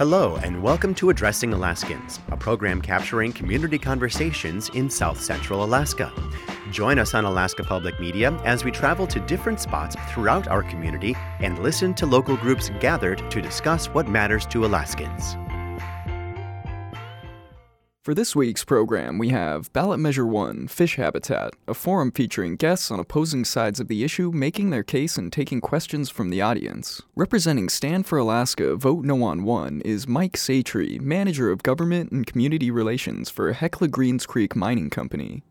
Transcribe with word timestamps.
Hello, 0.00 0.36
and 0.36 0.62
welcome 0.62 0.94
to 0.94 1.10
Addressing 1.10 1.52
Alaskans, 1.52 2.20
a 2.28 2.36
program 2.38 2.80
capturing 2.80 3.34
community 3.34 3.78
conversations 3.78 4.70
in 4.70 4.88
South 4.88 5.20
Central 5.20 5.62
Alaska. 5.62 6.10
Join 6.70 6.98
us 6.98 7.12
on 7.12 7.26
Alaska 7.26 7.62
Public 7.62 8.00
Media 8.00 8.32
as 8.46 8.64
we 8.64 8.70
travel 8.70 9.06
to 9.06 9.20
different 9.20 9.60
spots 9.60 9.96
throughout 10.08 10.48
our 10.48 10.62
community 10.62 11.14
and 11.40 11.58
listen 11.58 11.92
to 11.92 12.06
local 12.06 12.38
groups 12.38 12.70
gathered 12.80 13.30
to 13.30 13.42
discuss 13.42 13.88
what 13.88 14.08
matters 14.08 14.46
to 14.46 14.64
Alaskans. 14.64 15.36
For 18.02 18.14
this 18.14 18.34
week's 18.34 18.64
program, 18.64 19.18
we 19.18 19.28
have 19.28 19.70
Ballot 19.74 20.00
Measure 20.00 20.24
1 20.24 20.68
Fish 20.68 20.96
Habitat, 20.96 21.52
a 21.68 21.74
forum 21.74 22.10
featuring 22.10 22.56
guests 22.56 22.90
on 22.90 22.98
opposing 22.98 23.44
sides 23.44 23.78
of 23.78 23.88
the 23.88 24.02
issue 24.02 24.30
making 24.32 24.70
their 24.70 24.82
case 24.82 25.18
and 25.18 25.30
taking 25.30 25.60
questions 25.60 26.08
from 26.08 26.30
the 26.30 26.40
audience. 26.40 27.02
Representing 27.14 27.68
Stand 27.68 28.06
for 28.06 28.16
Alaska 28.16 28.74
Vote 28.74 29.04
No 29.04 29.22
on 29.22 29.44
1 29.44 29.82
is 29.82 30.08
Mike 30.08 30.38
Satre, 30.38 30.98
Manager 30.98 31.50
of 31.50 31.62
Government 31.62 32.10
and 32.10 32.26
Community 32.26 32.70
Relations 32.70 33.28
for 33.28 33.52
Hecla 33.52 33.88
Greens 33.88 34.24
Creek 34.24 34.56
Mining 34.56 34.88
Company. 34.88 35.42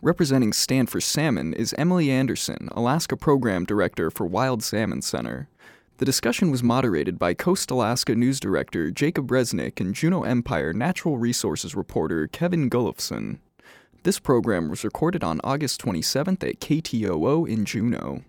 Representing 0.00 0.52
Stand 0.52 0.90
for 0.90 1.00
Salmon 1.00 1.54
is 1.54 1.72
Emily 1.78 2.10
Anderson, 2.10 2.68
Alaska 2.72 3.16
Program 3.16 3.64
Director 3.64 4.10
for 4.10 4.26
Wild 4.26 4.64
Salmon 4.64 5.02
Center. 5.02 5.48
The 6.02 6.06
discussion 6.06 6.50
was 6.50 6.64
moderated 6.64 7.16
by 7.16 7.32
Coast 7.32 7.70
Alaska 7.70 8.16
News 8.16 8.40
Director 8.40 8.90
Jacob 8.90 9.28
Resnick 9.28 9.80
and 9.80 9.94
Juneau 9.94 10.24
Empire 10.24 10.72
Natural 10.72 11.16
Resources 11.16 11.76
reporter 11.76 12.26
Kevin 12.26 12.68
Gullufsen. 12.68 13.38
This 14.02 14.18
program 14.18 14.68
was 14.68 14.82
recorded 14.82 15.22
on 15.22 15.40
August 15.44 15.80
27th 15.80 16.42
at 16.42 16.58
KTOO 16.58 17.48
in 17.48 17.64
Juneau. 17.64 18.22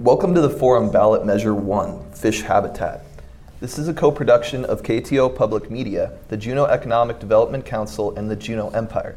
Welcome 0.00 0.34
to 0.34 0.40
the 0.40 0.50
forum 0.50 0.90
Ballot 0.90 1.24
Measure 1.24 1.54
1 1.54 2.10
Fish 2.10 2.42
Habitat. 2.42 3.04
This 3.60 3.78
is 3.78 3.86
a 3.86 3.94
co 3.94 4.10
production 4.10 4.64
of 4.64 4.82
KTOO 4.82 5.36
Public 5.36 5.70
Media, 5.70 6.18
the 6.26 6.36
Juneau 6.36 6.64
Economic 6.64 7.20
Development 7.20 7.64
Council, 7.64 8.16
and 8.16 8.28
the 8.28 8.34
Juneau 8.34 8.70
Empire. 8.70 9.16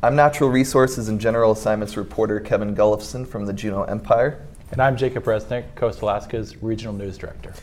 I'm 0.00 0.14
Natural 0.14 0.48
Resources 0.48 1.08
and 1.08 1.20
General 1.20 1.50
Assignments 1.50 1.96
reporter 1.96 2.38
Kevin 2.38 2.76
Gullufsen 2.76 3.26
from 3.26 3.46
the 3.46 3.52
Juneau 3.52 3.82
Empire, 3.82 4.46
and 4.72 4.82
I'm 4.82 4.96
Jacob 4.96 5.24
Resnick, 5.24 5.74
Coast 5.74 6.02
Alaska's 6.02 6.60
Regional 6.62 6.92
News 6.92 7.16
Director. 7.16 7.54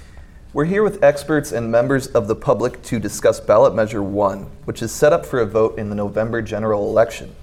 We're 0.54 0.66
here 0.66 0.84
with 0.84 1.04
experts 1.04 1.52
and 1.52 1.70
members 1.70 2.08
of 2.08 2.28
the 2.28 2.36
public 2.36 2.82
to 2.84 3.00
discuss 3.00 3.40
Ballot 3.40 3.76
Measure 3.76 4.02
1, 4.02 4.44
which 4.66 4.82
is 4.82 4.92
set 4.92 5.12
up 5.12 5.26
for 5.26 5.40
a 5.40 5.46
vote 5.46 5.78
in 5.78 5.90
the 5.90 5.96
November 5.96 6.42
general 6.42 6.90
election. 6.90 7.36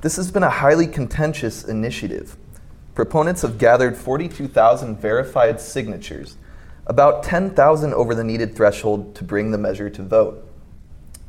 This 0.00 0.16
has 0.16 0.30
been 0.30 0.44
a 0.44 0.50
highly 0.50 0.86
contentious 0.86 1.64
initiative. 1.64 2.36
Proponents 2.94 3.42
have 3.42 3.58
gathered 3.58 3.96
42,000 3.96 4.96
verified 4.96 5.60
signatures, 5.60 6.36
about 6.86 7.24
10,000 7.24 7.92
over 7.92 8.14
the 8.14 8.24
needed 8.24 8.54
threshold 8.54 9.14
to 9.16 9.24
bring 9.24 9.50
the 9.50 9.58
measure 9.58 9.90
to 9.90 10.02
vote. 10.02 10.48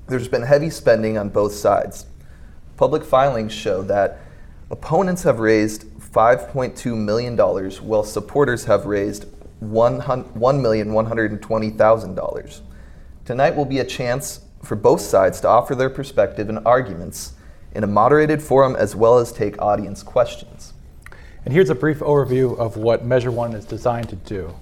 There's 0.08 0.28
been 0.28 0.44
heavy 0.44 0.70
spending 0.70 1.18
on 1.18 1.30
both 1.30 1.54
sides. 1.54 2.06
Public 2.78 3.04
filings 3.04 3.52
show 3.52 3.82
that 3.84 4.20
opponents 4.70 5.24
have 5.24 5.40
raised 5.40 5.86
$5.2 6.12 6.98
million, 6.98 7.38
while 7.38 8.04
supporters 8.04 8.66
have 8.66 8.86
raised 8.86 9.26
$1,120,000. 9.64 12.62
Tonight 13.26 13.56
will 13.56 13.66
be 13.66 13.80
a 13.80 13.86
chance 13.86 14.42
for 14.64 14.76
both 14.76 15.02
sides 15.02 15.42
to 15.42 15.48
offer 15.48 15.76
their 15.76 15.90
perspective 15.90 16.50
and 16.50 16.60
arguments 16.66 17.34
in 17.74 17.84
a 17.84 17.88
moderated 17.88 18.42
forum 18.42 18.76
as 18.76 18.96
well 18.96 19.20
as 19.20 19.32
take 19.32 19.62
audience 19.62 20.02
questions. 20.02 20.74
And 21.46 21.54
here's 21.54 21.70
a 21.70 21.76
brief 21.76 22.00
overview 22.00 22.58
of 22.58 22.78
what 22.78 23.06
Measure 23.06 23.32
1 23.32 23.54
is 23.54 23.66
designed 23.66 24.10
to 24.10 24.16
do. 24.16 24.56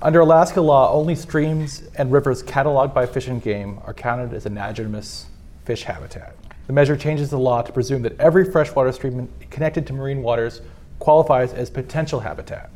Under 0.00 0.20
Alaska 0.20 0.60
law, 0.60 0.92
only 0.92 1.14
streams 1.14 1.82
and 1.96 2.12
rivers 2.12 2.42
cataloged 2.42 2.92
by 2.92 3.06
Fish 3.06 3.28
and 3.28 3.42
Game 3.42 3.80
are 3.86 3.94
counted 3.94 4.34
as 4.34 4.44
anadromous 4.44 5.24
fish 5.64 5.84
habitat. 5.84 6.34
The 6.72 6.76
measure 6.76 6.96
changes 6.96 7.28
the 7.28 7.38
law 7.38 7.60
to 7.60 7.70
presume 7.70 8.00
that 8.00 8.18
every 8.18 8.50
freshwater 8.50 8.92
stream 8.92 9.28
connected 9.50 9.86
to 9.88 9.92
marine 9.92 10.22
waters 10.22 10.62
qualifies 11.00 11.52
as 11.52 11.68
potential 11.68 12.20
habitat. 12.20 12.70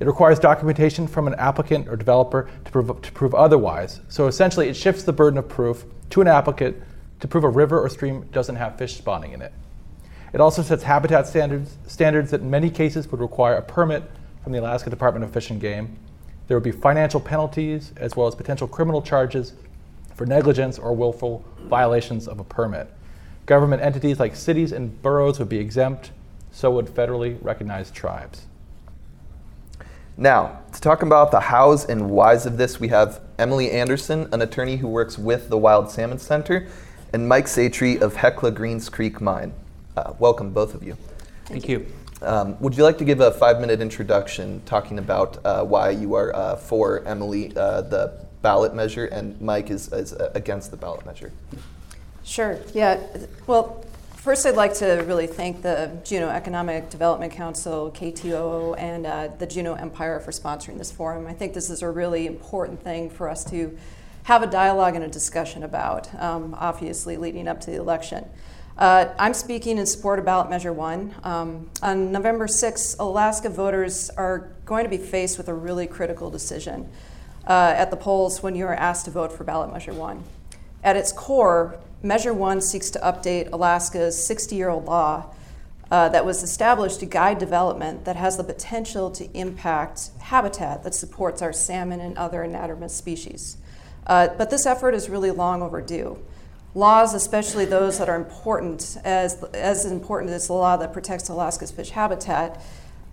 It 0.00 0.06
requires 0.06 0.38
documentation 0.38 1.06
from 1.06 1.26
an 1.26 1.34
applicant 1.36 1.88
or 1.88 1.96
developer 1.96 2.50
to 2.66 2.70
prove, 2.70 3.00
to 3.00 3.12
prove 3.12 3.34
otherwise. 3.34 4.00
So 4.10 4.26
essentially, 4.26 4.68
it 4.68 4.76
shifts 4.76 5.04
the 5.04 5.14
burden 5.14 5.38
of 5.38 5.48
proof 5.48 5.86
to 6.10 6.20
an 6.20 6.28
applicant 6.28 6.76
to 7.20 7.26
prove 7.26 7.44
a 7.44 7.48
river 7.48 7.80
or 7.80 7.88
stream 7.88 8.28
doesn't 8.32 8.56
have 8.56 8.76
fish 8.76 8.98
spawning 8.98 9.32
in 9.32 9.40
it. 9.40 9.54
It 10.34 10.42
also 10.42 10.60
sets 10.60 10.82
habitat 10.82 11.26
standards, 11.26 11.78
standards 11.86 12.32
that 12.32 12.42
in 12.42 12.50
many 12.50 12.68
cases 12.68 13.10
would 13.10 13.20
require 13.22 13.54
a 13.54 13.62
permit 13.62 14.02
from 14.44 14.52
the 14.52 14.60
Alaska 14.60 14.90
Department 14.90 15.24
of 15.24 15.32
Fish 15.32 15.48
and 15.48 15.58
Game. 15.58 15.96
There 16.48 16.56
would 16.58 16.64
be 16.64 16.70
financial 16.70 17.18
penalties 17.18 17.94
as 17.96 18.14
well 18.14 18.26
as 18.26 18.34
potential 18.34 18.68
criminal 18.68 19.00
charges 19.00 19.54
for 20.16 20.26
negligence 20.26 20.78
or 20.78 20.94
willful 20.94 21.42
violations 21.62 22.28
of 22.28 22.38
a 22.38 22.44
permit. 22.44 22.92
Government 23.46 23.82
entities 23.82 24.20
like 24.20 24.36
cities 24.36 24.72
and 24.72 25.00
boroughs 25.02 25.38
would 25.38 25.48
be 25.48 25.58
exempt, 25.58 26.12
so 26.52 26.70
would 26.70 26.86
federally 26.86 27.36
recognized 27.42 27.94
tribes. 27.94 28.46
Now, 30.16 30.60
to 30.72 30.80
talk 30.80 31.02
about 31.02 31.30
the 31.30 31.40
hows 31.40 31.84
and 31.84 32.10
whys 32.10 32.46
of 32.46 32.56
this, 32.56 32.78
we 32.78 32.88
have 32.88 33.20
Emily 33.38 33.70
Anderson, 33.70 34.28
an 34.32 34.42
attorney 34.42 34.76
who 34.76 34.86
works 34.86 35.18
with 35.18 35.48
the 35.48 35.58
Wild 35.58 35.90
Salmon 35.90 36.18
Center, 36.18 36.68
and 37.12 37.28
Mike 37.28 37.46
Satre 37.46 38.00
of 38.00 38.14
Hecla 38.16 38.50
Greens 38.50 38.88
Creek 38.88 39.20
Mine. 39.20 39.52
Uh, 39.96 40.12
welcome, 40.18 40.52
both 40.52 40.74
of 40.74 40.82
you. 40.82 40.96
Thank 41.46 41.68
you. 41.68 41.86
Um, 42.20 42.56
would 42.60 42.76
you 42.76 42.84
like 42.84 42.98
to 42.98 43.04
give 43.04 43.20
a 43.20 43.32
five 43.32 43.60
minute 43.60 43.80
introduction 43.80 44.62
talking 44.64 44.98
about 44.98 45.44
uh, 45.44 45.64
why 45.64 45.90
you 45.90 46.14
are 46.14 46.34
uh, 46.36 46.56
for 46.56 47.04
Emily, 47.04 47.52
uh, 47.56 47.80
the 47.80 48.12
ballot 48.42 48.74
measure, 48.74 49.06
and 49.06 49.40
Mike 49.40 49.70
is, 49.70 49.92
is 49.92 50.12
uh, 50.12 50.30
against 50.34 50.70
the 50.70 50.76
ballot 50.76 51.04
measure? 51.04 51.32
Sure. 52.24 52.58
Yeah. 52.72 53.00
Well, 53.46 53.84
first, 54.16 54.46
I'd 54.46 54.54
like 54.54 54.74
to 54.74 55.04
really 55.06 55.26
thank 55.26 55.62
the 55.62 55.98
Juneau 56.04 56.28
Economic 56.28 56.88
Development 56.88 57.32
Council, 57.32 57.90
KTOO, 57.90 58.78
and 58.78 59.06
uh, 59.06 59.28
the 59.38 59.46
Juneau 59.46 59.74
Empire 59.74 60.20
for 60.20 60.30
sponsoring 60.30 60.78
this 60.78 60.92
forum. 60.92 61.26
I 61.26 61.32
think 61.32 61.52
this 61.52 61.68
is 61.68 61.82
a 61.82 61.90
really 61.90 62.26
important 62.26 62.82
thing 62.82 63.10
for 63.10 63.28
us 63.28 63.44
to 63.50 63.76
have 64.24 64.42
a 64.42 64.46
dialogue 64.46 64.94
and 64.94 65.04
a 65.04 65.08
discussion 65.08 65.64
about, 65.64 66.14
um, 66.20 66.54
obviously, 66.58 67.16
leading 67.16 67.48
up 67.48 67.60
to 67.62 67.70
the 67.70 67.76
election. 67.76 68.24
Uh, 68.78 69.12
I'm 69.18 69.34
speaking 69.34 69.78
in 69.78 69.86
support 69.86 70.18
of 70.18 70.24
ballot 70.24 70.48
measure 70.48 70.72
one. 70.72 71.14
Um, 71.24 71.68
on 71.82 72.12
November 72.12 72.46
6th, 72.46 72.98
Alaska 72.98 73.50
voters 73.50 74.10
are 74.10 74.52
going 74.64 74.84
to 74.84 74.90
be 74.90 74.96
faced 74.96 75.38
with 75.38 75.48
a 75.48 75.54
really 75.54 75.86
critical 75.86 76.30
decision 76.30 76.88
uh, 77.46 77.74
at 77.76 77.90
the 77.90 77.96
polls 77.96 78.42
when 78.42 78.54
you 78.54 78.66
are 78.66 78.74
asked 78.74 79.04
to 79.06 79.10
vote 79.10 79.32
for 79.32 79.44
ballot 79.44 79.72
measure 79.72 79.92
one. 79.92 80.22
At 80.82 80.96
its 80.96 81.12
core, 81.12 81.78
Measure 82.02 82.34
1 82.34 82.60
seeks 82.60 82.90
to 82.90 82.98
update 82.98 83.52
Alaska's 83.52 84.22
60 84.24 84.56
year 84.56 84.68
old 84.68 84.86
law 84.86 85.26
uh, 85.90 86.08
that 86.08 86.24
was 86.24 86.42
established 86.42 87.00
to 87.00 87.06
guide 87.06 87.38
development 87.38 88.04
that 88.06 88.16
has 88.16 88.36
the 88.36 88.44
potential 88.44 89.10
to 89.10 89.30
impact 89.38 90.10
habitat 90.18 90.82
that 90.82 90.94
supports 90.94 91.42
our 91.42 91.52
salmon 91.52 92.00
and 92.00 92.16
other 92.18 92.40
anadromous 92.40 92.90
species. 92.90 93.58
Uh, 94.06 94.28
but 94.36 94.50
this 94.50 94.66
effort 94.66 94.94
is 94.94 95.08
really 95.08 95.30
long 95.30 95.62
overdue. 95.62 96.18
Laws, 96.74 97.14
especially 97.14 97.66
those 97.66 97.98
that 97.98 98.08
are 98.08 98.16
important, 98.16 98.96
as, 99.04 99.44
as 99.52 99.84
important 99.84 100.32
as 100.32 100.46
the 100.46 100.54
law 100.54 100.76
that 100.78 100.92
protects 100.92 101.28
Alaska's 101.28 101.70
fish 101.70 101.90
habitat 101.90 102.60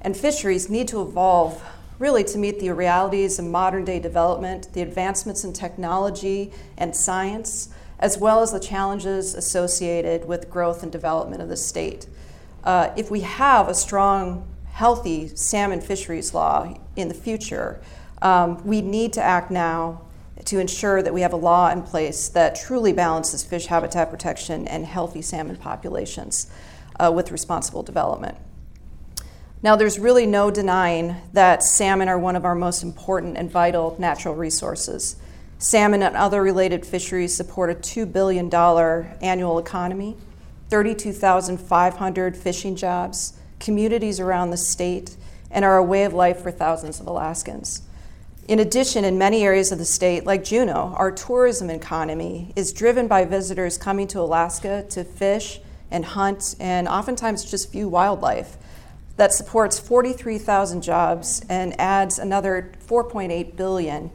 and 0.02 0.16
fisheries, 0.16 0.70
need 0.70 0.88
to 0.88 1.02
evolve 1.02 1.62
really 2.00 2.24
to 2.24 2.38
meet 2.38 2.60
the 2.60 2.70
realities 2.72 3.38
of 3.38 3.46
modern 3.46 3.86
day 3.86 4.00
development, 4.00 4.74
the 4.74 4.82
advancements 4.82 5.44
in 5.44 5.54
technology 5.54 6.52
and 6.78 6.96
science, 6.96 7.70
as 8.00 8.18
well 8.18 8.42
as 8.42 8.52
the 8.54 8.60
challenges 8.60 9.36
associated 9.36 10.26
with 10.26 10.50
growth 10.50 10.82
and 10.82 10.92
development 10.92 11.42
of 11.42 11.50
the 11.50 11.58
state. 11.58 12.08
Uh, 12.64 12.90
if 12.96 13.12
we 13.12 13.20
have 13.20 13.68
a 13.68 13.74
strong, 13.74 14.48
healthy 14.72 15.28
salmon 15.36 15.82
fisheries 15.82 16.34
law 16.34 16.74
in 16.96 17.10
the 17.10 17.14
future, 17.14 17.82
um, 18.22 18.66
we 18.66 18.82
need 18.82 19.12
to 19.14 19.22
act 19.22 19.52
now 19.52 20.02
to 20.46 20.60
ensure 20.60 21.02
that 21.04 21.14
we 21.14 21.20
have 21.20 21.34
a 21.34 21.38
law 21.38 21.70
in 21.70 21.82
place 21.84 22.30
that 22.30 22.56
truly 22.56 22.94
balances 22.94 23.44
fish 23.44 23.66
habitat 23.66 24.10
protection 24.10 24.68
and 24.70 24.86
healthy 24.86 25.22
salmon 25.22 25.58
populations 25.58 26.50
uh, 26.98 27.12
with 27.14 27.32
responsible 27.32 27.84
development. 27.84 28.38
Now, 29.62 29.76
there's 29.76 30.00
really 30.00 30.26
no 30.26 30.50
denying 30.52 31.18
that 31.34 31.64
salmon 31.64 32.08
are 32.08 32.18
one 32.18 32.38
of 32.38 32.46
our 32.46 32.56
most 32.56 32.82
important 32.82 33.36
and 33.36 33.52
vital 33.52 33.94
natural 34.00 34.34
resources. 34.34 35.18
Salmon 35.58 36.02
and 36.02 36.16
other 36.16 36.42
related 36.42 36.86
fisheries 36.86 37.36
support 37.36 37.70
a 37.70 37.76
$2 37.76 38.10
billion 38.10 38.54
annual 39.22 39.60
economy, 39.60 40.16
32,500 40.70 42.38
fishing 42.38 42.78
jobs, 42.78 43.34
communities 43.60 44.22
around 44.22 44.52
the 44.52 44.58
state, 44.58 45.18
and 45.52 45.66
are 45.66 45.76
a 45.76 45.84
way 45.84 46.06
of 46.06 46.14
life 46.14 46.40
for 46.40 46.52
thousands 46.52 47.02
of 47.02 47.08
Alaskans. 47.08 47.82
In 48.48 48.60
addition, 48.60 49.04
in 49.04 49.18
many 49.18 49.44
areas 49.44 49.74
of 49.74 49.78
the 49.78 49.86
state, 49.86 50.26
like 50.26 50.46
Juneau, 50.46 50.94
our 50.96 51.12
tourism 51.12 51.70
economy 51.70 52.54
is 52.56 52.72
driven 52.72 53.10
by 53.10 53.26
visitors 53.26 53.78
coming 53.78 54.08
to 54.08 54.22
Alaska 54.22 54.86
to 54.92 55.04
fish 55.04 55.60
and 55.92 56.06
hunt 56.06 56.56
and 56.62 56.88
oftentimes 56.88 57.44
just 57.44 57.74
view 57.74 57.90
wildlife 57.90 58.56
that 59.20 59.34
supports 59.34 59.78
43,000 59.78 60.82
jobs 60.82 61.46
and 61.50 61.78
adds 61.80 62.20
another 62.20 62.72
4.8 62.88 63.58
billion 63.58 64.12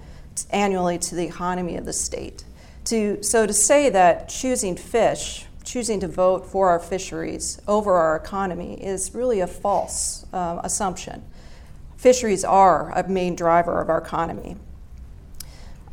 annually 0.49 0.99
to 0.99 1.15
the 1.15 1.25
economy 1.27 1.77
of 1.77 1.85
the 1.85 1.93
state. 1.93 2.45
To, 2.87 3.23
so 3.23 3.47
to 3.47 3.53
say 3.53 3.91
that 3.91 4.31
choosing 4.31 4.77
fish, 4.77 5.45
choosing 5.62 6.01
to 6.01 6.09
vote 6.09 6.47
for 6.47 6.71
our 6.71 6.81
fisheries 6.81 7.61
over 7.69 7.93
our 7.93 8.17
economy 8.17 8.83
is 8.83 9.15
really 9.15 9.41
a 9.41 9.47
false 9.47 10.25
uh, 10.33 10.61
assumption. 10.65 11.23
Fisheries 11.99 12.43
are 12.43 12.91
a 12.93 13.06
main 13.06 13.37
driver 13.37 13.81
of 13.83 13.91
our 13.91 13.99
economy. 13.99 14.56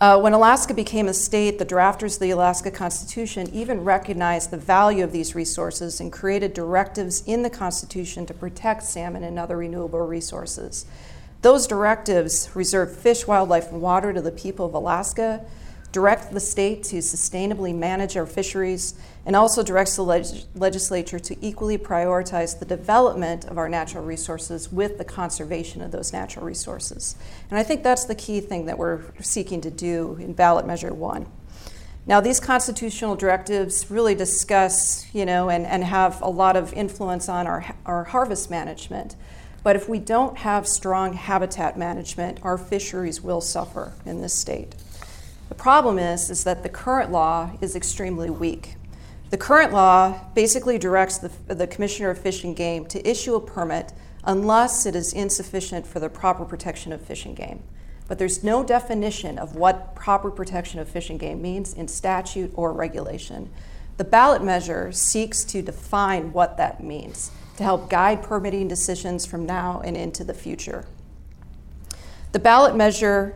Uh, 0.01 0.19
when 0.19 0.33
Alaska 0.33 0.73
became 0.73 1.07
a 1.07 1.13
state, 1.13 1.59
the 1.59 1.65
drafters 1.65 2.15
of 2.15 2.21
the 2.21 2.31
Alaska 2.31 2.71
Constitution 2.71 3.47
even 3.53 3.83
recognized 3.83 4.49
the 4.49 4.57
value 4.57 5.03
of 5.03 5.11
these 5.11 5.35
resources 5.35 5.99
and 5.99 6.11
created 6.11 6.55
directives 6.55 7.21
in 7.27 7.43
the 7.43 7.51
Constitution 7.51 8.25
to 8.25 8.33
protect 8.33 8.81
salmon 8.81 9.23
and 9.23 9.37
other 9.37 9.57
renewable 9.57 9.99
resources. 9.99 10.87
Those 11.43 11.67
directives 11.67 12.49
reserve 12.55 12.97
fish, 12.97 13.27
wildlife, 13.27 13.71
and 13.71 13.79
water 13.79 14.11
to 14.11 14.21
the 14.21 14.31
people 14.31 14.65
of 14.65 14.73
Alaska, 14.73 15.45
direct 15.91 16.31
the 16.31 16.39
state 16.39 16.83
to 16.83 16.97
sustainably 16.97 17.75
manage 17.75 18.15
our 18.15 18.25
fisheries, 18.25 18.93
and 19.25 19.35
also 19.35 19.61
directs 19.61 19.95
the 19.95 20.03
leg- 20.03 20.25
legislature 20.55 21.19
to 21.19 21.35
equally 21.45 21.77
prioritize 21.77 22.57
the 22.57 22.65
development 22.65 23.45
of 23.45 23.57
our 23.57 23.69
natural 23.69 24.03
resources 24.03 24.71
with 24.71 24.97
the 24.97 25.03
conservation 25.03 25.81
of 25.81 25.91
those 25.91 26.13
natural 26.13 26.45
resources. 26.45 27.15
And 27.49 27.59
I 27.59 27.63
think 27.63 27.83
that's 27.83 28.05
the 28.05 28.15
key 28.15 28.39
thing 28.39 28.65
that 28.65 28.77
we're 28.77 29.01
seeking 29.19 29.61
to 29.61 29.69
do 29.69 30.17
in 30.19 30.33
ballot 30.33 30.65
measure 30.65 30.93
one. 30.93 31.27
Now, 32.07 32.19
these 32.19 32.39
constitutional 32.39 33.15
directives 33.15 33.91
really 33.91 34.15
discuss, 34.15 35.05
you 35.13 35.25
know, 35.25 35.49
and, 35.49 35.67
and 35.67 35.83
have 35.83 36.19
a 36.21 36.29
lot 36.29 36.55
of 36.55 36.73
influence 36.73 37.29
on 37.29 37.45
our, 37.45 37.75
our 37.85 38.05
harvest 38.05 38.49
management. 38.49 39.15
But 39.63 39.75
if 39.75 39.87
we 39.87 39.99
don't 39.99 40.39
have 40.39 40.67
strong 40.67 41.13
habitat 41.13 41.77
management, 41.77 42.39
our 42.41 42.57
fisheries 42.57 43.21
will 43.21 43.41
suffer 43.41 43.93
in 44.03 44.21
this 44.21 44.33
state. 44.33 44.73
The 45.51 45.55
problem 45.55 45.99
is, 45.99 46.29
is 46.29 46.45
that 46.45 46.63
the 46.63 46.69
current 46.69 47.11
law 47.11 47.51
is 47.59 47.75
extremely 47.75 48.29
weak. 48.29 48.77
The 49.31 49.37
current 49.37 49.73
law 49.73 50.17
basically 50.33 50.77
directs 50.77 51.17
the, 51.17 51.29
the 51.53 51.67
Commissioner 51.67 52.09
of 52.09 52.19
Fish 52.19 52.45
and 52.45 52.55
Game 52.55 52.85
to 52.85 53.05
issue 53.05 53.35
a 53.35 53.41
permit 53.41 53.91
unless 54.23 54.85
it 54.85 54.95
is 54.95 55.11
insufficient 55.11 55.85
for 55.85 55.99
the 55.99 56.07
proper 56.07 56.45
protection 56.45 56.93
of 56.93 57.01
fish 57.01 57.25
and 57.25 57.35
game. 57.35 57.63
But 58.07 58.17
there's 58.17 58.45
no 58.45 58.63
definition 58.63 59.37
of 59.37 59.57
what 59.57 59.93
proper 59.93 60.31
protection 60.31 60.79
of 60.79 60.87
fish 60.87 61.09
and 61.09 61.19
game 61.19 61.41
means 61.41 61.73
in 61.73 61.89
statute 61.89 62.53
or 62.55 62.71
regulation. 62.71 63.51
The 63.97 64.05
ballot 64.05 64.41
measure 64.41 64.93
seeks 64.93 65.43
to 65.43 65.61
define 65.61 66.31
what 66.31 66.55
that 66.55 66.81
means 66.81 67.29
to 67.57 67.63
help 67.63 67.89
guide 67.89 68.23
permitting 68.23 68.69
decisions 68.69 69.25
from 69.25 69.45
now 69.45 69.81
and 69.83 69.97
into 69.97 70.23
the 70.23 70.33
future. 70.33 70.85
The 72.31 72.39
ballot 72.39 72.73
measure 72.73 73.35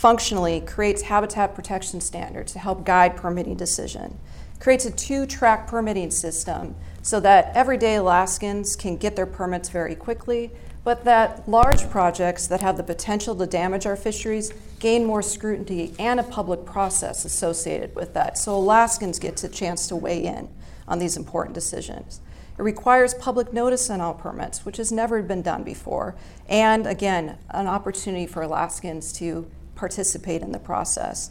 functionally 0.00 0.62
creates 0.62 1.02
habitat 1.02 1.54
protection 1.54 2.00
standards 2.00 2.54
to 2.54 2.58
help 2.58 2.86
guide 2.86 3.14
permitting 3.14 3.54
decision. 3.54 4.18
Creates 4.58 4.86
a 4.86 4.90
two-track 4.90 5.66
permitting 5.66 6.10
system 6.10 6.74
so 7.02 7.20
that 7.20 7.54
everyday 7.54 7.96
Alaskans 7.96 8.76
can 8.76 8.96
get 8.96 9.14
their 9.14 9.26
permits 9.26 9.68
very 9.68 9.94
quickly, 9.94 10.50
but 10.84 11.04
that 11.04 11.46
large 11.46 11.90
projects 11.90 12.46
that 12.46 12.62
have 12.62 12.78
the 12.78 12.82
potential 12.82 13.34
to 13.34 13.46
damage 13.46 13.84
our 13.84 13.94
fisheries 13.94 14.54
gain 14.78 15.04
more 15.04 15.20
scrutiny 15.20 15.92
and 15.98 16.18
a 16.18 16.22
public 16.22 16.64
process 16.64 17.26
associated 17.26 17.94
with 17.94 18.14
that. 18.14 18.38
So 18.38 18.56
Alaskans 18.56 19.18
get 19.18 19.44
a 19.44 19.50
chance 19.50 19.86
to 19.88 19.96
weigh 19.96 20.24
in 20.24 20.48
on 20.88 20.98
these 20.98 21.18
important 21.18 21.54
decisions. 21.54 22.22
It 22.58 22.62
requires 22.62 23.12
public 23.12 23.52
notice 23.52 23.90
on 23.90 24.00
all 24.00 24.14
permits, 24.14 24.64
which 24.64 24.78
has 24.78 24.90
never 24.90 25.22
been 25.22 25.42
done 25.42 25.62
before, 25.62 26.14
and 26.48 26.86
again, 26.86 27.36
an 27.50 27.66
opportunity 27.66 28.26
for 28.26 28.40
Alaskans 28.40 29.12
to 29.14 29.46
participate 29.80 30.42
in 30.42 30.52
the 30.52 30.58
process. 30.58 31.30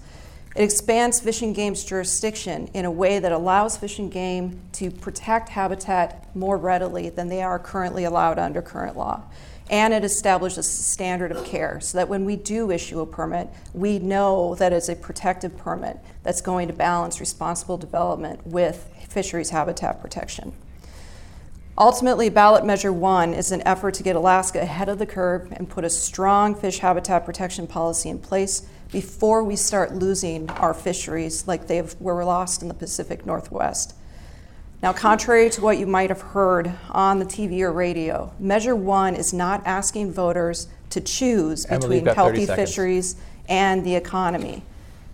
It 0.56 0.64
expands 0.64 1.20
Fish 1.20 1.44
and 1.44 1.56
Game's 1.56 1.86
jurisdiction 1.86 2.70
in 2.74 2.84
a 2.84 2.92
way 2.92 3.20
that 3.20 3.32
allows 3.32 3.78
Fish 3.78 4.00
and 4.00 4.12
Game 4.12 4.60
to 4.74 4.90
protect 4.90 5.50
habitat 5.50 6.36
more 6.36 6.58
readily 6.58 7.10
than 7.10 7.30
they 7.30 7.44
are 7.44 7.60
currently 7.60 8.04
allowed 8.04 8.40
under 8.40 8.62
current 8.64 8.98
law. 8.98 9.22
And 9.70 9.94
it 9.94 10.04
establishes 10.04 10.58
a 10.58 10.64
standard 10.64 11.32
of 11.32 11.46
care 11.46 11.80
so 11.80 12.00
that 12.00 12.10
when 12.10 12.26
we 12.26 12.36
do 12.36 12.72
issue 12.72 13.02
a 13.02 13.06
permit, 13.06 13.50
we 13.72 14.00
know 14.00 14.56
that 14.56 14.74
it's 14.74 14.90
a 14.90 14.96
protective 14.96 15.56
permit 15.56 16.00
that's 16.24 16.42
going 16.42 16.68
to 16.68 16.74
balance 16.74 17.20
responsible 17.20 17.78
development 17.78 18.48
with 18.48 18.92
fisheries 19.08 19.52
habitat 19.52 20.02
protection. 20.02 20.54
Ultimately, 21.80 22.28
ballot 22.28 22.66
measure 22.66 22.92
one 22.92 23.34
is 23.34 23.54
an 23.54 23.66
effort 23.66 23.94
to 23.94 24.04
get 24.04 24.18
Alaska 24.18 24.60
ahead 24.60 24.90
of 24.90 25.00
the 25.00 25.06
curve 25.06 25.50
and 25.54 25.70
put 25.70 25.86
a 25.86 25.90
strong 25.90 26.54
fish 26.54 26.80
habitat 26.80 27.26
protection 27.26 27.68
policy 27.68 28.10
in 28.10 28.20
place 28.20 28.68
before 28.92 29.46
we 29.46 29.56
start 29.56 29.96
losing 29.96 30.50
our 30.50 30.74
fisheries 30.74 31.48
like 31.48 31.68
they 31.68 31.82
were 32.02 32.26
lost 32.26 32.62
in 32.62 32.68
the 32.68 32.74
Pacific 32.74 33.26
Northwest. 33.26 33.96
Now, 34.84 34.92
contrary 34.92 35.50
to 35.52 35.62
what 35.62 35.78
you 35.78 35.88
might 35.88 36.10
have 36.10 36.20
heard 36.22 36.74
on 36.90 37.20
the 37.20 37.26
TV 37.26 37.62
or 37.62 37.72
radio, 37.72 38.34
Measure 38.40 38.76
One 38.76 39.16
is 39.16 39.32
not 39.32 39.66
asking 39.66 40.12
voters 40.12 40.68
to 40.90 41.00
choose 41.00 41.66
Emily, 41.68 42.02
between 42.02 42.14
healthy 42.14 42.46
fisheries 42.46 43.16
and 43.48 43.86
the 43.86 43.96
economy 43.96 44.64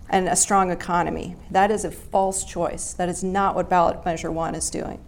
and 0.08 0.28
a 0.28 0.34
strong 0.34 0.72
economy. 0.72 1.36
That 1.48 1.70
is 1.70 1.84
a 1.84 1.92
false 1.92 2.44
choice. 2.44 2.92
That 2.92 3.08
is 3.08 3.22
not 3.22 3.54
what 3.54 3.68
ballot 3.68 4.04
Measure 4.04 4.32
One 4.32 4.56
is 4.56 4.68
doing. 4.68 4.98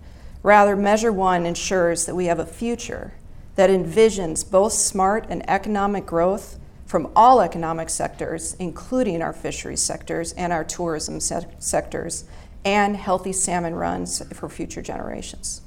Rather, 0.43 0.77
Measure 0.77 1.13
One 1.13 1.47
ensures 1.47 2.07
that 2.07 2.15
we 2.15 2.27
have 2.27 2.39
a 2.39 2.47
future 2.47 3.13
that 3.57 3.71
envisions 3.71 4.49
both 4.49 4.73
smart 4.73 5.27
and 5.29 5.49
economic 5.51 6.07
growth 6.07 6.59
from 6.87 7.11
all 7.15 7.41
economic 7.41 7.91
sectors, 7.91 8.55
including 8.59 9.21
our 9.21 9.33
fisheries 9.33 9.83
sectors 9.83 10.33
and 10.33 10.53
our 10.53 10.65
tourism 10.65 11.21
se- 11.21 11.47
sectors, 11.59 12.25
and 12.65 12.97
healthy 12.97 13.33
salmon 13.33 13.75
runs 13.75 14.23
for 14.35 14.49
future 14.49 14.81
generations. 14.81 15.61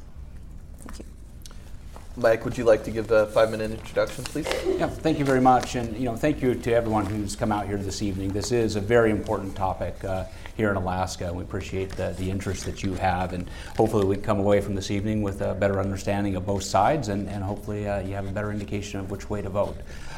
Mike, 2.18 2.44
would 2.44 2.58
you 2.58 2.66
like 2.66 2.84
to 2.84 2.92
give 2.92 3.10
a 3.12 3.28
five-minute 3.28 3.72
introduction, 3.72 4.26
please? 4.26 4.46
Yeah, 4.78 4.88
thank 4.88 5.18
you 5.18 5.24
very 5.24 5.40
much, 5.40 5.76
and 5.76 5.96
you 5.96 6.04
know, 6.04 6.18
thank 6.18 6.42
you 6.42 6.54
to 6.54 6.74
everyone 6.74 7.06
who's 7.06 7.38
come 7.38 7.54
out 7.54 7.68
here 7.68 7.78
this 7.78 8.02
evening. 8.02 8.34
This 8.34 8.52
is 8.52 8.76
a 8.76 8.82
very 8.82 9.12
important 9.12 9.56
topic 9.56 10.04
uh, 10.04 10.26
here 10.58 10.72
in 10.72 10.76
Alaska, 10.76 11.28
and 11.28 11.38
we 11.38 11.44
appreciate 11.44 11.90
the, 11.92 12.14
the 12.20 12.30
interest 12.30 12.66
that 12.66 12.84
you 12.84 12.96
have. 12.96 13.32
And 13.32 13.50
hopefully, 13.78 14.06
we 14.06 14.18
come 14.18 14.40
away 14.40 14.60
from 14.60 14.76
this 14.76 14.92
evening 14.92 15.22
with 15.22 15.42
a 15.42 15.54
better 15.54 15.80
understanding 15.80 16.36
of 16.36 16.46
both 16.46 16.64
sides, 16.64 17.08
and, 17.08 17.30
and 17.30 17.46
hopefully, 17.46 17.88
uh, 17.88 18.02
you 18.02 18.14
have 18.14 18.28
a 18.28 18.32
better 18.32 18.52
indication 18.52 19.00
of 19.00 19.10
which 19.10 19.30
way 19.30 19.42
to 19.42 19.50
vote. 19.50 19.78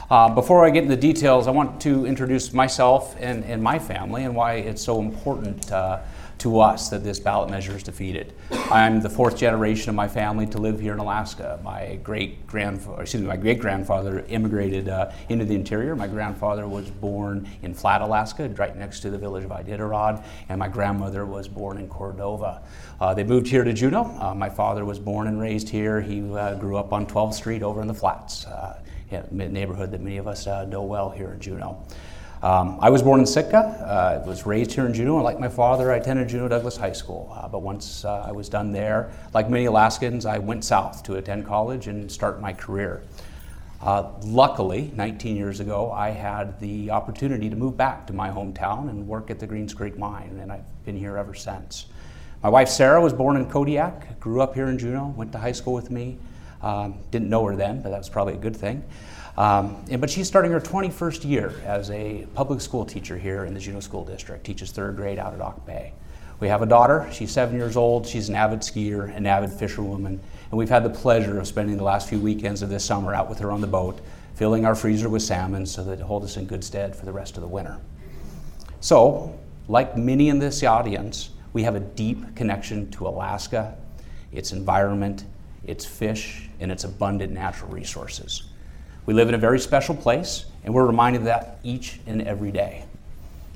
Uh, 0.09 0.33
before 0.33 0.65
I 0.65 0.71
get 0.71 0.85
into 0.85 0.95
the 0.95 1.01
details, 1.01 1.47
I 1.47 1.51
want 1.51 1.79
to 1.81 2.07
introduce 2.07 2.53
myself 2.53 3.15
and, 3.19 3.43
and 3.45 3.61
my 3.61 3.77
family 3.77 4.23
and 4.23 4.35
why 4.35 4.55
it's 4.55 4.81
so 4.81 4.99
important 4.99 5.71
uh, 5.71 5.99
to 6.43 6.59
us 6.59 6.89
that 6.89 7.05
this 7.05 7.21
ballot 7.21 7.49
measure 7.49 7.73
is 7.73 7.83
defeated. 7.83 8.33
I'm 8.69 8.99
the 8.99 9.09
fourth 9.09 9.37
generation 9.37 9.87
of 9.87 9.95
my 9.95 10.09
family 10.09 10.45
to 10.47 10.57
live 10.57 10.77
here 10.77 10.91
in 10.91 10.99
Alaska. 10.99 11.57
My 11.63 11.97
great 12.03 12.45
grandfather, 12.45 13.01
excuse 13.01 13.23
me, 13.23 13.29
my 13.29 13.37
great 13.37 13.59
grandfather 13.59 14.25
immigrated 14.27 14.89
uh, 14.89 15.13
into 15.29 15.45
the 15.45 15.55
interior. 15.55 15.95
My 15.95 16.07
grandfather 16.07 16.67
was 16.67 16.89
born 16.89 17.49
in 17.61 17.73
Flat, 17.73 18.01
Alaska, 18.01 18.49
right 18.57 18.75
next 18.75 18.99
to 19.01 19.09
the 19.09 19.17
village 19.17 19.45
of 19.45 19.51
Iditarod, 19.51 20.21
and 20.49 20.59
my 20.59 20.67
grandmother 20.67 21.25
was 21.25 21.47
born 21.47 21.77
in 21.77 21.87
Cordova. 21.87 22.61
Uh, 22.99 23.13
they 23.13 23.23
moved 23.23 23.47
here 23.47 23.63
to 23.63 23.71
Juneau. 23.71 24.03
Uh, 24.19 24.35
my 24.35 24.49
father 24.49 24.83
was 24.83 24.99
born 24.99 25.27
and 25.27 25.39
raised 25.39 25.69
here. 25.69 26.01
He 26.01 26.29
uh, 26.35 26.55
grew 26.55 26.75
up 26.75 26.91
on 26.91 27.05
12th 27.05 27.35
Street 27.35 27.63
over 27.63 27.79
in 27.79 27.87
the 27.87 27.93
Flats, 27.93 28.45
uh, 28.47 28.81
neighborhood 29.31 29.91
that 29.91 30.01
many 30.01 30.17
of 30.17 30.27
us 30.27 30.45
uh, 30.45 30.65
know 30.65 30.83
well 30.83 31.09
here 31.09 31.31
in 31.31 31.39
Juneau. 31.39 31.81
Um, 32.43 32.77
I 32.81 32.89
was 32.89 33.01
born 33.01 33.21
in 33.21 33.25
Sitka, 33.25 33.57
uh, 33.57 34.21
was 34.27 34.45
raised 34.45 34.73
here 34.73 34.85
in 34.85 34.93
Juneau, 34.93 35.15
and 35.15 35.23
like 35.23 35.39
my 35.39 35.47
father, 35.47 35.93
I 35.93 35.95
attended 35.95 36.27
Juneau 36.27 36.49
Douglas 36.49 36.75
High 36.75 36.91
School. 36.91 37.31
Uh, 37.33 37.47
but 37.47 37.61
once 37.61 38.03
uh, 38.03 38.25
I 38.27 38.33
was 38.33 38.49
done 38.49 38.73
there, 38.73 39.13
like 39.33 39.49
many 39.49 39.63
Alaskans, 39.63 40.25
I 40.25 40.39
went 40.39 40.65
south 40.65 41.03
to 41.03 41.15
attend 41.15 41.45
college 41.45 41.87
and 41.87 42.11
start 42.11 42.41
my 42.41 42.51
career. 42.51 43.01
Uh, 43.81 44.11
luckily, 44.23 44.91
19 44.93 45.37
years 45.37 45.61
ago, 45.61 45.89
I 45.93 46.09
had 46.09 46.59
the 46.59 46.91
opportunity 46.91 47.49
to 47.49 47.55
move 47.55 47.77
back 47.77 48.05
to 48.07 48.13
my 48.13 48.29
hometown 48.29 48.89
and 48.89 49.07
work 49.07 49.31
at 49.31 49.39
the 49.39 49.47
Greens 49.47 49.73
Creek 49.73 49.97
Mine, 49.97 50.37
and 50.41 50.51
I've 50.51 50.83
been 50.83 50.97
here 50.97 51.15
ever 51.15 51.33
since. 51.33 51.85
My 52.43 52.49
wife 52.49 52.67
Sarah 52.67 52.99
was 52.99 53.13
born 53.13 53.37
in 53.37 53.49
Kodiak, 53.49 54.19
grew 54.19 54.41
up 54.41 54.53
here 54.53 54.67
in 54.67 54.77
Juneau, 54.77 55.13
went 55.15 55.31
to 55.31 55.37
high 55.37 55.53
school 55.53 55.73
with 55.73 55.89
me. 55.89 56.17
Um, 56.61 56.95
didn't 57.11 57.29
know 57.29 57.45
her 57.45 57.55
then, 57.55 57.81
but 57.81 57.89
that 57.89 57.97
was 57.97 58.09
probably 58.09 58.33
a 58.33 58.37
good 58.37 58.55
thing. 58.55 58.83
Um, 59.37 59.83
and, 59.89 59.99
but 59.99 60.09
she's 60.09 60.27
starting 60.27 60.51
her 60.51 60.61
21st 60.61 61.27
year 61.27 61.53
as 61.65 61.89
a 61.89 62.27
public 62.35 62.61
school 62.61 62.85
teacher 62.85 63.17
here 63.17 63.45
in 63.45 63.53
the 63.53 63.59
Juneau 63.59 63.79
School 63.79 64.05
District, 64.05 64.45
teaches 64.45 64.71
third 64.71 64.95
grade 64.95 65.17
out 65.17 65.33
at 65.33 65.39
Auke 65.39 65.65
Bay. 65.65 65.93
We 66.39 66.47
have 66.49 66.61
a 66.61 66.65
daughter, 66.65 67.07
she's 67.11 67.31
seven 67.31 67.55
years 67.55 67.75
old, 67.77 68.05
she's 68.05 68.29
an 68.29 68.35
avid 68.35 68.59
skier, 68.59 69.15
an 69.15 69.25
avid 69.25 69.51
fisherwoman, 69.51 70.19
and 70.51 70.57
we've 70.57 70.69
had 70.69 70.83
the 70.83 70.89
pleasure 70.89 71.39
of 71.39 71.47
spending 71.47 71.77
the 71.77 71.83
last 71.83 72.09
few 72.09 72.19
weekends 72.19 72.61
of 72.61 72.69
this 72.69 72.83
summer 72.83 73.13
out 73.13 73.29
with 73.29 73.39
her 73.39 73.51
on 73.51 73.61
the 73.61 73.67
boat, 73.67 73.99
filling 74.35 74.65
our 74.65 74.75
freezer 74.75 75.09
with 75.09 75.21
salmon 75.21 75.65
so 75.65 75.83
that 75.83 75.93
it 75.93 76.01
hold 76.01 76.23
us 76.23 76.37
in 76.37 76.45
good 76.45 76.63
stead 76.63 76.95
for 76.95 77.05
the 77.05 77.11
rest 77.11 77.37
of 77.37 77.41
the 77.41 77.47
winter. 77.47 77.79
So, 78.81 79.39
like 79.67 79.95
many 79.95 80.29
in 80.29 80.39
this 80.39 80.63
audience, 80.63 81.29
we 81.53 81.63
have 81.63 81.75
a 81.75 81.79
deep 81.79 82.35
connection 82.35 82.91
to 82.91 83.07
Alaska, 83.07 83.77
its 84.31 84.51
environment, 84.51 85.25
its 85.65 85.85
fish, 85.85 86.49
and 86.59 86.71
its 86.71 86.83
abundant 86.83 87.31
natural 87.31 87.71
resources. 87.71 88.43
We 89.05 89.13
live 89.13 89.27
in 89.29 89.35
a 89.35 89.39
very 89.39 89.59
special 89.59 89.95
place, 89.95 90.45
and 90.63 90.73
we're 90.73 90.85
reminded 90.85 91.19
of 91.19 91.25
that 91.25 91.59
each 91.63 91.99
and 92.07 92.21
every 92.21 92.51
day. 92.51 92.85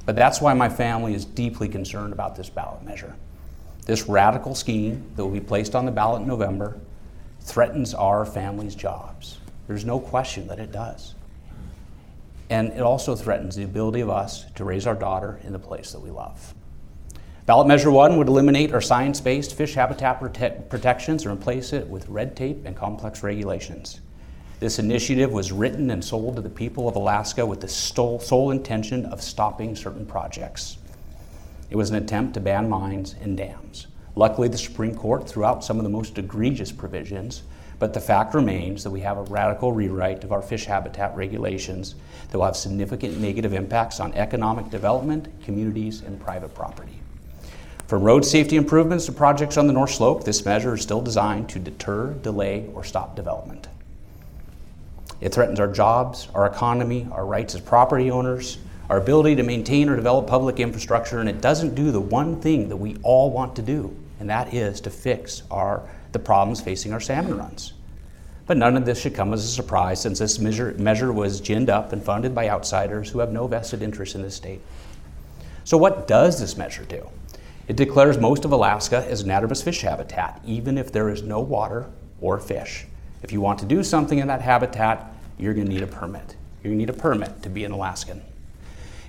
But 0.05 0.15
that's 0.15 0.41
why 0.41 0.53
my 0.53 0.69
family 0.69 1.13
is 1.13 1.25
deeply 1.25 1.69
concerned 1.69 2.13
about 2.13 2.35
this 2.35 2.49
ballot 2.49 2.83
measure. 2.83 3.15
This 3.85 4.09
radical 4.09 4.55
scheme 4.55 5.09
that 5.15 5.23
will 5.23 5.31
be 5.31 5.39
placed 5.39 5.75
on 5.75 5.85
the 5.85 5.91
ballot 5.91 6.21
in 6.21 6.27
November 6.27 6.77
threatens 7.39 7.93
our 7.93 8.25
family's 8.25 8.75
jobs. 8.75 9.37
There's 9.67 9.85
no 9.85 9.99
question 9.99 10.47
that 10.47 10.59
it 10.59 10.71
does. 10.71 11.15
And 12.49 12.73
it 12.73 12.81
also 12.81 13.15
threatens 13.15 13.55
the 13.55 13.63
ability 13.63 14.01
of 14.01 14.09
us 14.09 14.45
to 14.55 14.65
raise 14.65 14.87
our 14.87 14.95
daughter 14.95 15.39
in 15.43 15.53
the 15.53 15.59
place 15.59 15.91
that 15.91 15.99
we 15.99 16.09
love. 16.09 16.53
Ballot 17.45 17.67
Measure 17.67 17.91
1 17.91 18.17
would 18.17 18.27
eliminate 18.27 18.73
our 18.73 18.81
science 18.81 19.21
based 19.21 19.55
fish 19.55 19.73
habitat 19.73 20.19
prote- 20.19 20.67
protections 20.69 21.25
and 21.25 21.33
replace 21.33 21.71
it 21.71 21.87
with 21.87 22.09
red 22.09 22.35
tape 22.35 22.65
and 22.65 22.75
complex 22.75 23.23
regulations. 23.23 24.01
This 24.59 24.79
initiative 24.79 25.31
was 25.31 25.51
written 25.51 25.91
and 25.91 26.03
sold 26.03 26.35
to 26.35 26.41
the 26.41 26.49
people 26.49 26.87
of 26.87 26.95
Alaska 26.95 27.45
with 27.45 27.61
the 27.61 27.67
sole 27.67 28.49
intention 28.49 29.05
of 29.05 29.21
stopping 29.21 29.75
certain 29.75 30.03
projects. 30.03 30.77
It 31.69 31.75
was 31.75 31.91
an 31.91 31.97
attempt 31.97 32.33
to 32.33 32.39
ban 32.39 32.67
mines 32.67 33.13
and 33.21 33.37
dams. 33.37 33.85
Luckily, 34.15 34.47
the 34.47 34.57
Supreme 34.57 34.95
Court 34.95 35.29
threw 35.29 35.45
out 35.45 35.63
some 35.63 35.77
of 35.77 35.83
the 35.83 35.91
most 35.91 36.17
egregious 36.17 36.71
provisions, 36.71 37.43
but 37.77 37.93
the 37.93 38.01
fact 38.01 38.33
remains 38.33 38.83
that 38.83 38.89
we 38.89 39.01
have 39.01 39.19
a 39.19 39.23
radical 39.23 39.73
rewrite 39.73 40.23
of 40.23 40.31
our 40.31 40.41
fish 40.41 40.65
habitat 40.65 41.15
regulations 41.15 41.93
that 42.31 42.39
will 42.39 42.45
have 42.45 42.55
significant 42.55 43.19
negative 43.19 43.53
impacts 43.53 43.99
on 43.99 44.11
economic 44.13 44.71
development, 44.71 45.27
communities, 45.43 46.01
and 46.01 46.19
private 46.19 46.55
property. 46.55 46.99
From 47.85 48.01
road 48.01 48.25
safety 48.25 48.55
improvements 48.55 49.05
to 49.05 49.11
projects 49.11 49.55
on 49.55 49.67
the 49.67 49.73
North 49.73 49.91
Slope, 49.91 50.23
this 50.23 50.43
measure 50.43 50.73
is 50.73 50.81
still 50.81 51.01
designed 51.01 51.47
to 51.49 51.59
deter, 51.59 52.13
delay, 52.13 52.67
or 52.73 52.83
stop 52.83 53.15
development. 53.15 53.67
It 55.19 55.33
threatens 55.33 55.59
our 55.59 55.67
jobs, 55.67 56.27
our 56.35 56.45
economy, 56.45 57.07
our 57.11 57.25
rights 57.25 57.55
as 57.55 57.61
property 57.61 58.11
owners, 58.11 58.57
our 58.89 58.97
ability 58.97 59.35
to 59.35 59.43
maintain 59.43 59.89
or 59.89 59.95
develop 59.95 60.27
public 60.27 60.59
infrastructure, 60.59 61.19
and 61.19 61.27
it 61.27 61.41
doesn't 61.41 61.75
do 61.75 61.91
the 61.91 61.99
one 61.99 62.39
thing 62.39 62.69
that 62.69 62.77
we 62.77 62.97
all 63.03 63.31
want 63.31 63.55
to 63.55 63.61
do, 63.61 63.95
and 64.19 64.29
that 64.29 64.53
is 64.53 64.79
to 64.81 64.89
fix 64.89 65.43
our, 65.51 65.81
the 66.11 66.19
problems 66.19 66.61
facing 66.61 66.93
our 66.93 67.01
salmon 67.01 67.37
runs. 67.37 67.73
But 68.45 68.57
none 68.57 68.77
of 68.77 68.85
this 68.85 69.01
should 69.01 69.13
come 69.13 69.33
as 69.33 69.43
a 69.43 69.47
surprise 69.47 70.01
since 70.01 70.19
this 70.19 70.39
measure, 70.39 70.73
measure 70.77 71.11
was 71.11 71.41
ginned 71.41 71.69
up 71.69 71.91
and 71.91 72.01
funded 72.01 72.33
by 72.33 72.47
outsiders 72.47 73.09
who 73.09 73.19
have 73.19 73.31
no 73.31 73.45
vested 73.45 73.81
interest 73.81 74.15
in 74.15 74.21
this 74.21 74.35
state. 74.35 74.61
So, 75.65 75.77
what 75.77 76.07
does 76.07 76.39
this 76.39 76.55
measure 76.55 76.85
do? 76.85 77.09
It 77.67 77.75
declares 77.75 78.17
most 78.17 78.45
of 78.45 78.53
Alaska 78.53 79.05
as 79.09 79.25
anadromous 79.25 79.61
fish 79.61 79.81
habitat, 79.81 80.41
even 80.45 80.77
if 80.77 80.93
there 80.93 81.09
is 81.09 81.23
no 81.23 81.41
water 81.41 81.89
or 82.21 82.39
fish. 82.39 82.85
If 83.23 83.31
you 83.31 83.41
want 83.41 83.59
to 83.59 83.65
do 83.65 83.83
something 83.83 84.19
in 84.19 84.27
that 84.27 84.41
habitat, 84.41 85.13
you're 85.37 85.53
going 85.53 85.67
to 85.67 85.73
need 85.73 85.83
a 85.83 85.87
permit. 85.87 86.35
To 86.63 86.75
need 86.75 86.89
a 86.89 86.93
permit 86.93 87.43
to 87.43 87.49
be 87.49 87.63
an 87.63 87.71
Alaskan. 87.71 88.21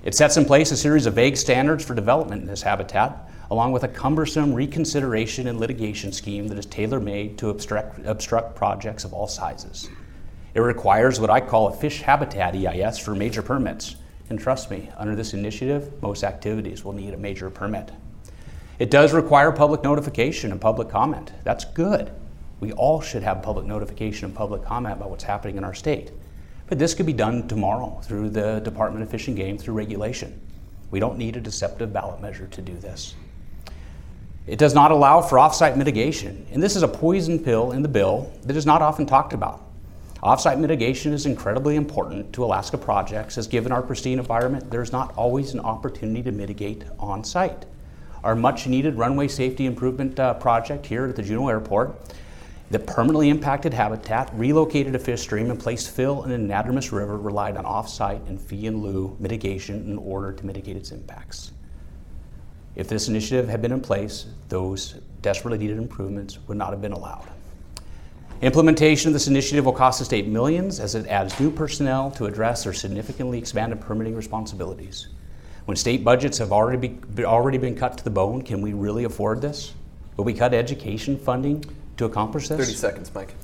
It 0.05 0.15
sets 0.15 0.37
in 0.37 0.45
place 0.45 0.71
a 0.71 0.77
series 0.77 1.07
of 1.07 1.15
vague 1.15 1.37
standards 1.37 1.85
for 1.85 1.93
development 1.93 2.43
in 2.43 2.47
this 2.47 2.62
habitat, 2.62 3.29
along 3.50 3.73
with 3.73 3.83
a 3.83 3.88
cumbersome 3.88 4.55
reconsideration 4.55 5.49
and 5.49 5.59
litigation 5.59 6.12
scheme 6.12 6.47
that 6.49 6.59
is 6.59 6.67
tailor 6.67 7.00
made 7.00 7.37
to 7.38 7.50
obstruct, 7.50 7.99
obstruct 8.07 8.55
projects 8.55 9.03
of 9.05 9.12
all 9.12 9.27
sizes. 9.27 9.91
It 10.55 10.61
requires 10.61 11.19
what 11.19 11.31
I 11.31 11.41
call 11.41 11.67
a 11.67 11.73
fish 11.73 12.03
habitat 12.03 12.55
EIS 12.55 12.99
for 12.99 13.15
major 13.15 13.43
permits. 13.43 13.97
And 14.31 14.38
trust 14.38 14.71
me, 14.71 14.88
under 14.97 15.17
this 15.17 15.35
initiative, 15.35 15.91
most 16.00 16.23
activities 16.23 16.85
will 16.85 16.93
need 16.93 17.15
a 17.15 17.19
major 17.19 17.50
permit. 17.50 17.91
It 18.79 18.91
does 18.93 19.12
require 19.12 19.50
public 19.50 19.83
notification 19.83 20.53
and 20.53 20.61
public 20.61 20.88
comment. 20.88 21.33
That's 21.43 21.65
good. 21.65 22.12
We 22.61 22.73
all 22.73 23.00
should 23.00 23.23
have 23.23 23.43
public 23.43 23.67
notification 23.67 24.27
and 24.27 24.35
public 24.35 24.65
comment 24.65 24.97
about 24.97 25.11
what's 25.11 25.25
happening 25.25 25.57
in 25.57 25.65
our 25.65 25.75
state. 25.75 26.11
But 26.67 26.79
this 26.79 26.93
could 26.93 27.07
be 27.07 27.12
done 27.12 27.49
tomorrow 27.49 28.00
through 28.03 28.31
the 28.31 28.61
Department 28.61 29.03
of 29.03 29.11
Fish 29.11 29.29
and 29.29 29.37
Game 29.37 29.57
through 29.57 29.75
regulation. 29.75 30.41
We 30.91 31.00
don't 31.00 31.19
need 31.19 31.37
a 31.37 31.41
deceptive 31.41 31.93
ballot 31.93 32.21
measure 32.21 32.47
to 32.47 32.62
do 32.62 32.77
this. 32.77 33.15
It 34.47 34.59
does 34.59 34.75
not 34.75 34.91
allow 34.91 35.21
for 35.21 35.37
offsite 35.37 35.77
mitigation, 35.77 36.47
and 36.53 36.62
this 36.62 36.75
is 36.75 36.83
a 36.83 36.88
poison 36.88 37.38
pill 37.38 37.73
in 37.73 37.83
the 37.83 37.88
bill 37.88 38.33
that 38.45 38.57
is 38.57 38.65
not 38.65 38.81
often 38.81 39.07
talked 39.07 39.35
about. 39.35 39.62
Offsite 40.23 40.59
mitigation 40.59 41.12
is 41.12 41.27
incredibly 41.27 41.77
important 41.77 42.33
to 42.33 42.45
Alaska 42.45 42.77
projects, 42.77 43.38
as 43.38 43.47
given 43.47 43.71
our 43.71 43.83
pristine 43.83 44.19
environment, 44.19 44.71
there's 44.71 44.91
not 44.91 45.15
always 45.17 45.55
an 45.55 45.61
opportunity 45.61 46.23
to 46.23 46.33
mitigate 46.33 46.85
on 46.99 47.23
site. 47.23 47.67
Our 48.25 48.35
much 48.35 48.67
needed 48.67 48.97
runway 48.97 49.29
safety 49.29 49.67
improvement 49.67 50.19
uh, 50.19 50.35
project 50.35 50.87
here 50.87 51.07
at 51.07 51.15
the 51.15 51.23
Juneau 51.23 51.49
Airport 51.49 51.95
that 52.70 52.87
permanently 52.87 53.30
impacted 53.30 53.72
habitat, 53.72 54.30
relocated 54.34 54.94
a 54.94 54.98
fish 54.98 55.22
stream, 55.22 55.50
and 55.50 55.58
placed 55.58 55.90
fill 55.90 56.25
in 56.25 56.30
an 56.30 56.48
anadromous 56.48 56.92
river 56.92 57.16
relied 57.16 57.56
on 57.56 57.64
off-site 57.64 58.22
and 58.26 58.40
fee 58.40 58.66
in 58.66 58.82
lieu 58.82 59.16
mitigation 59.18 59.90
in 59.90 59.96
order 59.96 60.32
to 60.32 60.44
mitigate 60.44 60.76
its 60.76 60.92
impacts. 60.92 61.52
If 62.76 62.88
this 62.88 63.08
initiative 63.08 63.48
had 63.48 63.62
been 63.62 63.72
in 63.72 63.80
place, 63.80 64.26
those 64.48 64.96
desperately 65.22 65.58
needed 65.58 65.78
improvements 65.78 66.38
would 66.46 66.58
not 66.58 66.70
have 66.70 66.82
been 66.82 66.92
allowed. 66.92 67.26
Implementation 68.40 69.08
of 69.08 69.14
this 69.14 69.26
initiative 69.26 69.64
will 69.64 69.72
cost 69.72 69.98
the 69.98 70.04
state 70.04 70.28
millions 70.28 70.78
as 70.78 70.94
it 70.94 71.08
adds 71.08 71.40
new 71.40 71.50
personnel 71.50 72.10
to 72.12 72.26
address 72.26 72.62
their 72.62 72.72
significantly 72.72 73.37
expanded 73.37 73.80
permitting 73.80 74.14
responsibilities. 74.14 75.08
When 75.64 75.76
state 75.76 76.04
budgets 76.04 76.38
have 76.38 76.52
already, 76.52 76.88
be, 76.88 77.25
already 77.25 77.58
been 77.58 77.75
cut 77.75 77.98
to 77.98 78.04
the 78.04 78.10
bone, 78.10 78.42
can 78.42 78.60
we 78.60 78.75
really 78.75 79.04
afford 79.04 79.40
this? 79.40 79.75
Will 80.16 80.25
we 80.25 80.34
cut 80.34 80.54
education 80.54 81.18
funding 81.18 81.64
to 81.99 82.05
accomplish 82.05 82.49
this? 82.49 82.59
30 82.59 82.73
seconds, 82.73 83.14
Mike. 83.14 83.35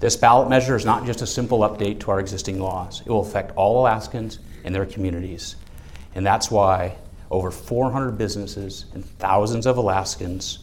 This 0.00 0.16
ballot 0.16 0.48
measure 0.48 0.74
is 0.74 0.84
not 0.84 1.06
just 1.06 1.22
a 1.22 1.26
simple 1.26 1.60
update 1.60 2.00
to 2.00 2.10
our 2.10 2.20
existing 2.20 2.60
laws. 2.60 3.02
It 3.06 3.08
will 3.08 3.22
affect 3.22 3.56
all 3.56 3.80
Alaskans 3.80 4.40
and 4.64 4.74
their 4.74 4.86
communities. 4.86 5.56
And 6.14 6.26
that's 6.26 6.50
why 6.50 6.96
over 7.30 7.50
400 7.50 8.18
businesses 8.18 8.86
and 8.94 9.04
thousands 9.04 9.66
of 9.66 9.76
Alaskans 9.78 10.60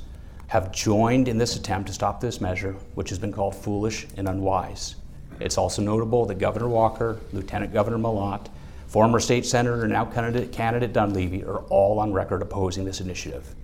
have 0.48 0.72
joined 0.72 1.27
in 1.27 1.38
this 1.38 1.55
attempt 1.55 1.88
to 1.88 1.93
stop 1.93 2.19
this 2.19 2.41
measure, 2.41 2.74
which 2.96 3.10
has 3.10 3.19
been 3.19 3.31
called 3.31 3.55
foolish 3.55 4.08
and 4.17 4.27
unwise. 4.27 4.96
It's 5.39 5.58
also 5.58 5.81
notable 5.81 6.25
that 6.25 6.36
Governor 6.36 6.67
Walker, 6.67 7.17
Lieutenant 7.31 7.72
Governor 7.72 7.98
Mallott, 7.98 8.48
former 8.88 9.19
state 9.19 9.46
senator, 9.46 9.84
and 9.84 9.93
now 9.93 10.05
candidate, 10.05 10.51
candidate 10.51 10.91
Dunleavy 10.91 11.43
are 11.46 11.60
all 11.69 12.00
on 12.00 12.12
record 12.12 12.41
opposing 12.41 12.84
this 12.84 13.00
initiative. 13.00 13.55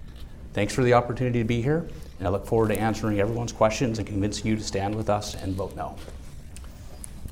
Thanks 0.53 0.73
for 0.73 0.83
the 0.83 0.93
opportunity 0.93 1.39
to 1.39 1.45
be 1.45 1.61
here. 1.61 1.87
And 2.19 2.27
I 2.27 2.31
look 2.31 2.45
forward 2.45 2.69
to 2.69 2.79
answering 2.79 3.19
everyone's 3.19 3.51
questions 3.51 3.99
and 3.99 4.07
convincing 4.07 4.47
you 4.47 4.55
to 4.55 4.63
stand 4.63 4.95
with 4.95 5.09
us 5.09 5.35
and 5.35 5.53
vote 5.53 5.75
no. 5.75 5.95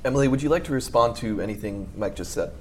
Emily, 0.05 0.27
would 0.27 0.41
you 0.41 0.49
like 0.49 0.65
to 0.65 0.73
respond 0.73 1.15
to 1.17 1.39
anything 1.39 1.87
Mike 1.95 2.15
just 2.15 2.33
said? 2.33 2.51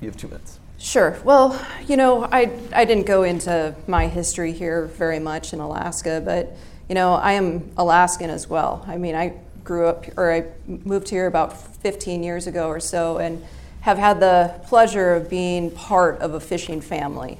You 0.00 0.08
have 0.08 0.16
two 0.16 0.28
minutes. 0.28 0.58
Sure. 0.78 1.18
Well, 1.24 1.60
you 1.86 1.96
know, 1.96 2.24
I, 2.24 2.50
I 2.72 2.84
didn't 2.84 3.06
go 3.06 3.24
into 3.24 3.74
my 3.86 4.06
history 4.06 4.52
here 4.52 4.86
very 4.86 5.18
much 5.18 5.52
in 5.52 5.60
Alaska, 5.60 6.22
but, 6.24 6.56
you 6.88 6.94
know, 6.94 7.14
I 7.14 7.32
am 7.32 7.70
Alaskan 7.76 8.30
as 8.30 8.48
well. 8.48 8.84
I 8.86 8.96
mean, 8.96 9.14
I 9.14 9.34
grew 9.64 9.86
up, 9.86 10.06
or 10.16 10.32
I 10.32 10.44
moved 10.66 11.08
here 11.08 11.26
about 11.26 11.60
15 11.82 12.22
years 12.22 12.46
ago 12.46 12.68
or 12.68 12.80
so, 12.80 13.18
and 13.18 13.44
have 13.80 13.98
had 13.98 14.20
the 14.20 14.54
pleasure 14.66 15.14
of 15.14 15.28
being 15.28 15.70
part 15.70 16.20
of 16.20 16.34
a 16.34 16.40
fishing 16.40 16.80
family. 16.80 17.38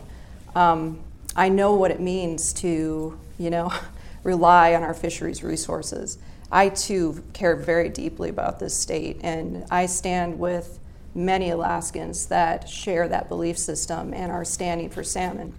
Um, 0.54 0.98
I 1.36 1.48
know 1.48 1.74
what 1.74 1.90
it 1.90 2.00
means 2.00 2.52
to 2.54 3.18
you 3.38 3.50
know, 3.50 3.72
rely 4.24 4.74
on 4.74 4.82
our 4.82 4.94
fisheries 4.94 5.42
resources. 5.42 6.18
I 6.50 6.70
too 6.70 7.22
care 7.32 7.56
very 7.56 7.88
deeply 7.88 8.30
about 8.30 8.58
this 8.58 8.76
state, 8.76 9.20
and 9.22 9.64
I 9.70 9.86
stand 9.86 10.38
with 10.38 10.78
many 11.14 11.50
Alaskans 11.50 12.26
that 12.26 12.68
share 12.68 13.08
that 13.08 13.28
belief 13.28 13.58
system 13.58 14.14
and 14.14 14.30
are 14.30 14.44
standing 14.44 14.88
for 14.88 15.02
salmon. 15.02 15.52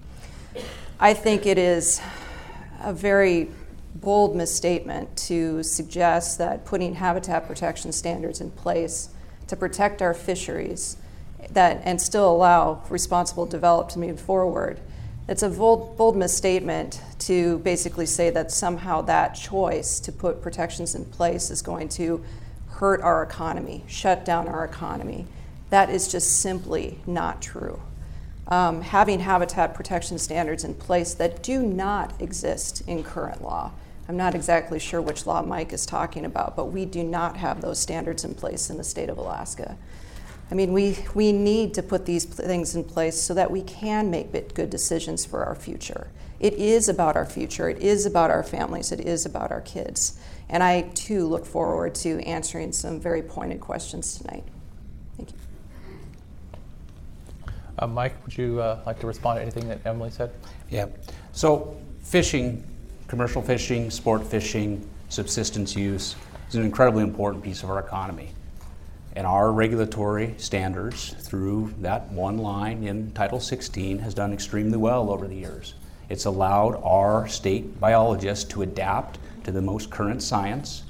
I 1.00 1.14
think 1.14 1.46
it 1.46 1.58
is 1.58 2.02
a 2.82 2.94
very 2.94 3.50
bold 3.96 4.36
misstatement 4.36 5.16
to 5.18 5.64
suggest 5.64 6.38
that 6.38 6.66
putting 6.66 6.96
habitat 6.96 7.48
protection 7.48 7.92
standards 7.92 8.42
in 8.42 8.52
place 8.52 9.10
to 9.48 9.56
protect 9.56 10.02
our 10.02 10.14
fisheries 10.14 10.98
that 11.52 11.82
and 11.84 12.02
still 12.02 12.32
allow 12.32 12.84
responsible 12.90 13.46
development 13.46 13.92
to 13.92 14.00
move 14.00 14.20
forward 14.20 14.80
it's 15.30 15.44
a 15.44 15.50
bold, 15.50 15.96
bold 15.96 16.18
misstatement 16.18 17.00
to 17.20 17.60
basically 17.60 18.08
say 18.08 18.32
that 18.32 18.52
somehow 18.52 19.02
that 19.04 19.36
choice 19.36 20.00
to 20.00 20.12
put 20.12 20.42
protections 20.42 20.96
in 20.96 21.06
place 21.06 21.52
is 21.52 21.62
going 21.62 21.88
to 21.90 22.26
hurt 22.68 23.00
our 23.02 23.22
economy, 23.22 23.84
shut 23.88 24.26
down 24.26 24.48
our 24.48 24.66
economy. 24.66 25.28
That 25.70 25.92
is 25.92 26.12
just 26.12 26.40
simply 26.40 27.00
not 27.06 27.44
true. 27.44 27.80
Um, 28.48 28.82
having 28.82 29.20
habitat 29.20 29.76
protection 29.76 30.18
standards 30.18 30.64
in 30.64 30.74
place 30.74 31.14
that 31.14 31.44
do 31.44 31.62
not 31.62 32.20
exist 32.20 32.82
in 32.88 33.04
current 33.04 33.44
law. 33.44 33.72
I'm 34.08 34.18
not 34.18 34.34
exactly 34.34 34.80
sure 34.80 35.00
which 35.00 35.28
law 35.28 35.44
Mike 35.44 35.72
is 35.72 35.86
talking 35.86 36.26
about, 36.26 36.56
but 36.56 36.72
we 36.72 36.86
do 36.86 37.04
not 37.04 37.38
have 37.38 37.62
those 37.62 37.78
standards 37.78 38.24
in 38.24 38.34
place 38.34 38.72
in 38.72 38.78
the 38.78 38.84
state 38.84 39.10
of 39.10 39.20
Alaska. 39.20 39.78
I 40.52 40.56
mean, 40.56 40.74
we, 40.74 40.98
we 41.14 41.32
need 41.32 41.74
to 41.76 41.84
put 41.84 42.06
these 42.06 42.26
things 42.26 42.76
in 42.76 42.84
place 42.84 43.20
so 43.20 43.34
that 43.36 43.52
we 43.52 43.62
can 43.62 44.10
make 44.10 44.32
good 44.56 44.70
decisions 44.70 45.24
for 45.26 45.46
our 45.46 45.56
future. 45.56 46.10
It 46.40 46.54
is 46.54 46.90
about 46.90 47.16
our 47.16 47.26
future, 47.26 47.70
it 47.70 47.80
is 47.80 48.06
about 48.06 48.32
our 48.32 48.44
families, 48.44 48.92
it 48.92 49.02
is 49.02 49.26
about 49.26 49.52
our 49.52 49.62
kids. 49.62 50.20
And 50.50 50.64
I 50.64 50.82
too 50.96 51.28
look 51.28 51.46
forward 51.46 51.94
to 51.96 52.20
answering 52.22 52.72
some 52.72 53.00
very 53.00 53.22
pointed 53.22 53.60
questions 53.60 54.18
tonight. 54.18 54.44
Thank 55.18 55.32
you. 55.32 55.38
Uh, 57.78 57.88
Mike, 57.88 58.16
would 58.26 58.38
you 58.38 58.60
uh, 58.62 58.82
like 58.86 59.00
to 59.00 59.08
respond 59.08 59.38
to 59.38 59.42
anything 59.42 59.68
that 59.68 59.80
Emily 59.86 60.10
said? 60.10 60.32
Yeah. 60.70 60.88
So, 61.34 61.78
fishing, 62.02 62.64
commercial 63.08 63.42
fishing, 63.42 63.92
sport 63.92 64.26
fishing, 64.26 64.88
subsistence 65.10 65.76
use 65.76 66.16
is 66.50 66.56
an 66.56 66.64
incredibly 66.64 67.04
important 67.04 67.44
piece 67.44 67.64
of 67.64 67.70
our 67.70 67.80
economy. 67.80 68.30
And 69.20 69.28
our 69.28 69.52
regulatory 69.52 70.34
standards 70.38 71.10
through 71.10 71.74
that 71.82 72.10
one 72.10 72.38
line 72.38 72.86
in 72.86 73.12
Title 73.12 73.42
16 73.42 74.00
has 74.00 74.14
done 74.14 74.32
extremely 74.32 74.78
well 74.78 75.12
over 75.12 75.28
the 75.28 75.36
years. 75.36 75.74
It's 76.08 76.24
allowed 76.24 76.82
our 76.86 77.28
state 77.28 77.82
biologists 77.82 78.46
to 78.54 78.62
adapt 78.62 79.20
to 79.44 79.52
the 79.52 79.62
most 79.62 79.90
current 79.90 80.24
science, 80.24 80.84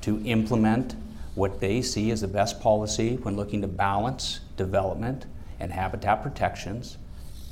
to 0.00 0.18
implement 0.24 0.94
what 1.34 1.60
they 1.60 1.82
see 1.82 2.10
as 2.10 2.22
the 2.22 2.26
best 2.26 2.58
policy 2.58 3.16
when 3.16 3.36
looking 3.36 3.60
to 3.60 3.68
balance 3.68 4.40
development 4.56 5.26
and 5.60 5.70
habitat 5.70 6.22
protections. 6.22 6.96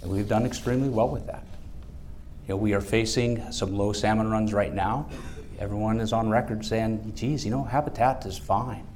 And 0.01 0.11
we've 0.11 0.29
done 0.29 0.47
extremely 0.47 0.89
well 0.89 1.11
with 1.11 1.27
that. 1.27 1.45
You 2.49 2.55
know, 2.55 2.57
we 2.57 2.73
are 2.73 2.81
facing 2.81 3.53
some 3.53 3.77
low 3.77 3.93
salmon 3.93 4.31
runs 4.31 4.55
right 4.55 4.73
now. 4.73 5.11
Everyone 5.59 6.01
is 6.01 6.15
on 6.15 6.31
record 6.31 6.65
saying, 6.65 7.13
geez, 7.17 7.45
you 7.45 7.51
know, 7.51 7.65
habitat 7.65 8.25
is 8.25 8.39
fine 8.39 8.87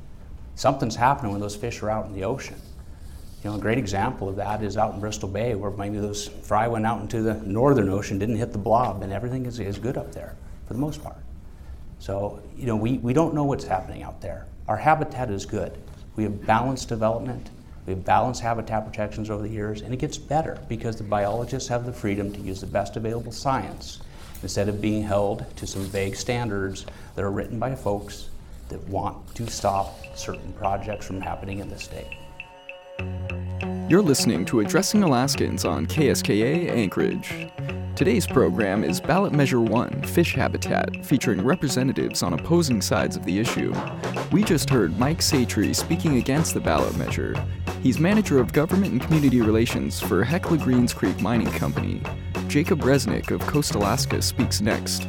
something's 0.56 0.96
happening 0.96 1.30
when 1.30 1.40
those 1.40 1.54
fish 1.54 1.82
are 1.82 1.90
out 1.90 2.06
in 2.06 2.14
the 2.14 2.24
ocean. 2.24 2.56
You 3.44 3.50
know, 3.50 3.56
a 3.56 3.60
great 3.60 3.78
example 3.78 4.28
of 4.28 4.36
that 4.36 4.62
is 4.62 4.76
out 4.76 4.94
in 4.94 5.00
Bristol 5.00 5.28
Bay, 5.28 5.54
where 5.54 5.70
maybe 5.70 5.98
those 5.98 6.26
fry 6.26 6.66
went 6.66 6.84
out 6.84 7.00
into 7.00 7.22
the 7.22 7.34
northern 7.34 7.88
ocean, 7.88 8.18
didn't 8.18 8.36
hit 8.36 8.50
the 8.50 8.58
blob, 8.58 9.02
and 9.02 9.12
everything 9.12 9.46
is, 9.46 9.60
is 9.60 9.78
good 9.78 9.96
up 9.96 10.12
there 10.12 10.34
for 10.66 10.74
the 10.74 10.80
most 10.80 11.02
part. 11.04 11.18
So, 12.00 12.42
you 12.56 12.66
know, 12.66 12.74
we, 12.74 12.94
we 12.98 13.12
don't 13.12 13.34
know 13.34 13.44
what's 13.44 13.64
happening 13.64 14.02
out 14.02 14.20
there. 14.20 14.46
Our 14.66 14.76
habitat 14.76 15.30
is 15.30 15.46
good. 15.46 15.78
We 16.16 16.24
have 16.24 16.44
balanced 16.44 16.88
development, 16.88 17.50
we 17.86 17.92
have 17.92 18.04
balanced 18.04 18.40
habitat 18.40 18.84
protections 18.84 19.30
over 19.30 19.42
the 19.42 19.48
years, 19.48 19.82
and 19.82 19.94
it 19.94 19.98
gets 19.98 20.18
better 20.18 20.58
because 20.68 20.96
the 20.96 21.04
biologists 21.04 21.68
have 21.68 21.86
the 21.86 21.92
freedom 21.92 22.32
to 22.32 22.40
use 22.40 22.60
the 22.60 22.66
best 22.66 22.96
available 22.96 23.30
science 23.30 24.00
instead 24.42 24.68
of 24.68 24.80
being 24.80 25.02
held 25.02 25.44
to 25.56 25.66
some 25.66 25.82
vague 25.82 26.16
standards 26.16 26.84
that 27.14 27.24
are 27.24 27.30
written 27.30 27.58
by 27.60 27.74
folks 27.74 28.30
that 28.68 28.86
want 28.88 29.34
to 29.34 29.46
stop 29.48 29.96
certain 30.16 30.52
projects 30.54 31.06
from 31.06 31.20
happening 31.20 31.58
in 31.60 31.68
the 31.68 31.78
state. 31.78 32.16
You're 33.88 34.02
listening 34.02 34.44
to 34.46 34.60
Addressing 34.60 35.04
Alaskans 35.04 35.64
on 35.64 35.86
KSKA 35.86 36.70
Anchorage. 36.70 37.48
Today's 37.94 38.26
program 38.26 38.84
is 38.84 39.00
Ballot 39.00 39.32
Measure 39.32 39.60
1 39.60 40.02
Fish 40.02 40.34
Habitat, 40.34 41.06
featuring 41.06 41.42
representatives 41.42 42.22
on 42.22 42.32
opposing 42.32 42.82
sides 42.82 43.16
of 43.16 43.24
the 43.24 43.38
issue. 43.38 43.72
We 44.32 44.42
just 44.42 44.68
heard 44.68 44.98
Mike 44.98 45.20
Satre 45.20 45.74
speaking 45.74 46.16
against 46.16 46.52
the 46.52 46.60
ballot 46.60 46.96
measure. 46.96 47.34
He's 47.80 48.00
manager 48.00 48.38
of 48.40 48.52
government 48.52 48.92
and 48.92 49.00
community 49.00 49.40
relations 49.40 50.00
for 50.00 50.24
Hecla 50.24 50.58
Greens 50.58 50.92
Creek 50.92 51.20
Mining 51.20 51.50
Company. 51.52 52.02
Jacob 52.48 52.80
Resnick 52.80 53.30
of 53.30 53.40
Coast 53.42 53.76
Alaska 53.76 54.20
speaks 54.20 54.60
next. 54.60 55.06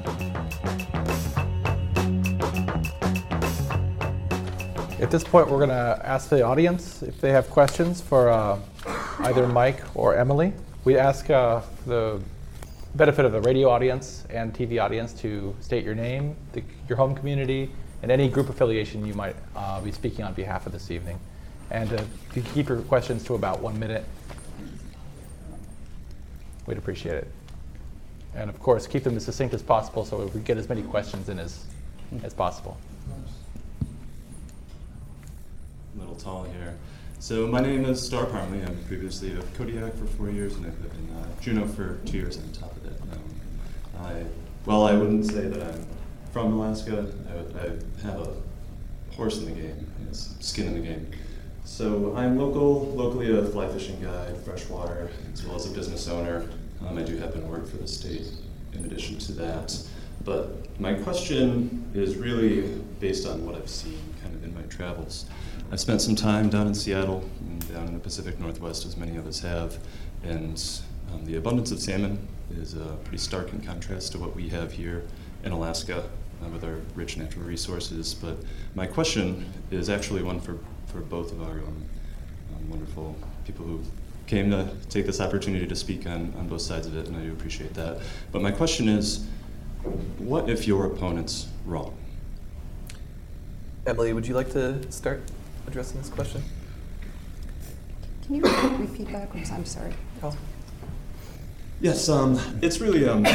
At 4.99 5.11
this 5.11 5.23
point, 5.23 5.47
we're 5.47 5.59
going 5.59 5.69
to 5.69 6.01
ask 6.03 6.27
the 6.27 6.41
audience 6.41 7.03
if 7.03 7.21
they 7.21 7.31
have 7.31 7.51
questions 7.51 8.01
for 8.01 8.29
uh, 8.29 8.57
either 9.19 9.45
Mike 9.45 9.83
or 9.95 10.15
Emily. 10.15 10.53
We 10.85 10.97
ask 10.97 11.29
uh, 11.29 11.61
the 11.85 12.19
benefit 12.95 13.23
of 13.23 13.31
the 13.31 13.41
radio 13.41 13.69
audience 13.69 14.25
and 14.31 14.55
TV 14.55 14.81
audience 14.83 15.13
to 15.21 15.55
state 15.59 15.85
your 15.85 15.93
name, 15.93 16.35
the, 16.53 16.63
your 16.89 16.97
home 16.97 17.13
community, 17.13 17.69
and 18.01 18.11
any 18.11 18.27
group 18.27 18.49
affiliation 18.49 19.05
you 19.05 19.13
might 19.13 19.35
uh, 19.55 19.79
be 19.81 19.91
speaking 19.91 20.25
on 20.25 20.33
behalf 20.33 20.65
of 20.65 20.71
this 20.71 20.89
evening. 20.89 21.19
And 21.69 21.93
uh, 21.93 22.03
you 22.33 22.41
keep 22.41 22.67
your 22.67 22.81
questions 22.81 23.23
to 23.25 23.35
about 23.35 23.61
one 23.61 23.79
minute, 23.79 24.03
we'd 26.65 26.79
appreciate 26.79 27.17
it. 27.17 27.27
And 28.33 28.49
of 28.49 28.59
course, 28.59 28.87
keep 28.87 29.03
them 29.03 29.15
as 29.15 29.25
succinct 29.25 29.53
as 29.53 29.61
possible 29.61 30.05
so 30.05 30.25
we 30.25 30.39
get 30.41 30.57
as 30.57 30.67
many 30.67 30.81
questions 30.81 31.29
in 31.29 31.37
as, 31.37 31.65
as 32.23 32.33
possible. 32.33 32.79
Tall 36.17 36.43
here. 36.43 36.75
So 37.19 37.47
my 37.47 37.61
name 37.61 37.85
is 37.85 38.01
Star 38.01 38.25
Parmley. 38.25 38.63
I'm 38.63 38.77
previously 38.85 39.33
of 39.33 39.53
Kodiak 39.55 39.95
for 39.95 40.05
four 40.05 40.29
years, 40.29 40.55
and 40.55 40.65
I've 40.65 40.79
lived 40.81 40.95
in 40.95 41.15
uh, 41.15 41.27
Juneau 41.41 41.67
for 41.67 41.97
two 42.05 42.17
years 42.17 42.37
on 42.37 42.51
top 42.51 42.75
of 42.75 42.85
it. 42.85 42.99
Um, 43.11 44.05
I, 44.05 44.23
well, 44.65 44.85
I 44.85 44.93
wouldn't 44.93 45.25
say 45.25 45.47
that 45.47 45.61
I'm 45.61 45.85
from 46.31 46.53
Alaska. 46.53 47.07
I, 47.29 47.59
I 47.59 48.07
have 48.07 48.21
a 48.21 48.33
horse 49.15 49.39
in 49.39 49.45
the 49.45 49.51
game, 49.51 49.87
skin 50.11 50.67
in 50.67 50.73
the 50.75 50.87
game. 50.87 51.07
So 51.65 52.15
I'm 52.15 52.37
local, 52.37 52.85
locally 52.91 53.37
a 53.37 53.43
fly 53.45 53.67
fishing 53.67 54.01
guide, 54.01 54.37
freshwater, 54.45 55.09
as 55.33 55.45
well 55.45 55.55
as 55.55 55.69
a 55.69 55.73
business 55.73 56.07
owner. 56.07 56.47
Um, 56.87 56.97
I 56.97 57.03
do 57.03 57.17
happen 57.17 57.41
to 57.41 57.47
work 57.47 57.67
for 57.67 57.77
the 57.77 57.87
state 57.87 58.27
in 58.73 58.85
addition 58.85 59.17
to 59.19 59.31
that. 59.33 59.77
But 60.23 60.79
my 60.79 60.93
question 60.93 61.89
is 61.93 62.15
really 62.15 62.67
based 62.99 63.27
on 63.27 63.45
what 63.45 63.55
I've 63.55 63.69
seen 63.69 63.99
kind 64.21 64.35
of 64.35 64.43
in 64.43 64.53
my 64.53 64.61
travels. 64.63 65.25
I've 65.69 65.81
spent 65.81 66.01
some 66.01 66.15
time 66.15 66.49
down 66.49 66.67
in 66.67 66.73
Seattle 66.73 67.29
and 67.41 67.73
down 67.73 67.87
in 67.87 67.93
the 67.93 67.99
Pacific 67.99 68.39
Northwest, 68.39 68.85
as 68.85 68.95
many 68.95 69.17
of 69.17 69.27
us 69.27 69.41
have, 69.41 69.77
and 70.23 70.63
um, 71.11 71.25
the 71.25 71.35
abundance 71.35 71.71
of 71.71 71.81
salmon 71.81 72.25
is 72.55 72.75
uh, 72.75 72.95
pretty 73.03 73.17
stark 73.17 73.51
in 73.51 73.59
contrast 73.59 74.13
to 74.13 74.17
what 74.17 74.33
we 74.33 74.47
have 74.47 74.71
here 74.71 75.03
in 75.43 75.51
Alaska 75.51 76.05
uh, 76.41 76.47
with 76.49 76.63
our 76.63 76.79
rich 76.95 77.17
natural 77.17 77.43
resources. 77.43 78.13
But 78.13 78.37
my 78.75 78.87
question 78.87 79.51
is 79.69 79.89
actually 79.89 80.23
one 80.23 80.39
for, 80.39 80.57
for 80.85 81.01
both 81.01 81.33
of 81.33 81.41
our 81.41 81.57
um, 81.59 81.85
um, 82.55 82.69
wonderful 82.69 83.17
people 83.45 83.65
who 83.65 83.81
came 84.25 84.49
to 84.51 84.69
take 84.89 85.05
this 85.05 85.19
opportunity 85.19 85.67
to 85.67 85.75
speak 85.75 86.07
on, 86.07 86.33
on 86.37 86.47
both 86.47 86.61
sides 86.61 86.87
of 86.87 86.95
it, 86.95 87.07
and 87.07 87.17
I 87.17 87.23
do 87.23 87.33
appreciate 87.33 87.73
that. 87.73 87.99
But 88.31 88.41
my 88.41 88.51
question 88.51 88.87
is 88.87 89.25
what 90.17 90.49
if 90.49 90.65
your 90.65 90.85
opponent's 90.85 91.49
wrong? 91.65 91.93
Emily, 93.85 94.13
would 94.13 94.25
you 94.25 94.33
like 94.33 94.51
to 94.51 94.89
start? 94.91 95.21
Addressing 95.67 95.99
this 95.99 96.09
question? 96.09 96.41
Can 98.25 98.35
you 98.35 98.41
repeat 98.77 99.11
backwards? 99.11 99.51
I'm 99.51 99.65
sorry. 99.65 99.93
Oh. 100.23 100.35
Yes, 101.81 102.09
um, 102.09 102.39
it's 102.61 102.79
really 102.81 103.07
um, 103.07 103.25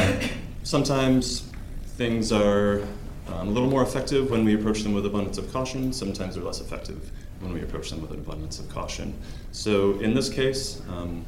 sometimes 0.62 1.50
things 1.96 2.32
are 2.32 2.82
um, 3.28 3.48
a 3.48 3.50
little 3.50 3.70
more 3.70 3.82
effective 3.82 4.30
when 4.30 4.44
we 4.44 4.54
approach 4.54 4.82
them 4.82 4.92
with 4.92 5.06
abundance 5.06 5.38
of 5.38 5.52
caution. 5.52 5.92
Sometimes 5.92 6.34
they're 6.34 6.44
less 6.44 6.60
effective 6.60 7.10
when 7.40 7.52
we 7.52 7.62
approach 7.62 7.90
them 7.90 8.00
with 8.00 8.10
an 8.10 8.18
abundance 8.18 8.58
of 8.58 8.68
caution. 8.68 9.14
So 9.52 9.98
in 10.00 10.14
this 10.14 10.28
case, 10.28 10.82
um, 10.88 11.24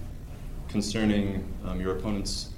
concerning 0.68 1.46
um, 1.64 1.80
your 1.80 1.96
opponent's, 1.96 2.50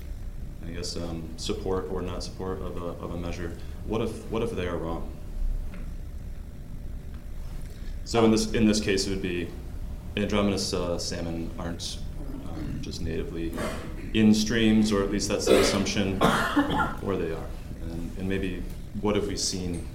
I 0.66 0.70
guess, 0.70 0.96
um, 0.96 1.28
support 1.36 1.88
or 1.90 2.00
not 2.00 2.22
support 2.22 2.62
of 2.62 2.80
a, 2.80 2.86
of 3.04 3.14
a 3.14 3.16
measure, 3.16 3.56
what 3.86 4.00
if 4.00 4.30
what 4.30 4.42
if 4.42 4.50
they 4.52 4.66
are 4.66 4.76
wrong? 4.76 5.12
So 8.06 8.24
in 8.24 8.30
this 8.30 8.52
in 8.52 8.66
this 8.66 8.80
case, 8.80 9.08
it 9.08 9.10
would 9.10 9.22
be 9.22 9.48
Andromenous 10.16 10.72
uh, 10.72 10.96
salmon 10.96 11.50
aren't 11.58 11.98
um, 12.48 12.78
just 12.80 13.02
natively 13.02 13.52
in 14.14 14.32
streams, 14.32 14.92
or 14.92 15.02
at 15.02 15.10
least 15.10 15.28
that's 15.28 15.46
the 15.46 15.58
assumption, 15.58 16.16
or 17.02 17.16
they 17.16 17.32
are. 17.32 17.48
And, 17.82 18.16
and 18.16 18.28
maybe 18.28 18.62
what 19.00 19.16
have 19.16 19.26
we 19.26 19.36
seen 19.36 19.88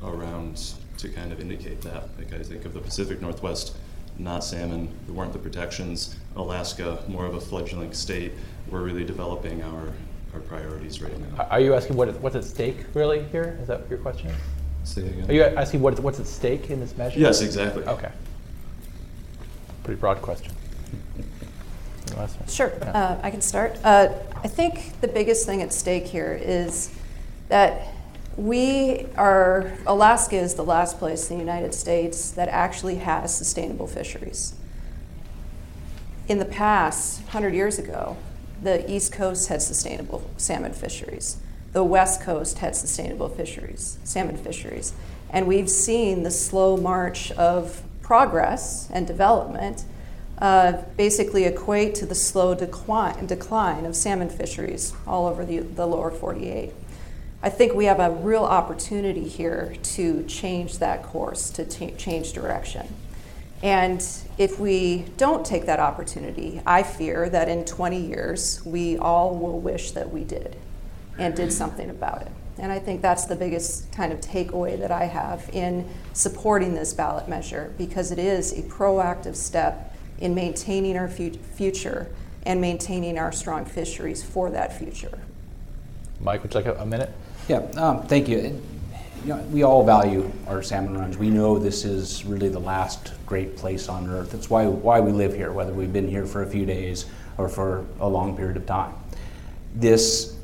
around 0.00 0.74
to 0.98 1.08
kind 1.08 1.32
of 1.32 1.40
indicate 1.40 1.80
that? 1.80 2.08
Like 2.16 2.32
I 2.32 2.42
think 2.44 2.66
of 2.66 2.72
the 2.72 2.80
Pacific 2.80 3.20
Northwest, 3.20 3.76
not 4.16 4.44
salmon. 4.44 4.88
There 5.06 5.14
weren't 5.16 5.32
the 5.32 5.40
protections. 5.40 6.16
Alaska, 6.36 7.02
more 7.08 7.26
of 7.26 7.34
a 7.34 7.40
fledgling 7.40 7.92
state. 7.92 8.32
We're 8.70 8.84
really 8.84 9.04
developing 9.04 9.64
our 9.64 9.92
our 10.34 10.40
priorities 10.40 11.02
right 11.02 11.18
now. 11.18 11.44
Are 11.50 11.60
you 11.60 11.74
asking 11.74 11.96
what 11.96 12.14
what's 12.20 12.36
at 12.36 12.44
stake 12.44 12.86
really 12.94 13.24
here? 13.24 13.58
Is 13.60 13.66
that 13.66 13.90
your 13.90 13.98
question? 13.98 14.32
Say 14.86 15.02
again. 15.02 15.28
Are 15.28 15.34
you 15.34 15.42
asking 15.42 15.82
what, 15.82 15.98
what's 15.98 16.20
at 16.20 16.28
stake 16.28 16.70
in 16.70 16.78
this 16.78 16.96
measure? 16.96 17.18
Yes, 17.18 17.42
exactly. 17.42 17.84
Okay. 17.84 18.10
Pretty 19.82 20.00
broad 20.00 20.22
question. 20.22 20.52
Sure, 22.48 22.72
yeah. 22.78 22.90
uh, 22.92 23.20
I 23.22 23.30
can 23.30 23.42
start. 23.42 23.76
Uh, 23.84 24.08
I 24.42 24.48
think 24.48 25.00
the 25.00 25.08
biggest 25.08 25.44
thing 25.44 25.60
at 25.60 25.72
stake 25.72 26.06
here 26.06 26.38
is 26.40 26.94
that 27.48 27.88
we 28.36 29.06
are, 29.16 29.72
Alaska 29.86 30.36
is 30.36 30.54
the 30.54 30.64
last 30.64 30.98
place 30.98 31.30
in 31.30 31.36
the 31.36 31.42
United 31.42 31.74
States 31.74 32.30
that 32.30 32.48
actually 32.48 32.96
has 32.96 33.36
sustainable 33.36 33.86
fisheries. 33.86 34.54
In 36.28 36.38
the 36.38 36.44
past, 36.44 37.20
100 37.22 37.54
years 37.54 37.78
ago, 37.78 38.16
the 38.62 38.90
East 38.90 39.12
Coast 39.12 39.48
had 39.48 39.60
sustainable 39.60 40.30
salmon 40.36 40.72
fisheries 40.72 41.38
the 41.76 41.84
West 41.84 42.22
Coast 42.22 42.60
had 42.60 42.74
sustainable 42.74 43.28
fisheries, 43.28 43.98
salmon 44.02 44.38
fisheries. 44.38 44.94
And 45.28 45.46
we've 45.46 45.68
seen 45.68 46.22
the 46.22 46.30
slow 46.30 46.78
march 46.78 47.30
of 47.32 47.82
progress 48.00 48.88
and 48.90 49.06
development 49.06 49.84
uh, 50.38 50.80
basically 50.96 51.44
equate 51.44 51.94
to 51.96 52.06
the 52.06 52.14
slow 52.14 52.54
decline, 52.54 53.26
decline 53.26 53.84
of 53.84 53.94
salmon 53.94 54.30
fisheries 54.30 54.94
all 55.06 55.26
over 55.26 55.44
the, 55.44 55.58
the 55.58 55.86
lower 55.86 56.10
48. 56.10 56.72
I 57.42 57.50
think 57.50 57.74
we 57.74 57.84
have 57.84 58.00
a 58.00 58.10
real 58.10 58.44
opportunity 58.44 59.28
here 59.28 59.76
to 59.82 60.24
change 60.24 60.78
that 60.78 61.02
course, 61.02 61.50
to 61.50 61.66
t- 61.66 61.90
change 61.98 62.32
direction. 62.32 62.88
And 63.62 64.02
if 64.38 64.58
we 64.58 65.04
don't 65.18 65.44
take 65.44 65.66
that 65.66 65.78
opportunity, 65.78 66.62
I 66.64 66.82
fear 66.82 67.28
that 67.28 67.50
in 67.50 67.66
20 67.66 68.00
years, 68.00 68.64
we 68.64 68.96
all 68.96 69.36
will 69.36 69.60
wish 69.60 69.90
that 69.90 70.10
we 70.10 70.24
did 70.24 70.56
and 71.18 71.34
did 71.34 71.52
something 71.52 71.90
about 71.90 72.22
it. 72.22 72.32
And 72.58 72.72
I 72.72 72.78
think 72.78 73.02
that's 73.02 73.26
the 73.26 73.36
biggest 73.36 73.92
kind 73.92 74.12
of 74.12 74.20
takeaway 74.20 74.78
that 74.78 74.90
I 74.90 75.04
have 75.04 75.48
in 75.52 75.86
supporting 76.14 76.74
this 76.74 76.94
ballot 76.94 77.28
measure 77.28 77.74
because 77.76 78.10
it 78.10 78.18
is 78.18 78.58
a 78.58 78.62
proactive 78.62 79.36
step 79.36 79.94
in 80.18 80.34
maintaining 80.34 80.96
our 80.96 81.08
future 81.08 82.08
and 82.46 82.60
maintaining 82.60 83.18
our 83.18 83.32
strong 83.32 83.64
fisheries 83.64 84.22
for 84.22 84.50
that 84.50 84.78
future. 84.78 85.18
Mike, 86.20 86.42
would 86.42 86.54
you 86.54 86.60
like 86.60 86.78
a, 86.78 86.86
minute? 86.86 87.12
Yeah, 87.48 87.58
um, 87.76 88.06
thank 88.06 88.28
you. 88.28 88.62
you 89.24 89.34
know, 89.34 89.36
we 89.50 89.62
all 89.62 89.84
value 89.84 90.32
our 90.46 90.62
salmon 90.62 90.96
runs. 90.96 91.18
We 91.18 91.28
know 91.28 91.58
this 91.58 91.84
is 91.84 92.24
really 92.24 92.48
the 92.48 92.60
last 92.60 93.12
great 93.26 93.56
place 93.56 93.88
on 93.88 94.08
earth. 94.08 94.32
That's 94.32 94.48
why, 94.48 94.66
why 94.66 95.00
we 95.00 95.12
live 95.12 95.34
here, 95.34 95.52
whether 95.52 95.74
we've 95.74 95.92
been 95.92 96.08
here 96.08 96.24
for 96.24 96.42
a 96.42 96.46
few 96.46 96.64
days 96.64 97.04
or 97.36 97.48
for 97.48 97.84
a 98.00 98.08
long 98.08 98.34
period 98.34 98.56
of 98.56 98.64
time. 98.64 98.94
This, 99.74 100.35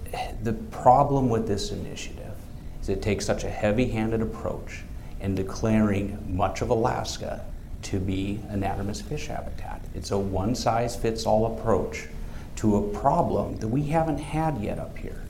the 0.43 0.53
problem 0.53 1.29
with 1.29 1.47
this 1.47 1.71
initiative 1.71 2.35
is 2.81 2.89
it 2.89 3.03
takes 3.03 3.25
such 3.25 3.45
a 3.45 3.51
heavy 3.51 3.89
handed 3.89 4.21
approach 4.21 4.83
in 5.21 5.35
declaring 5.35 6.19
much 6.29 6.63
of 6.63 6.71
Alaska 6.71 7.45
to 7.83 7.99
be 7.99 8.41
anadromous 8.51 9.03
fish 9.03 9.29
habitat. 9.29 9.81
It's 9.95 10.11
a 10.11 10.19
one 10.19 10.55
size 10.55 10.97
fits 10.97 11.27
all 11.27 11.59
approach 11.59 12.09
to 12.57 12.77
a 12.77 12.89
problem 12.99 13.57
that 13.59 13.69
we 13.69 13.85
haven't 13.85 14.19
had 14.19 14.59
yet 14.61 14.79
up 14.79 14.99
here. 14.99 15.23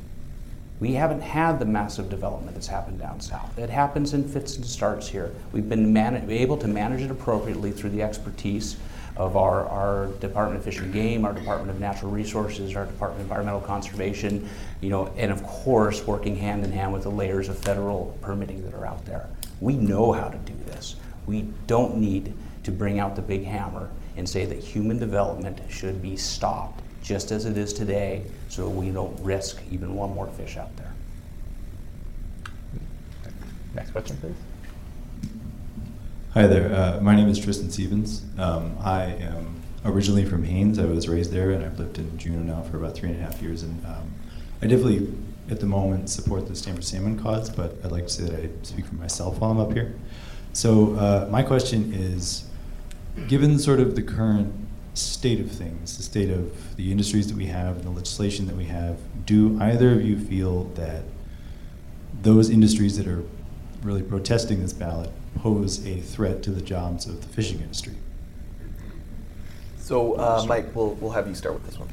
We 0.81 0.95
haven't 0.95 1.21
had 1.21 1.61
the 1.61 1.65
massive 1.65 2.11
development 2.11 2.55
that's 2.55 2.67
happened 2.67 2.99
down 2.99 3.21
south. 3.21 3.57
It 3.57 3.71
happens 3.71 4.15
in 4.15 4.29
fits 4.29 4.57
and 4.57 4.67
starts 4.67 5.09
here. 5.09 5.33
We've 5.53 5.69
been 5.69 5.93
man- 5.93 6.29
able 6.29 6.57
to 6.57 6.67
manage 6.67 7.03
it 7.03 7.11
appropriately 7.11 7.71
through 7.71 7.91
the 7.91 8.03
expertise 8.03 8.77
of 9.17 9.37
our, 9.37 9.67
our 9.69 10.07
Department 10.21 10.59
of 10.59 10.65
Fish 10.65 10.79
and 10.79 10.93
Game, 10.93 11.25
our 11.25 11.33
Department 11.33 11.71
of 11.71 11.81
Natural 11.81 12.11
Resources, 12.11 12.75
our 12.75 12.87
Department 12.87 13.21
of 13.21 13.27
Environmental 13.27 13.61
Conservation, 13.61 14.49
you 14.81 14.89
know, 14.89 15.13
and 15.17 15.31
of 15.31 15.43
course 15.43 16.07
working 16.07 16.37
hand 16.37 16.65
in 16.65 16.73
hand 16.73 16.93
with 16.93 17.03
the 17.03 17.11
layers 17.11 17.49
of 17.49 17.59
federal 17.59 18.17
permitting 18.23 18.65
that 18.65 18.75
are 18.75 18.87
out 18.87 19.05
there. 19.05 19.29
We 19.61 19.75
know 19.75 20.13
how 20.13 20.29
to 20.29 20.39
do 20.39 20.55
this. 20.67 20.97
We 21.27 21.43
don't 21.67 21.97
need 21.97 22.33
to 22.65 22.71
bring 22.71 22.99
out 22.99 23.15
the 23.17 23.23
big 23.23 23.45
hammer 23.45 23.91
and 24.17 24.29
say 24.29 24.45
that 24.47 24.59
human 24.59 24.99
development 24.99 25.61
should 25.69 26.01
be 26.01 26.17
stopped 26.17 26.83
just 27.03 27.33
as 27.33 27.45
it 27.45 27.57
is 27.57 27.73
today 27.73 28.25
so 28.49 28.69
we 28.69 28.91
don't 28.91 29.19
risk 29.21 29.61
even 29.71 29.95
one 29.95 30.15
more 30.15 30.29
fish 30.29 30.57
out 30.57 30.75
there. 30.77 30.93
Next 33.75 33.91
question, 33.91 34.17
please. 34.19 34.35
Hi 36.35 36.47
there. 36.47 36.75
Uh, 36.75 36.99
my 37.03 37.15
name 37.15 37.29
is 37.29 37.39
Tristan 37.39 37.71
Stevens. 37.71 38.23
Um, 38.39 38.79
I 38.83 39.03
am 39.03 39.61
originally 39.85 40.25
from 40.25 40.45
Haines. 40.45 40.79
I 40.79 40.87
was 40.87 41.07
raised 41.07 41.31
there, 41.31 41.51
and 41.51 41.63
I've 41.63 41.79
lived 41.79 41.99
in 41.99 42.17
Juneau 42.17 42.39
now 42.39 42.63
for 42.63 42.79
about 42.79 42.95
three 42.95 43.11
and 43.11 43.21
a 43.21 43.23
half 43.23 43.43
years. 43.43 43.63
And 43.63 43.85
um, 43.85 44.11
I 44.63 44.67
definitely, 44.67 45.13
at 45.51 45.61
the 45.61 45.67
moment, 45.67 46.09
support 46.09 46.49
the 46.49 46.57
Stand 46.57 46.77
for 46.77 46.83
Salmon 46.83 47.19
cause, 47.19 47.51
but 47.51 47.77
I'd 47.85 47.93
like 47.93 48.07
to 48.07 48.09
say 48.09 48.25
that 48.25 48.41
I 48.41 48.49
speak 48.63 48.87
for 48.87 48.95
myself 48.95 49.41
while 49.41 49.51
I'm 49.51 49.61
up 49.61 49.75
here. 49.75 49.95
So 50.55 50.95
uh, 50.95 51.29
my 51.31 51.43
question 51.43 51.93
is, 51.93 52.45
given 53.29 53.59
sort 53.59 53.79
of 53.79 53.95
the 53.95 54.03
current 54.03 54.55
state 54.95 55.39
of 55.39 55.53
things, 55.53 55.99
the 55.99 56.03
state 56.03 56.31
of 56.31 56.77
the 56.77 56.91
industries 56.91 57.27
that 57.27 57.37
we 57.37 57.45
have 57.49 57.77
and 57.77 57.85
the 57.85 57.91
legislation 57.91 58.47
that 58.47 58.57
we 58.57 58.65
have, 58.65 58.97
do 59.27 59.59
either 59.61 59.93
of 59.93 60.03
you 60.03 60.19
feel 60.19 60.65
that 60.77 61.03
those 62.23 62.49
industries 62.49 62.97
that 62.97 63.07
are 63.07 63.23
really 63.83 64.03
protesting 64.03 64.63
this 64.63 64.73
ballot 64.73 65.11
pose 65.37 65.87
a 65.87 66.01
threat 66.01 66.43
to 66.45 66.51
the 66.51 66.61
jobs 66.61 67.07
of 67.07 67.21
the 67.23 67.29
fishing 67.29 67.61
industry? 67.61 67.95
So, 69.79 70.15
uh, 70.15 70.45
Mike, 70.49 70.75
we'll, 70.75 70.95
we'll 70.95 71.11
have 71.11 71.27
you 71.29 71.35
start 71.35 71.55
with 71.55 71.67
this 71.67 71.79
one. 71.79 71.89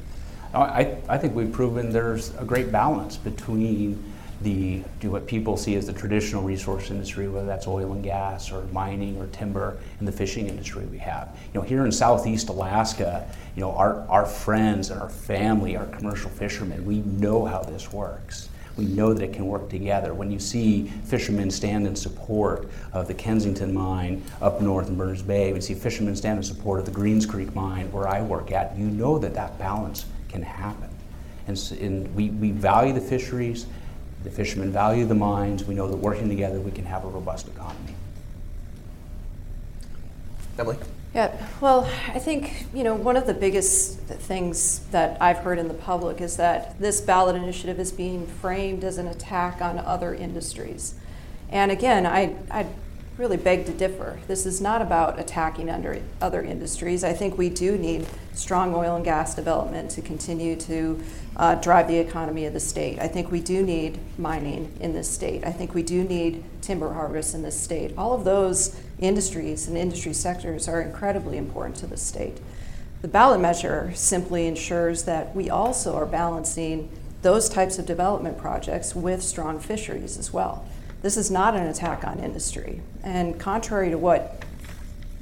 I, 0.54 0.97
I 1.08 1.17
think 1.17 1.36
we've 1.36 1.52
proven 1.52 1.91
there's 1.91 2.36
a 2.38 2.43
great 2.43 2.71
balance 2.71 3.17
between 3.17 4.04
the 4.41 4.82
do 4.99 5.12
what 5.12 5.28
people 5.28 5.58
see 5.58 5.75
as 5.75 5.88
the 5.88 5.93
traditional 5.93 6.43
resource 6.43 6.91
industry, 6.91 7.28
whether 7.28 7.45
that's 7.45 7.67
oil 7.67 7.91
and 7.91 8.04
gas 8.04 8.52
or 8.52 8.63
mining 8.71 9.17
or 9.17 9.28
timber, 9.28 9.78
and 9.99 10.08
the 10.08 10.12
fishing 10.12 10.47
industry 10.47 10.86
we 10.86 10.97
have. 10.97 11.38
You 11.54 11.60
know, 11.60 11.67
here 11.67 11.86
in 11.86 11.91
Southeast 11.91 12.49
Alaska, 12.49 13.30
you 13.56 13.62
know, 13.62 13.71
our, 13.71 14.08
our 14.08 14.25
friends 14.25 14.91
and 14.91 15.02
our 15.02 15.10
family, 15.10 15.75
our 15.75 15.88
commercial 15.88 16.30
fishermen, 16.30 16.86
we 16.86 16.99
know 16.99 17.45
how 17.45 17.62
this 17.62 17.91
works. 17.91 18.49
We 18.80 18.86
know 18.86 19.13
that 19.13 19.22
it 19.22 19.34
can 19.34 19.46
work 19.46 19.68
together. 19.70 20.13
When 20.13 20.32
you 20.32 20.39
see 20.39 20.86
fishermen 21.04 21.52
stand 21.52 21.86
in 21.86 21.98
support 21.98 22.70
of 22.94 23.10
the 23.10 23.13
Kensington 23.13 23.74
mine 23.74 24.24
up 24.42 24.62
north 24.62 24.88
in 24.88 24.96
Berners 24.96 25.22
Bay, 25.22 25.54
you 25.54 25.60
see 25.60 25.74
fishermen 25.74 26.15
stand 26.15 26.38
in 26.38 26.44
support 26.44 26.80
of 26.80 26.86
the 26.86 26.92
Greens 26.92 27.26
Creek 27.26 27.54
mine 27.54 27.92
where 27.92 28.08
I 28.08 28.22
work 28.22 28.54
at, 28.54 28.78
you 28.78 28.86
know 28.86 29.20
that 29.20 29.34
that 29.34 29.60
balance 29.60 30.06
can 30.30 30.42
happen. 30.42 30.89
And, 31.48 31.78
and 31.82 32.15
we, 32.15 32.30
we 32.30 32.52
value 32.52 32.94
the 32.94 33.02
fisheries, 33.02 33.65
the 34.24 34.32
fishermen 34.32 34.72
value 34.72 35.06
the 35.06 35.13
mines. 35.13 35.65
We 35.65 35.76
know 35.76 35.89
that 35.89 35.98
working 35.98 36.30
together 36.30 36.62
we 36.62 36.72
can 36.72 36.86
have 36.86 37.04
a 37.04 37.10
robust 37.10 37.50
economy. 37.50 37.96
Emily? 40.58 40.78
Yeah, 41.13 41.36
well, 41.60 41.89
I 42.08 42.19
think, 42.19 42.67
you 42.72 42.84
know, 42.84 42.93
one 42.93 43.17
of 43.17 43.26
the 43.26 43.34
biggest 43.34 43.98
things 43.98 44.80
that 44.91 45.19
I've 45.19 45.39
heard 45.39 45.58
in 45.58 45.67
the 45.67 45.74
public 45.74 46.22
is 46.22 46.38
that 46.38 46.80
this 46.80 47.02
ballot 47.02 47.36
initiative 47.36 47.80
is 47.80 47.91
being 47.91 48.28
framed 48.28 48.84
as 48.84 49.00
an 49.00 49.08
attack 49.08 49.60
on 49.60 49.80
other 49.80 50.13
industries. 50.13 50.93
And 51.50 51.72
again, 51.72 52.06
I, 52.06 52.36
I 52.52 52.67
really 53.17 53.38
beg 53.38 53.65
to 53.65 53.74
differ. 53.74 54.19
This 54.28 54.45
is 54.45 54.62
not 54.62 54.84
about 54.84 55.19
attacking 55.19 55.67
under 55.67 56.00
other 56.22 56.43
industries. 56.43 57.04
I 57.04 57.13
think 57.13 57.39
we 57.39 57.50
do 57.50 57.76
need 57.76 58.06
strong 58.34 58.76
oil 58.76 58.95
and 58.95 59.04
gas 59.04 59.34
development 59.34 59.89
to 59.91 60.04
continue 60.04 60.56
to 60.58 61.04
uh, 61.36 61.56
drive 61.56 61.88
the 61.88 61.98
economy 61.98 62.45
of 62.45 62.54
the 62.54 62.60
state. 62.60 63.00
I 63.00 63.08
think 63.08 63.32
we 63.32 63.41
do 63.41 63.63
need 63.63 63.98
mining 64.19 64.72
in 64.80 64.93
this 64.93 65.10
state. 65.10 65.43
I 65.43 65.52
think 65.52 65.74
we 65.74 65.82
do 65.82 66.04
need 66.04 66.43
timber 66.62 66.93
harvest 66.93 67.34
in 67.34 67.41
this 67.41 67.60
state. 67.60 67.95
All 67.98 68.13
of 68.13 68.26
those 68.26 68.80
industries 69.02 69.68
and 69.68 69.78
industry 69.78 70.14
sectors 70.14 70.68
are 70.68 70.82
incredibly 70.82 71.38
important 71.38 71.76
to 71.78 71.88
the 71.88 71.98
state. 71.98 72.40
The 73.02 73.08
ballot 73.08 73.40
measure 73.40 73.92
simply 73.96 74.46
ensures 74.48 75.04
that 75.04 75.36
we 75.36 75.50
also 75.50 75.96
are 75.96 76.06
balancing 76.06 76.90
those 77.22 77.50
types 77.50 77.80
of 77.80 77.86
development 77.86 78.38
projects 78.38 78.96
with 78.96 79.22
strong 79.24 79.60
fisheries 79.60 80.18
as 80.18 80.34
well. 80.34 80.66
This 81.02 81.16
is 81.16 81.32
not 81.32 81.56
an 81.56 81.68
attack 81.68 82.04
on 82.06 82.20
industry. 82.20 82.82
And 83.04 83.40
contrary 83.40 83.90
to 83.90 83.98
what 83.98 84.44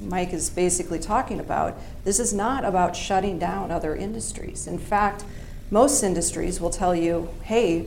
Mike 0.00 0.32
is 0.32 0.50
basically 0.50 0.98
talking 0.98 1.40
about, 1.40 1.76
this 2.04 2.18
is 2.18 2.32
not 2.32 2.64
about 2.64 2.96
shutting 2.96 3.38
down 3.38 3.70
other 3.70 3.94
industries. 3.94 4.66
In 4.66 4.78
fact, 4.78 5.24
most 5.70 6.02
industries 6.02 6.60
will 6.60 6.70
tell 6.70 6.94
you, 6.94 7.28
hey, 7.42 7.86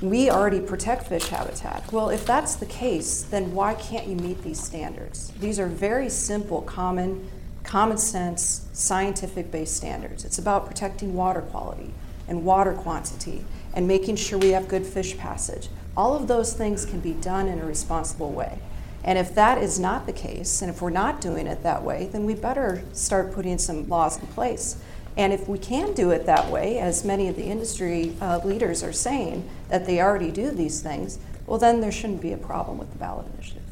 we 0.00 0.30
already 0.30 0.60
protect 0.60 1.06
fish 1.06 1.28
habitat. 1.28 1.92
Well, 1.92 2.10
if 2.10 2.26
that's 2.26 2.56
the 2.56 2.66
case, 2.66 3.22
then 3.22 3.54
why 3.54 3.74
can't 3.74 4.06
you 4.06 4.16
meet 4.16 4.42
these 4.42 4.62
standards? 4.62 5.32
These 5.38 5.60
are 5.60 5.66
very 5.66 6.08
simple, 6.08 6.62
common, 6.62 7.28
common 7.62 7.98
sense, 7.98 8.68
scientific 8.72 9.50
based 9.50 9.76
standards. 9.76 10.24
It's 10.24 10.38
about 10.38 10.66
protecting 10.66 11.14
water 11.14 11.42
quality 11.42 11.92
and 12.26 12.44
water 12.44 12.72
quantity 12.72 13.44
and 13.74 13.86
making 13.86 14.16
sure 14.16 14.38
we 14.38 14.50
have 14.50 14.68
good 14.68 14.86
fish 14.86 15.16
passage. 15.16 15.68
All 15.96 16.14
of 16.14 16.26
those 16.26 16.52
things 16.52 16.84
can 16.84 17.00
be 17.00 17.12
done 17.12 17.46
in 17.48 17.60
a 17.60 17.66
responsible 17.66 18.32
way. 18.32 18.58
And 19.04 19.18
if 19.18 19.34
that 19.34 19.58
is 19.58 19.78
not 19.78 20.06
the 20.06 20.12
case, 20.12 20.62
and 20.62 20.70
if 20.70 20.80
we're 20.80 20.90
not 20.90 21.20
doing 21.20 21.46
it 21.46 21.62
that 21.64 21.82
way, 21.82 22.08
then 22.12 22.24
we 22.24 22.34
better 22.34 22.82
start 22.92 23.32
putting 23.32 23.58
some 23.58 23.88
laws 23.88 24.18
in 24.18 24.26
place 24.28 24.76
and 25.16 25.32
if 25.32 25.48
we 25.48 25.58
can 25.58 25.92
do 25.92 26.10
it 26.10 26.26
that 26.26 26.50
way, 26.50 26.78
as 26.78 27.04
many 27.04 27.28
of 27.28 27.36
the 27.36 27.44
industry 27.44 28.16
uh, 28.20 28.40
leaders 28.44 28.82
are 28.82 28.92
saying 28.92 29.48
that 29.68 29.86
they 29.86 30.00
already 30.00 30.30
do 30.30 30.50
these 30.50 30.80
things, 30.80 31.18
well, 31.46 31.58
then 31.58 31.80
there 31.80 31.92
shouldn't 31.92 32.22
be 32.22 32.32
a 32.32 32.38
problem 32.38 32.78
with 32.78 32.90
the 32.92 32.98
ballot 32.98 33.26
initiative. 33.34 33.62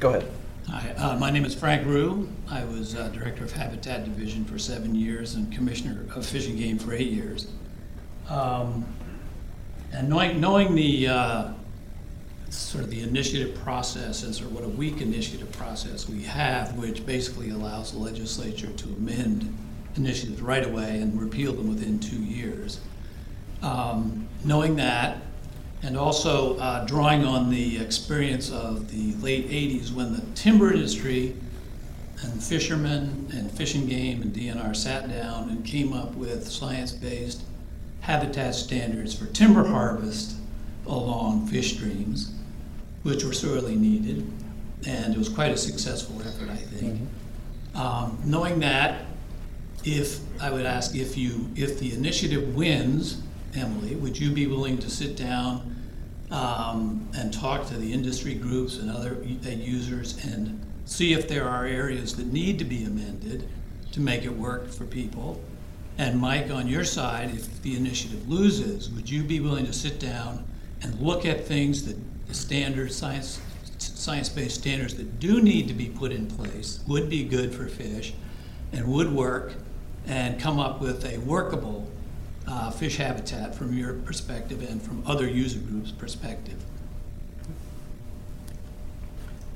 Go 0.00 0.10
ahead. 0.10 0.30
Hi, 0.68 0.90
uh, 0.96 1.16
my 1.18 1.30
name 1.30 1.44
is 1.44 1.54
Frank 1.54 1.86
Rue. 1.86 2.28
I 2.48 2.64
was 2.64 2.94
uh, 2.94 3.08
director 3.08 3.44
of 3.44 3.52
Habitat 3.52 4.04
Division 4.04 4.44
for 4.44 4.58
seven 4.58 4.94
years 4.94 5.34
and 5.34 5.52
commissioner 5.52 6.06
of 6.14 6.24
Fish 6.24 6.46
and 6.46 6.56
Game 6.56 6.78
for 6.78 6.94
eight 6.94 7.10
years. 7.10 7.48
Um, 8.28 8.86
and 9.92 10.08
knowing, 10.08 10.40
knowing 10.40 10.74
the 10.74 11.08
uh, 11.08 11.52
sort 12.50 12.84
of 12.84 12.90
the 12.90 13.00
initiative 13.00 13.54
processes, 13.62 14.40
or 14.40 14.48
what 14.48 14.64
a 14.64 14.68
weak 14.68 15.00
initiative 15.00 15.50
process 15.52 16.08
we 16.08 16.22
have, 16.22 16.76
which 16.76 17.06
basically 17.06 17.50
allows 17.50 17.92
the 17.92 17.98
legislature 17.98 18.70
to 18.72 18.88
amend 18.88 19.56
initiatives 19.96 20.40
right 20.40 20.66
away 20.66 21.00
and 21.00 21.20
repeal 21.20 21.52
them 21.52 21.68
within 21.68 21.98
two 21.98 22.22
years. 22.22 22.80
Um, 23.62 24.28
knowing 24.44 24.76
that, 24.76 25.18
and 25.82 25.96
also 25.96 26.58
uh, 26.58 26.84
drawing 26.86 27.24
on 27.24 27.50
the 27.50 27.78
experience 27.78 28.50
of 28.50 28.90
the 28.90 29.14
late 29.24 29.48
80s 29.48 29.92
when 29.92 30.12
the 30.12 30.22
timber 30.34 30.72
industry 30.72 31.34
and 32.22 32.42
fishermen 32.42 33.28
and 33.32 33.50
fishing 33.50 33.86
game 33.86 34.20
and 34.20 34.34
DNR 34.34 34.76
sat 34.76 35.08
down 35.08 35.48
and 35.48 35.64
came 35.64 35.92
up 35.92 36.14
with 36.14 36.48
science-based 36.48 37.42
habitat 38.00 38.54
standards 38.54 39.14
for 39.14 39.26
timber 39.26 39.66
harvest 39.66 40.36
along 40.86 41.46
fish 41.46 41.74
streams, 41.74 42.32
which 43.02 43.24
were 43.24 43.32
sorely 43.32 43.76
needed. 43.76 44.30
And 44.86 45.14
it 45.14 45.18
was 45.18 45.28
quite 45.28 45.52
a 45.52 45.56
successful 45.56 46.20
effort, 46.22 46.50
I 46.50 46.56
think. 46.56 47.00
Um, 47.74 48.18
knowing 48.24 48.60
that, 48.60 49.06
if 49.84 50.20
I 50.40 50.50
would 50.50 50.66
ask 50.66 50.94
if 50.94 51.16
you 51.16 51.48
if 51.56 51.78
the 51.78 51.94
initiative 51.94 52.54
wins, 52.54 53.22
Emily, 53.54 53.94
would 53.94 54.18
you 54.18 54.30
be 54.30 54.46
willing 54.46 54.78
to 54.78 54.90
sit 54.90 55.16
down 55.16 55.76
um, 56.30 57.08
and 57.16 57.32
talk 57.32 57.66
to 57.68 57.76
the 57.76 57.92
industry 57.92 58.34
groups 58.34 58.76
and 58.76 58.90
other 58.90 59.16
uh, 59.16 59.48
users 59.50 60.22
and 60.24 60.60
see 60.84 61.12
if 61.12 61.28
there 61.28 61.48
are 61.48 61.64
areas 61.64 62.16
that 62.16 62.26
need 62.26 62.58
to 62.58 62.64
be 62.64 62.84
amended 62.84 63.48
to 63.92 64.00
make 64.00 64.24
it 64.24 64.32
work 64.32 64.70
for 64.70 64.84
people? 64.84 65.40
And 65.98 66.18
Mike, 66.18 66.50
on 66.50 66.66
your 66.66 66.84
side, 66.84 67.30
if 67.30 67.60
the 67.62 67.76
initiative 67.76 68.28
loses, 68.28 68.90
would 68.90 69.10
you 69.10 69.22
be 69.22 69.40
willing 69.40 69.66
to 69.66 69.72
sit 69.72 69.98
down 69.98 70.44
and 70.82 70.98
look 71.00 71.26
at 71.26 71.44
things 71.44 71.84
that 71.86 71.96
the 72.30 72.36
standard 72.36 72.92
science 72.92 73.40
science-based 73.78 74.54
standards 74.54 74.94
that 74.94 75.18
do 75.18 75.42
need 75.42 75.66
to 75.66 75.74
be 75.74 75.86
put 75.86 76.12
in 76.12 76.26
place 76.26 76.80
would 76.86 77.10
be 77.10 77.24
good 77.24 77.52
for 77.54 77.66
fish 77.66 78.12
and 78.72 78.86
would 78.86 79.12
work 79.12 79.54
and 80.06 80.38
come 80.40 80.58
up 80.58 80.80
with 80.80 81.04
a 81.04 81.18
workable 81.18 81.90
uh, 82.46 82.70
fish 82.70 82.96
habitat 82.98 83.54
from 83.54 83.76
your 83.76 83.94
perspective 83.94 84.62
and 84.68 84.80
from 84.80 85.02
other 85.06 85.28
user 85.28 85.58
groups' 85.58 85.90
perspective. 85.90 86.62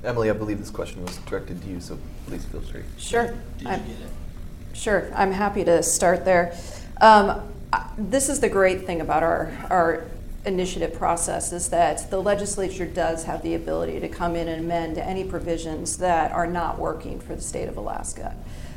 Emily, 0.02 0.28
I 0.28 0.32
believe 0.32 0.58
this 0.58 0.70
question 0.70 1.02
was 1.04 1.16
directed 1.18 1.62
to 1.62 1.68
you, 1.68 1.80
so 1.80 1.98
please 2.26 2.44
feel 2.44 2.60
free. 2.60 2.82
Sure. 2.98 3.34
Did 3.58 3.66
I'm- 3.68 3.80
get 3.86 3.96
it? 4.00 4.76
Sure, 4.76 5.12
I'm 5.14 5.30
happy 5.30 5.64
to 5.64 5.82
start 5.82 6.24
there. 6.24 6.56
Um, 7.00 7.40
this 7.96 8.28
is 8.28 8.40
the 8.40 8.48
great 8.48 8.86
thing 8.86 9.00
about 9.00 9.22
our, 9.22 9.52
our 9.70 10.06
initiative 10.46 10.94
process 10.94 11.52
is 11.52 11.68
that 11.70 12.10
the 12.10 12.20
legislature 12.20 12.86
does 12.86 13.24
have 13.24 13.42
the 13.42 13.54
ability 13.54 14.00
to 14.00 14.08
come 14.08 14.36
in 14.36 14.48
and 14.48 14.64
amend 14.64 14.98
any 14.98 15.24
provisions 15.24 15.98
that 15.98 16.32
are 16.32 16.46
not 16.46 16.78
working 16.78 17.18
for 17.18 17.34
the 17.34 17.42
state 17.42 17.68
of 17.68 17.76
Alaska. 17.76 18.36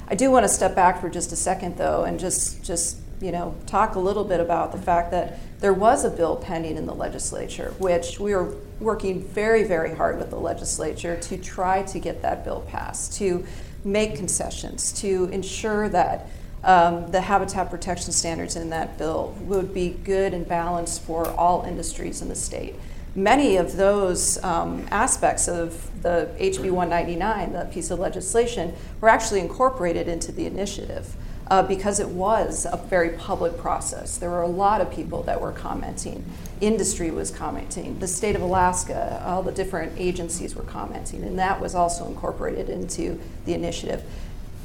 I 0.09 0.15
do 0.15 0.31
want 0.31 0.45
to 0.45 0.49
step 0.49 0.75
back 0.75 1.01
for 1.01 1.09
just 1.09 1.31
a 1.31 1.35
second, 1.35 1.77
though, 1.77 2.03
and 2.03 2.19
just 2.19 2.63
just 2.63 2.97
you 3.19 3.31
know 3.31 3.55
talk 3.65 3.95
a 3.95 3.99
little 3.99 4.23
bit 4.23 4.39
about 4.39 4.71
the 4.71 4.77
fact 4.77 5.11
that 5.11 5.39
there 5.59 5.73
was 5.73 6.05
a 6.05 6.09
bill 6.09 6.37
pending 6.37 6.77
in 6.77 6.85
the 6.85 6.95
legislature, 6.95 7.73
which 7.79 8.19
we 8.19 8.33
were 8.33 8.55
working 8.79 9.23
very, 9.23 9.63
very 9.63 9.93
hard 9.93 10.17
with 10.19 10.29
the 10.29 10.39
legislature 10.39 11.17
to 11.17 11.37
try 11.37 11.83
to 11.83 11.99
get 11.99 12.21
that 12.21 12.45
bill 12.45 12.61
passed, 12.61 13.13
to 13.17 13.45
make 13.83 14.15
concessions, 14.15 14.93
to 14.93 15.25
ensure 15.31 15.89
that 15.89 16.27
um, 16.63 17.11
the 17.11 17.21
habitat 17.21 17.69
protection 17.69 18.11
standards 18.11 18.55
in 18.55 18.69
that 18.71 18.97
bill 18.97 19.35
would 19.41 19.73
be 19.73 19.89
good 19.89 20.33
and 20.33 20.47
balanced 20.47 21.03
for 21.03 21.29
all 21.31 21.63
industries 21.63 22.21
in 22.21 22.29
the 22.29 22.35
state. 22.35 22.75
Many 23.15 23.57
of 23.57 23.77
those 23.77 24.41
um, 24.43 24.85
aspects 24.91 25.47
of 25.47 25.89
the 26.03 26.29
HB 26.39 26.69
199, 26.69 27.53
the 27.53 27.65
piece 27.65 27.89
of 27.89 27.99
legislation, 27.99 28.73
were 29.01 29.09
actually 29.09 29.39
incorporated 29.39 30.07
into 30.07 30.31
the 30.31 30.45
initiative 30.45 31.15
uh, 31.49 31.63
because 31.63 31.99
it 31.99 32.09
was 32.09 32.67
a 32.71 32.77
very 32.77 33.09
public 33.11 33.57
process. 33.57 34.17
There 34.17 34.29
were 34.29 34.41
a 34.41 34.47
lot 34.47 34.81
of 34.81 34.91
people 34.91 35.23
that 35.23 35.41
were 35.41 35.51
commenting. 35.51 36.25
Industry 36.61 37.11
was 37.11 37.31
commenting. 37.31 37.99
The 37.99 38.07
state 38.07 38.35
of 38.35 38.41
Alaska, 38.41 39.23
all 39.25 39.43
the 39.43 39.51
different 39.51 39.93
agencies 39.97 40.55
were 40.55 40.63
commenting, 40.63 41.23
and 41.23 41.39
that 41.39 41.59
was 41.59 41.75
also 41.75 42.07
incorporated 42.07 42.69
into 42.69 43.19
the 43.45 43.53
initiative. 43.53 44.03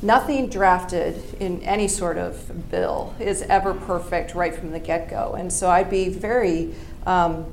Nothing 0.03 0.49
drafted 0.49 1.23
in 1.39 1.63
any 1.63 1.87
sort 1.87 2.19
of 2.19 2.71
bill 2.71 3.15
is 3.21 3.43
ever 3.43 3.73
perfect 3.73 4.35
right 4.35 4.55
from 4.55 4.73
the 4.73 4.81
get 4.81 5.09
go. 5.09 5.35
And 5.35 5.53
so 5.53 5.71
I'd 5.71 5.91
be 5.91 6.09
very, 6.09 6.75
um, 7.07 7.47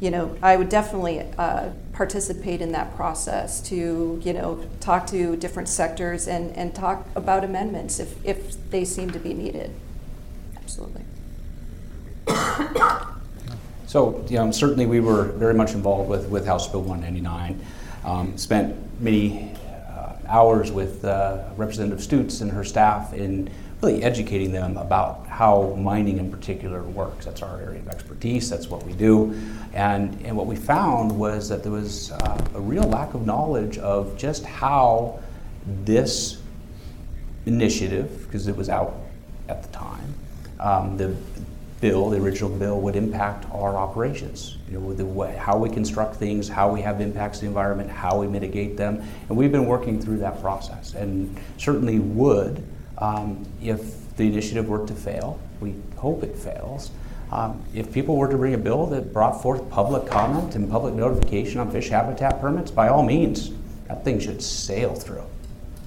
you 0.00 0.10
know, 0.10 0.36
I 0.42 0.56
would 0.56 0.68
definitely 0.68 1.20
uh, 1.38 1.70
participate 1.92 2.60
in 2.60 2.72
that 2.72 2.96
process 2.96 3.60
to, 3.68 4.20
you 4.24 4.32
know, 4.32 4.64
talk 4.80 5.06
to 5.08 5.36
different 5.36 5.68
sectors 5.68 6.26
and, 6.26 6.50
and 6.56 6.74
talk 6.74 7.06
about 7.14 7.44
amendments 7.44 8.00
if, 8.00 8.24
if 8.26 8.70
they 8.70 8.84
seem 8.84 9.12
to 9.12 9.20
be 9.20 9.32
needed. 9.32 9.70
Absolutely. 10.56 11.02
So, 13.86 14.24
you 14.28 14.38
know, 14.38 14.50
certainly 14.50 14.86
we 14.86 14.98
were 14.98 15.22
very 15.22 15.54
much 15.54 15.72
involved 15.72 16.10
with, 16.10 16.28
with 16.28 16.44
House 16.44 16.66
Bill 16.66 16.80
199. 16.80 17.64
Um, 18.04 18.36
spent 18.36 18.74
many 19.00 19.54
hours 20.34 20.72
with 20.72 21.04
uh, 21.04 21.44
Representative 21.56 22.00
Stutes 22.00 22.40
and 22.40 22.50
her 22.50 22.64
staff 22.64 23.12
in 23.12 23.48
really 23.80 24.02
educating 24.02 24.50
them 24.50 24.76
about 24.76 25.24
how 25.28 25.76
mining 25.78 26.18
in 26.18 26.28
particular 26.28 26.82
works. 26.82 27.24
That's 27.24 27.40
our 27.40 27.60
area 27.60 27.78
of 27.78 27.88
expertise, 27.88 28.50
that's 28.50 28.68
what 28.68 28.82
we 28.82 28.94
do. 28.94 29.32
And, 29.74 30.20
and 30.26 30.36
what 30.36 30.46
we 30.46 30.56
found 30.56 31.16
was 31.16 31.48
that 31.50 31.62
there 31.62 31.70
was 31.70 32.10
uh, 32.10 32.48
a 32.54 32.60
real 32.60 32.82
lack 32.82 33.14
of 33.14 33.24
knowledge 33.24 33.78
of 33.78 34.16
just 34.16 34.44
how 34.44 35.20
this 35.84 36.42
initiative, 37.46 38.24
because 38.24 38.48
it 38.48 38.56
was 38.56 38.68
out 38.68 38.96
at 39.48 39.62
the 39.62 39.68
time, 39.68 40.14
um, 40.58 40.96
the 40.96 41.14
bill, 41.84 42.08
the 42.08 42.16
original 42.16 42.48
bill, 42.48 42.80
would 42.80 42.96
impact 42.96 43.44
our 43.52 43.76
operations. 43.76 44.56
You 44.70 44.80
know, 44.80 44.94
the 44.94 45.04
way, 45.04 45.36
how 45.36 45.58
we 45.58 45.68
construct 45.68 46.16
things, 46.16 46.48
how 46.48 46.72
we 46.72 46.80
have 46.80 47.02
impacts 47.02 47.40
to 47.40 47.40
the 47.42 47.48
environment, 47.48 47.90
how 47.90 48.18
we 48.18 48.26
mitigate 48.26 48.78
them, 48.78 49.02
and 49.28 49.36
we've 49.36 49.52
been 49.52 49.66
working 49.66 50.00
through 50.00 50.16
that 50.20 50.40
process, 50.40 50.94
and 50.94 51.38
certainly 51.58 51.98
would 51.98 52.66
um, 52.96 53.46
if 53.62 54.16
the 54.16 54.26
initiative 54.26 54.66
were 54.66 54.86
to 54.86 54.94
fail. 54.94 55.38
We 55.60 55.74
hope 55.96 56.22
it 56.22 56.34
fails. 56.34 56.90
Um, 57.30 57.62
if 57.74 57.92
people 57.92 58.16
were 58.16 58.28
to 58.28 58.38
bring 58.38 58.54
a 58.54 58.58
bill 58.58 58.86
that 58.86 59.12
brought 59.12 59.42
forth 59.42 59.68
public 59.68 60.06
comment 60.06 60.54
and 60.54 60.70
public 60.70 60.94
notification 60.94 61.60
on 61.60 61.70
fish 61.70 61.90
habitat 61.90 62.40
permits, 62.40 62.70
by 62.70 62.88
all 62.88 63.02
means, 63.02 63.50
that 63.88 64.04
thing 64.04 64.20
should 64.20 64.42
sail 64.42 64.94
through. 64.94 65.26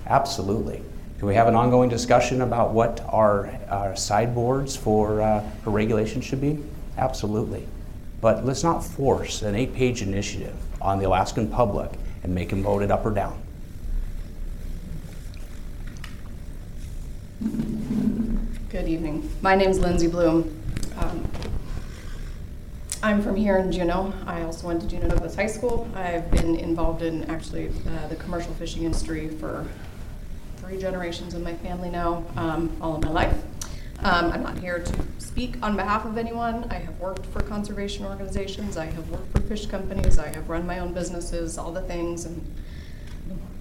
Absolutely. 0.06 0.84
We 1.20 1.34
have 1.34 1.48
an 1.48 1.56
ongoing 1.56 1.90
discussion 1.90 2.42
about 2.42 2.74
what 2.74 3.04
our, 3.10 3.50
our 3.70 3.96
sideboards 3.96 4.76
for, 4.76 5.20
uh, 5.20 5.42
for 5.64 5.72
regulation 5.72 6.22
should 6.22 6.40
be? 6.40 6.64
Absolutely. 6.96 7.68
But 8.22 8.46
let's 8.46 8.64
not 8.64 8.84
force 8.84 9.42
an 9.42 9.56
eight 9.56 9.74
page 9.74 10.04
initiative 10.04 10.56
on 10.80 11.00
the 11.00 11.06
Alaskan 11.06 11.50
public 11.50 11.90
and 12.22 12.36
make 12.36 12.50
them 12.50 12.62
vote 12.62 12.84
it 12.84 12.92
up 12.92 13.04
or 13.04 13.10
down. 13.10 13.42
Good 18.70 18.88
evening. 18.88 19.28
My 19.42 19.56
name 19.56 19.72
is 19.72 19.80
Lindsay 19.80 20.08
Bloom. 20.08 20.62
Um, 20.98 21.28
I'm 23.02 23.24
from 23.24 23.36
here 23.36 23.58
in 23.58 23.72
Juneau. 23.72 24.14
I 24.28 24.44
also 24.44 24.68
went 24.68 24.82
to 24.82 24.88
Juneau 24.88 25.10
Douglas 25.10 25.36
High 25.36 25.48
School. 25.48 25.88
I've 25.96 26.30
been 26.30 26.56
involved 26.56 27.02
in 27.02 27.24
actually 27.24 27.70
uh, 27.70 28.08
the 28.08 28.16
commercial 28.18 28.54
fishing 28.56 28.84
industry 28.84 29.30
for 29.30 29.66
three 30.68 30.78
generations 30.78 31.34
in 31.34 31.42
my 31.42 31.54
family 31.56 31.90
now, 31.90 32.26
um, 32.36 32.76
all 32.82 32.96
of 32.96 33.02
my 33.02 33.10
life. 33.10 33.38
Um, 34.00 34.32
I'm 34.34 34.44
not 34.44 34.58
here 34.60 34.80
to 34.80 35.06
speak 35.18 35.56
on 35.64 35.78
behalf 35.78 36.04
of 36.04 36.18
anyone. 36.18 36.68
I 36.70 36.76
have 36.76 37.00
worked 37.00 37.26
for 37.28 37.42
conservation 37.42 38.06
organizations. 38.06 38.76
I 38.76 38.88
have 38.88 39.10
worked 39.10 39.32
for 39.32 39.40
fish 39.44 39.66
companies. 39.66 40.20
I 40.20 40.28
have 40.28 40.50
run 40.50 40.68
my 40.68 40.80
own 40.80 40.94
businesses, 40.94 41.58
all 41.58 41.72
the 41.72 41.84
things, 41.84 42.26
and 42.26 42.56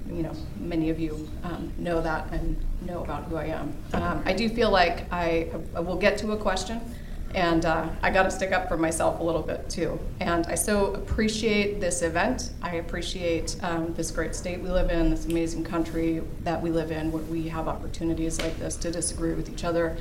you 0.09 0.25
know, 0.25 0.33
many 0.59 0.91
of 0.91 0.99
you 0.99 1.29
um, 1.45 1.73
know 1.79 2.01
that 2.01 2.33
and 2.33 2.57
know 2.81 3.05
about 3.05 3.25
who 3.25 3.37
I 3.37 3.47
am. 3.47 3.73
Um, 3.93 4.23
I 4.27 4.33
do 4.33 4.49
feel 4.49 4.71
like 4.71 5.05
I, 5.13 5.51
I 5.77 5.81
will 5.81 5.97
get 5.97 6.19
to 6.19 6.33
a 6.33 6.37
question, 6.37 6.81
and 7.35 7.65
uh, 7.65 7.89
I 8.03 8.11
got 8.11 8.23
to 8.23 8.31
stick 8.31 8.53
up 8.53 8.69
for 8.69 8.77
myself 8.77 9.21
a 9.21 9.23
little 9.23 9.43
bit 9.43 9.69
too. 9.69 9.99
And 10.21 10.47
I 10.47 10.55
so 10.55 10.95
appreciate 10.95 11.81
this 11.81 12.03
event. 12.03 12.51
I 12.63 12.77
appreciate 12.77 13.57
um, 13.63 13.93
this 13.95 14.11
great 14.11 14.35
state 14.35 14.61
we 14.61 14.71
live 14.71 14.91
in, 14.91 15.11
this 15.11 15.27
amazing 15.27 15.65
country 15.65 16.23
that 16.45 16.61
we 16.61 16.71
live 16.71 16.91
in, 16.91 17.13
where 17.13 17.23
we 17.25 17.49
have 17.49 17.69
opportunities 17.69 18.41
like 18.41 18.59
this 18.59 18.77
to 18.77 18.91
disagree 18.91 19.35
with 19.35 19.51
each 19.51 19.65
other. 19.65 19.97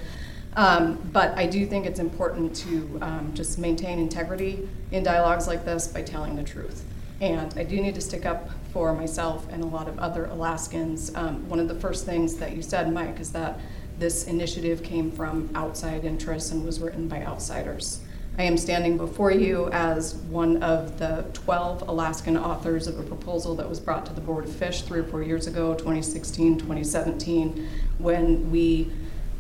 Um, 0.56 0.98
but 1.12 1.38
I 1.38 1.48
do 1.48 1.66
think 1.66 1.86
it's 1.86 2.00
important 2.00 2.56
to 2.58 3.00
um, 3.02 3.32
just 3.34 3.60
maintain 3.60 4.00
integrity 4.00 4.70
in 4.92 5.04
dialogues 5.04 5.48
like 5.48 5.66
this 5.66 5.88
by 5.88 6.02
telling 6.02 6.36
the 6.36 6.44
truth. 6.44 6.86
And 7.22 7.54
I 7.58 7.64
do 7.64 7.82
need 7.82 7.96
to 7.96 8.02
stick 8.02 8.26
up 8.26 8.50
for 8.72 8.94
myself 8.94 9.48
and 9.52 9.64
a 9.64 9.68
lot 9.68 9.88
of 9.88 9.98
other 10.00 10.26
Alaskans. 10.26 11.14
Um, 11.16 11.48
one 11.50 11.60
of 11.60 11.68
the 11.68 11.76
first 11.76 12.06
things 12.06 12.36
that 12.36 12.56
you 12.56 12.62
said, 12.62 12.92
Mike, 12.92 13.20
is 13.20 13.32
that 13.32 13.60
this 13.98 14.26
initiative 14.26 14.84
came 14.84 15.12
from 15.12 15.50
outside 15.56 16.06
interests 16.06 16.52
and 16.52 16.66
was 16.66 16.80
written 16.80 17.08
by 17.08 17.24
outsiders. 17.24 18.02
I 18.38 18.44
am 18.44 18.58
standing 18.58 18.98
before 18.98 19.32
you 19.32 19.70
as 19.72 20.16
one 20.16 20.62
of 20.62 21.00
the 21.00 21.26
12 21.34 21.88
Alaskan 21.88 22.38
authors 22.38 22.86
of 22.88 23.00
a 23.00 23.04
proposal 23.04 23.56
that 23.56 23.70
was 23.70 23.80
brought 23.80 24.06
to 24.08 24.14
the 24.14 24.20
Board 24.20 24.44
of 24.44 24.54
Fish 24.54 24.82
three 24.82 25.00
or 25.00 25.06
four 25.06 25.24
years 25.24 25.48
ago, 25.48 25.74
2016, 25.74 26.58
2017, 26.60 27.70
when 27.98 28.52
we 28.52 28.92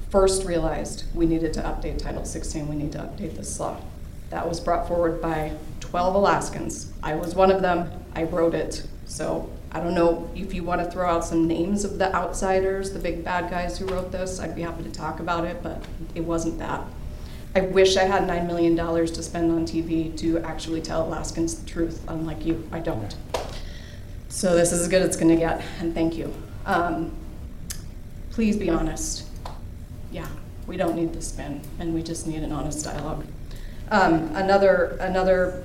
first 0.09 0.45
realized 0.45 1.03
we 1.13 1.25
needed 1.25 1.53
to 1.53 1.61
update 1.61 1.97
Title 1.97 2.23
16, 2.23 2.69
we 2.69 2.75
need 2.75 2.93
to 2.93 2.99
update 2.99 3.35
this 3.35 3.59
law. 3.59 3.77
That 4.29 4.47
was 4.47 4.61
brought 4.61 4.87
forward 4.87 5.21
by 5.21 5.51
12 5.81 6.15
Alaskans. 6.15 6.93
I 7.03 7.15
was 7.15 7.35
one 7.35 7.51
of 7.51 7.61
them. 7.61 7.91
I 8.15 8.23
wrote 8.23 8.53
it. 8.53 8.87
So 9.05 9.49
I 9.71 9.79
don't 9.79 9.93
know 9.93 10.29
if 10.35 10.53
you 10.53 10.63
want 10.63 10.81
to 10.83 10.89
throw 10.89 11.09
out 11.09 11.25
some 11.25 11.47
names 11.47 11.83
of 11.83 11.97
the 11.97 12.13
outsiders, 12.15 12.91
the 12.91 12.99
big 12.99 13.23
bad 13.23 13.49
guys 13.49 13.77
who 13.77 13.85
wrote 13.87 14.11
this. 14.11 14.39
I'd 14.39 14.55
be 14.55 14.61
happy 14.61 14.83
to 14.83 14.91
talk 14.91 15.19
about 15.19 15.45
it, 15.45 15.61
but 15.61 15.83
it 16.13 16.21
wasn't 16.21 16.59
that. 16.59 16.81
I 17.55 17.61
wish 17.61 17.95
I 17.95 18.03
had 18.03 18.23
$9 18.23 18.47
million 18.47 18.75
to 18.75 19.23
spend 19.23 19.51
on 19.51 19.65
TV 19.65 20.17
to 20.17 20.39
actually 20.39 20.81
tell 20.81 21.07
Alaskans 21.07 21.55
the 21.55 21.69
truth. 21.69 22.03
Unlike 22.07 22.45
you, 22.45 22.67
I 22.71 22.79
don't. 22.79 23.15
So 24.27 24.55
this 24.55 24.73
is 24.73 24.81
as 24.81 24.87
good 24.89 25.01
as 25.01 25.07
it's 25.07 25.17
going 25.17 25.29
to 25.29 25.37
get, 25.37 25.63
and 25.79 25.93
thank 25.93 26.15
you. 26.17 26.33
Um, 26.65 27.13
please 28.31 28.57
be 28.57 28.69
honest. 28.69 29.25
Yeah, 30.11 30.27
we 30.67 30.75
don't 30.75 30.95
need 30.95 31.13
the 31.13 31.21
spin, 31.21 31.61
and 31.79 31.93
we 31.93 32.03
just 32.03 32.27
need 32.27 32.43
an 32.43 32.51
honest 32.51 32.83
dialogue. 32.83 33.25
Um, 33.89 34.35
another, 34.35 34.97
another. 34.99 35.63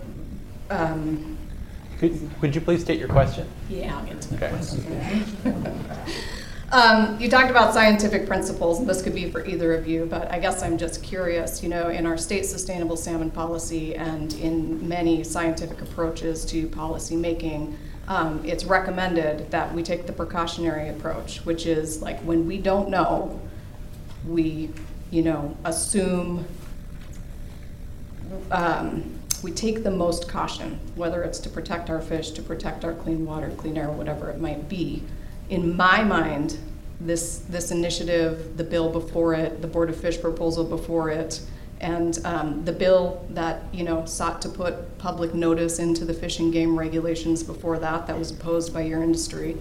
Um, 0.71 1.39
could, 2.01 2.31
could 2.41 2.55
you 2.55 2.63
please 2.63 2.81
state 2.81 2.99
your 2.99 3.09
question? 3.09 3.47
Yeah, 3.69 3.95
I'll 3.95 4.07
get 4.07 4.23
to 4.23 4.29
the 4.35 4.37
okay. 4.37 4.49
question. 4.49 5.85
Um, 6.73 7.21
you 7.21 7.29
talked 7.29 7.51
about 7.51 7.75
scientific 7.75 8.29
principles, 8.29 8.79
and 8.79 8.89
this 8.89 9.03
could 9.03 9.13
be 9.13 9.29
for 9.29 9.45
either 9.45 9.75
of 9.75 9.89
you, 9.89 10.07
but 10.07 10.31
I 10.31 10.39
guess 10.39 10.63
I'm 10.63 10.79
just 10.79 11.03
curious. 11.03 11.65
You 11.65 11.69
know, 11.69 11.89
in 11.89 12.07
our 12.07 12.17
state 12.17 12.47
sustainable 12.47 12.97
salmon 12.97 13.31
policy 13.31 13.97
and 13.97 14.33
in 14.35 14.89
many 14.89 15.25
scientific 15.25 15.83
approaches 15.83 16.45
to 16.47 16.69
policy 16.69 17.17
making, 17.17 17.77
um, 18.07 18.41
it's 18.45 18.65
recommended 18.65 19.51
that 19.51 19.75
we 19.75 19.83
take 19.83 20.07
the 20.07 20.13
precautionary 20.13 20.91
approach, 20.91 21.45
which 21.45 21.67
is 21.67 22.03
like 22.03 22.21
when 22.21 22.47
we 22.47 22.57
don't 22.57 22.89
know, 22.89 23.41
we, 24.27 24.71
you 25.11 25.23
know, 25.23 25.57
assume. 25.65 26.47
Um, 28.53 29.20
we 29.43 29.51
take 29.51 29.83
the 29.83 29.91
most 29.91 30.29
caution, 30.29 30.79
whether 30.95 31.23
it's 31.23 31.39
to 31.41 31.49
protect 31.49 31.91
our 31.91 32.01
fish, 32.01 32.31
to 32.33 32.43
protect 32.43 32.85
our 32.85 32.95
clean 32.95 33.25
water, 33.25 33.51
clean 33.57 33.77
air, 33.77 33.91
whatever 33.91 34.31
it 34.31 34.41
might 34.41 34.69
be 34.69 35.03
in 35.51 35.77
my 35.77 36.03
mind, 36.03 36.59
this, 37.01 37.41
this 37.49 37.71
initiative, 37.71 38.57
the 38.57 38.65
bill 38.65 38.89
before 38.89 39.35
it, 39.35 39.61
the 39.61 39.69
Board 39.69 39.91
of 39.91 40.01
Fish 40.01 40.21
proposal 40.21 40.65
before 40.65 41.11
it, 41.11 41.41
and 41.81 42.19
um, 42.25 42.65
the 42.65 42.73
bill 42.73 43.27
that 43.31 43.63
you 43.73 43.83
know 43.83 44.05
sought 44.05 44.41
to 44.43 44.49
put 44.49 44.99
public 44.99 45.35
notice 45.35 45.79
into 45.79 46.05
the 46.05 46.13
fish 46.13 46.39
and 46.39 46.53
game 46.53 46.79
regulations 46.79 47.43
before 47.43 47.79
that, 47.79 48.07
that 48.07 48.19
was 48.19 48.31
opposed 48.31 48.73
by 48.73 48.83
your 48.83 49.03
industry, 49.03 49.57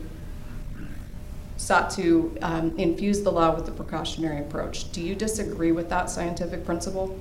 sought 1.57 1.89
to 1.91 2.37
um, 2.41 2.77
infuse 2.77 3.21
the 3.21 3.31
law 3.31 3.55
with 3.55 3.65
the 3.65 3.71
precautionary 3.71 4.41
approach. 4.41 4.91
Do 4.91 5.01
you 5.01 5.15
disagree 5.15 5.71
with 5.71 5.89
that 5.89 6.09
scientific 6.09 6.65
principle? 6.65 7.17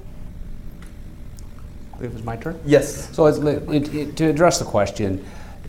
It 2.00 2.12
was 2.12 2.22
my 2.22 2.36
turn. 2.36 2.60
Yes. 2.64 3.14
So 3.14 3.26
it, 3.26 3.94
it, 3.94 4.16
to 4.16 4.26
address 4.26 4.58
the 4.58 4.64
question, 4.64 5.24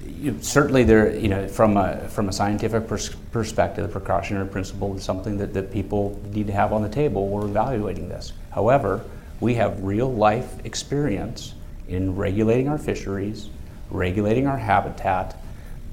you 0.05 0.31
know, 0.31 0.39
certainly 0.41 0.83
there, 0.83 1.15
you 1.15 1.27
know, 1.27 1.47
from 1.47 1.77
a, 1.77 2.07
from 2.09 2.29
a 2.29 2.33
scientific 2.33 2.87
pers- 2.87 3.15
perspective, 3.31 3.87
the 3.87 3.99
precautionary 3.99 4.47
principle 4.47 4.95
is 4.95 5.03
something 5.03 5.37
that, 5.37 5.53
that 5.53 5.71
people 5.71 6.19
need 6.31 6.47
to 6.47 6.53
have 6.53 6.73
on 6.73 6.81
the 6.81 6.89
table 6.89 7.27
when 7.27 7.41
we're 7.41 7.49
evaluating 7.49 8.09
this. 8.09 8.33
However, 8.51 9.03
we 9.39 9.55
have 9.55 9.81
real 9.81 10.11
life 10.11 10.65
experience 10.65 11.53
in 11.87 12.15
regulating 12.15 12.67
our 12.67 12.77
fisheries, 12.77 13.49
regulating 13.89 14.45
our 14.45 14.57
habitat, 14.57 15.41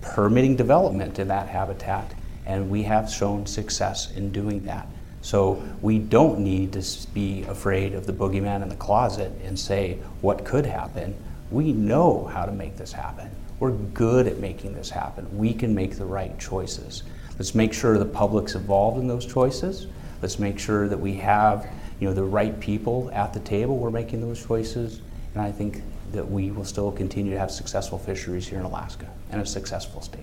permitting 0.03 0.57
development 0.57 1.19
in 1.19 1.29
that 1.29 1.49
habitat, 1.49 2.13
and 2.45 2.69
we 2.69 2.83
have 2.83 3.09
shown 3.11 3.47
success 3.47 4.13
in 4.13 4.33
doing 4.33 4.65
that. 4.65 4.87
So 5.27 5.61
we 5.83 5.99
don't 5.99 6.39
need 6.39 6.73
to 6.75 7.09
be 7.13 7.43
afraid 7.49 7.95
of 7.95 8.07
the 8.07 8.13
boogeyman 8.13 8.63
in 8.63 8.69
the 8.69 8.77
closet 8.77 9.33
and 9.43 9.59
say 9.59 9.99
what 10.21 10.45
could 10.45 10.65
happen. 10.65 11.17
We 11.51 11.73
know 11.73 12.27
how 12.27 12.47
to 12.47 12.53
make 12.53 12.77
this 12.77 12.93
happen. 12.93 13.29
We're 13.59 13.73
good 13.73 14.29
at 14.29 14.39
making 14.39 14.75
this 14.75 14.89
happen. 14.89 15.27
We 15.37 15.53
can 15.53 15.75
make 15.75 15.99
the 15.99 16.05
right 16.05 16.39
choices. 16.39 17.03
Let's 17.41 17.57
make 17.57 17.73
sure 17.73 17.99
the 17.99 18.05
public's 18.05 18.55
involved 18.55 19.01
in 19.01 19.09
those 19.09 19.27
choices. 19.27 19.89
Let's 20.23 20.39
make 20.39 20.61
sure 20.61 20.87
that 20.87 21.01
we 21.01 21.15
have 21.15 21.69
you 21.99 22.07
know, 22.07 22.15
the 22.15 22.23
right 22.23 22.61
people 22.61 23.11
at 23.13 23.35
the 23.35 23.41
table. 23.41 23.79
We're 23.79 23.91
making 23.91 24.21
those 24.21 24.47
choices. 24.47 25.01
And 25.35 25.43
I 25.43 25.51
think 25.51 25.83
that 26.13 26.31
we 26.31 26.53
will 26.53 26.65
still 26.65 26.93
continue 26.93 27.33
to 27.33 27.39
have 27.41 27.51
successful 27.51 27.99
fisheries 27.99 28.47
here 28.47 28.61
in 28.61 28.65
Alaska 28.65 29.09
and 29.33 29.43
a 29.43 29.47
successful 29.47 30.03
state. 30.03 30.21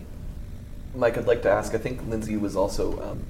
Mike, 0.96 1.18
I'd 1.18 1.28
like 1.28 1.42
to 1.42 1.52
ask 1.52 1.76
I 1.76 1.78
think 1.78 2.08
Lindsay 2.08 2.38
was 2.38 2.56
also 2.56 3.02
um, 3.02 3.26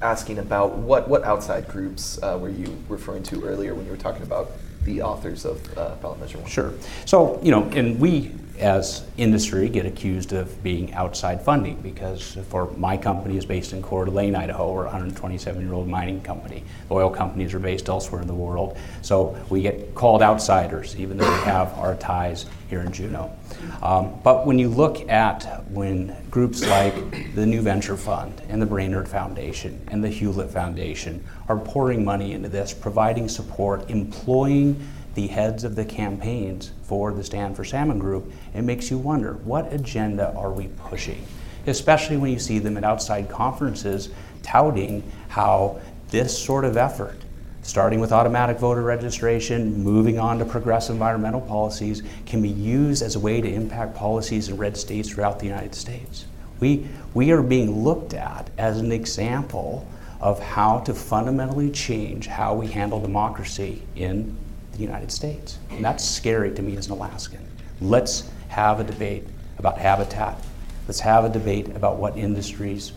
asking 0.00 0.38
about 0.38 0.76
what, 0.76 1.08
what 1.08 1.24
outside 1.24 1.68
groups 1.68 2.22
uh, 2.22 2.38
were 2.40 2.50
you 2.50 2.76
referring 2.88 3.22
to 3.24 3.44
earlier 3.44 3.74
when 3.74 3.84
you 3.84 3.90
were 3.90 3.96
talking 3.96 4.22
about 4.22 4.52
the 4.84 5.02
authors 5.02 5.44
of 5.44 5.78
uh, 5.78 5.94
ballot 5.96 6.20
measure 6.20 6.38
one? 6.38 6.48
Sure. 6.48 6.72
So, 7.04 7.40
you 7.42 7.50
know, 7.50 7.64
and 7.70 7.98
we 7.98 8.32
as 8.58 9.04
industry 9.16 9.68
get 9.68 9.86
accused 9.86 10.32
of 10.32 10.62
being 10.62 10.92
outside 10.94 11.42
funding 11.42 11.80
because 11.80 12.36
for 12.48 12.70
my 12.72 12.96
company 12.96 13.36
is 13.36 13.46
based 13.46 13.72
in 13.72 13.82
Coeur 13.82 14.04
d'Alene, 14.04 14.34
Idaho. 14.34 14.72
We're 14.72 14.82
a 14.82 14.86
127 14.86 15.62
year 15.62 15.72
old 15.72 15.88
mining 15.88 16.20
company. 16.20 16.64
Oil 16.90 17.10
companies 17.10 17.54
are 17.54 17.58
based 17.58 17.88
elsewhere 17.88 18.20
in 18.20 18.26
the 18.26 18.34
world. 18.34 18.76
So 19.02 19.38
we 19.48 19.62
get 19.62 19.94
called 19.94 20.22
outsiders, 20.22 20.96
even 20.96 21.16
though 21.16 21.30
we 21.30 21.44
have 21.44 21.72
our 21.78 21.94
ties 21.96 22.46
here 22.68 22.80
in 22.80 22.92
Juneau. 22.92 23.34
Um, 23.82 24.20
but 24.22 24.46
when 24.46 24.58
you 24.58 24.68
look 24.68 25.08
at 25.08 25.64
when 25.70 26.14
groups 26.30 26.66
like 26.66 27.34
the 27.34 27.46
New 27.46 27.62
Venture 27.62 27.96
Fund 27.96 28.42
and 28.48 28.60
the 28.60 28.66
Brainerd 28.66 29.08
Foundation 29.08 29.80
and 29.88 30.04
the 30.04 30.08
Hewlett 30.08 30.50
Foundation 30.50 31.24
are 31.48 31.58
pouring 31.58 32.04
money 32.04 32.32
into 32.32 32.48
this, 32.48 32.74
providing 32.74 33.28
support, 33.28 33.88
employing 33.90 34.86
the 35.18 35.26
heads 35.26 35.64
of 35.64 35.74
the 35.74 35.84
campaigns 35.84 36.70
for 36.84 37.12
the 37.12 37.24
Stand 37.24 37.56
for 37.56 37.64
Salmon 37.64 37.98
group, 37.98 38.32
it 38.54 38.62
makes 38.62 38.88
you 38.88 38.96
wonder 38.96 39.32
what 39.42 39.72
agenda 39.72 40.32
are 40.36 40.52
we 40.52 40.68
pushing? 40.68 41.20
Especially 41.66 42.16
when 42.16 42.30
you 42.30 42.38
see 42.38 42.60
them 42.60 42.76
at 42.76 42.84
outside 42.84 43.28
conferences 43.28 44.10
touting 44.44 45.02
how 45.26 45.80
this 46.10 46.38
sort 46.38 46.64
of 46.64 46.76
effort, 46.76 47.16
starting 47.62 47.98
with 47.98 48.12
automatic 48.12 48.58
voter 48.58 48.82
registration, 48.82 49.82
moving 49.82 50.20
on 50.20 50.38
to 50.38 50.44
progressive 50.44 50.94
environmental 50.94 51.40
policies, 51.40 52.04
can 52.24 52.40
be 52.40 52.48
used 52.48 53.02
as 53.02 53.16
a 53.16 53.18
way 53.18 53.40
to 53.40 53.52
impact 53.52 53.96
policies 53.96 54.48
in 54.48 54.56
red 54.56 54.76
states 54.76 55.10
throughout 55.10 55.40
the 55.40 55.46
United 55.46 55.74
States. 55.74 56.26
We, 56.60 56.86
we 57.12 57.32
are 57.32 57.42
being 57.42 57.82
looked 57.82 58.14
at 58.14 58.50
as 58.56 58.78
an 58.78 58.92
example 58.92 59.84
of 60.20 60.38
how 60.38 60.78
to 60.78 60.94
fundamentally 60.94 61.72
change 61.72 62.28
how 62.28 62.54
we 62.54 62.68
handle 62.68 63.00
democracy 63.00 63.82
in 63.96 64.36
the 64.78 64.84
United 64.84 65.10
States. 65.10 65.58
And 65.70 65.84
that's 65.84 66.04
scary 66.04 66.54
to 66.54 66.62
me 66.62 66.76
as 66.76 66.86
an 66.86 66.92
Alaskan. 66.92 67.46
Let's 67.80 68.30
have 68.48 68.80
a 68.80 68.84
debate 68.84 69.24
about 69.58 69.76
habitat. 69.78 70.42
Let's 70.86 71.00
have 71.00 71.24
a 71.24 71.28
debate 71.28 71.68
about 71.68 71.96
what 71.96 72.16
industries 72.16 72.92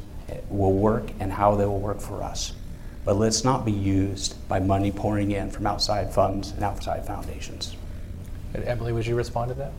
will 0.49 0.73
work 0.73 1.09
and 1.19 1.31
how 1.31 1.55
they 1.55 1.65
will 1.65 1.79
work 1.79 1.99
for 1.99 2.23
us. 2.23 2.53
But 3.03 3.15
let's 3.15 3.43
not 3.43 3.65
be 3.65 3.71
used 3.71 4.47
by 4.47 4.59
money 4.59 4.91
pouring 4.91 5.31
in 5.31 5.49
from 5.49 5.65
outside 5.65 6.13
funds 6.13 6.51
and 6.51 6.63
outside 6.63 7.05
foundations. 7.05 7.75
Emily, 8.53 8.93
would 8.93 9.05
you 9.05 9.15
respond 9.15 9.49
to 9.49 9.55
that? 9.55 9.73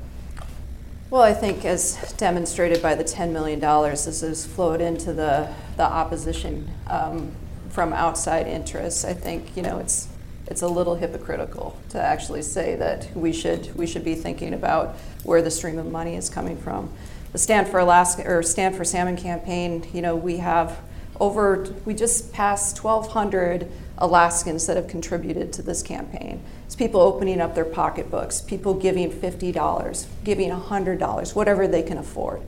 Well, 1.09 1.23
I 1.23 1.35
think 1.35 1.65
as 1.65 2.15
demonstrated 2.17 2.83
by 2.83 2.95
the 2.95 3.05
$10 3.05 3.33
million, 3.33 3.61
this 3.61 4.23
has 4.23 4.47
flowed 4.47 4.81
into 4.81 5.13
the, 5.13 5.55
the 5.77 5.85
opposition 5.85 6.71
um, 6.89 7.33
from 7.69 7.93
outside 7.93 8.47
interests. 8.47 9.05
I 9.05 9.13
think, 9.13 9.57
you 9.57 9.63
know, 9.63 9.79
it's 9.79 10.09
it's 10.53 10.61
a 10.61 10.69
little 10.69 10.97
hypocritical 10.97 11.75
to 11.89 11.99
actually 11.99 12.43
say 12.43 12.77
that 12.77 13.09
we 13.17 13.33
should 13.33 13.75
we 13.75 13.87
should 13.87 14.05
be 14.05 14.15
thinking 14.15 14.53
about 14.53 14.95
where 15.25 15.41
the 15.41 15.51
stream 15.51 15.79
of 15.79 15.91
money 15.91 16.15
is 16.15 16.29
coming 16.29 16.59
from. 16.59 16.93
The 17.33 17.39
Stand 17.39 17.69
for 17.69 17.79
Alaska 17.81 18.23
or 18.31 18.43
Stand 18.43 18.77
for 18.77 18.85
Salmon 18.85 19.17
campaign, 19.17 19.89
you 19.95 20.03
know, 20.03 20.15
we 20.15 20.37
have 20.37 20.79
over 21.19 21.75
we 21.87 21.95
just 21.95 22.35
passed 22.35 22.85
1,200 22.85 23.67
Alaskans 23.97 24.67
that 24.67 24.77
have 24.77 24.89
contributed 24.89 25.55
to 25.55 25.63
this 25.63 25.83
campaign. 25.83 26.43
It's 26.67 26.77
people 26.77 27.01
opening 27.01 27.41
up 27.41 27.55
their 27.55 27.65
pocketbooks, 27.65 28.43
people 28.43 28.75
giving 28.75 29.11
$50, 29.11 30.07
giving 30.23 30.51
$100, 30.51 31.35
whatever 31.35 31.67
they 31.67 31.83
can 31.83 31.97
afford. 31.97 32.43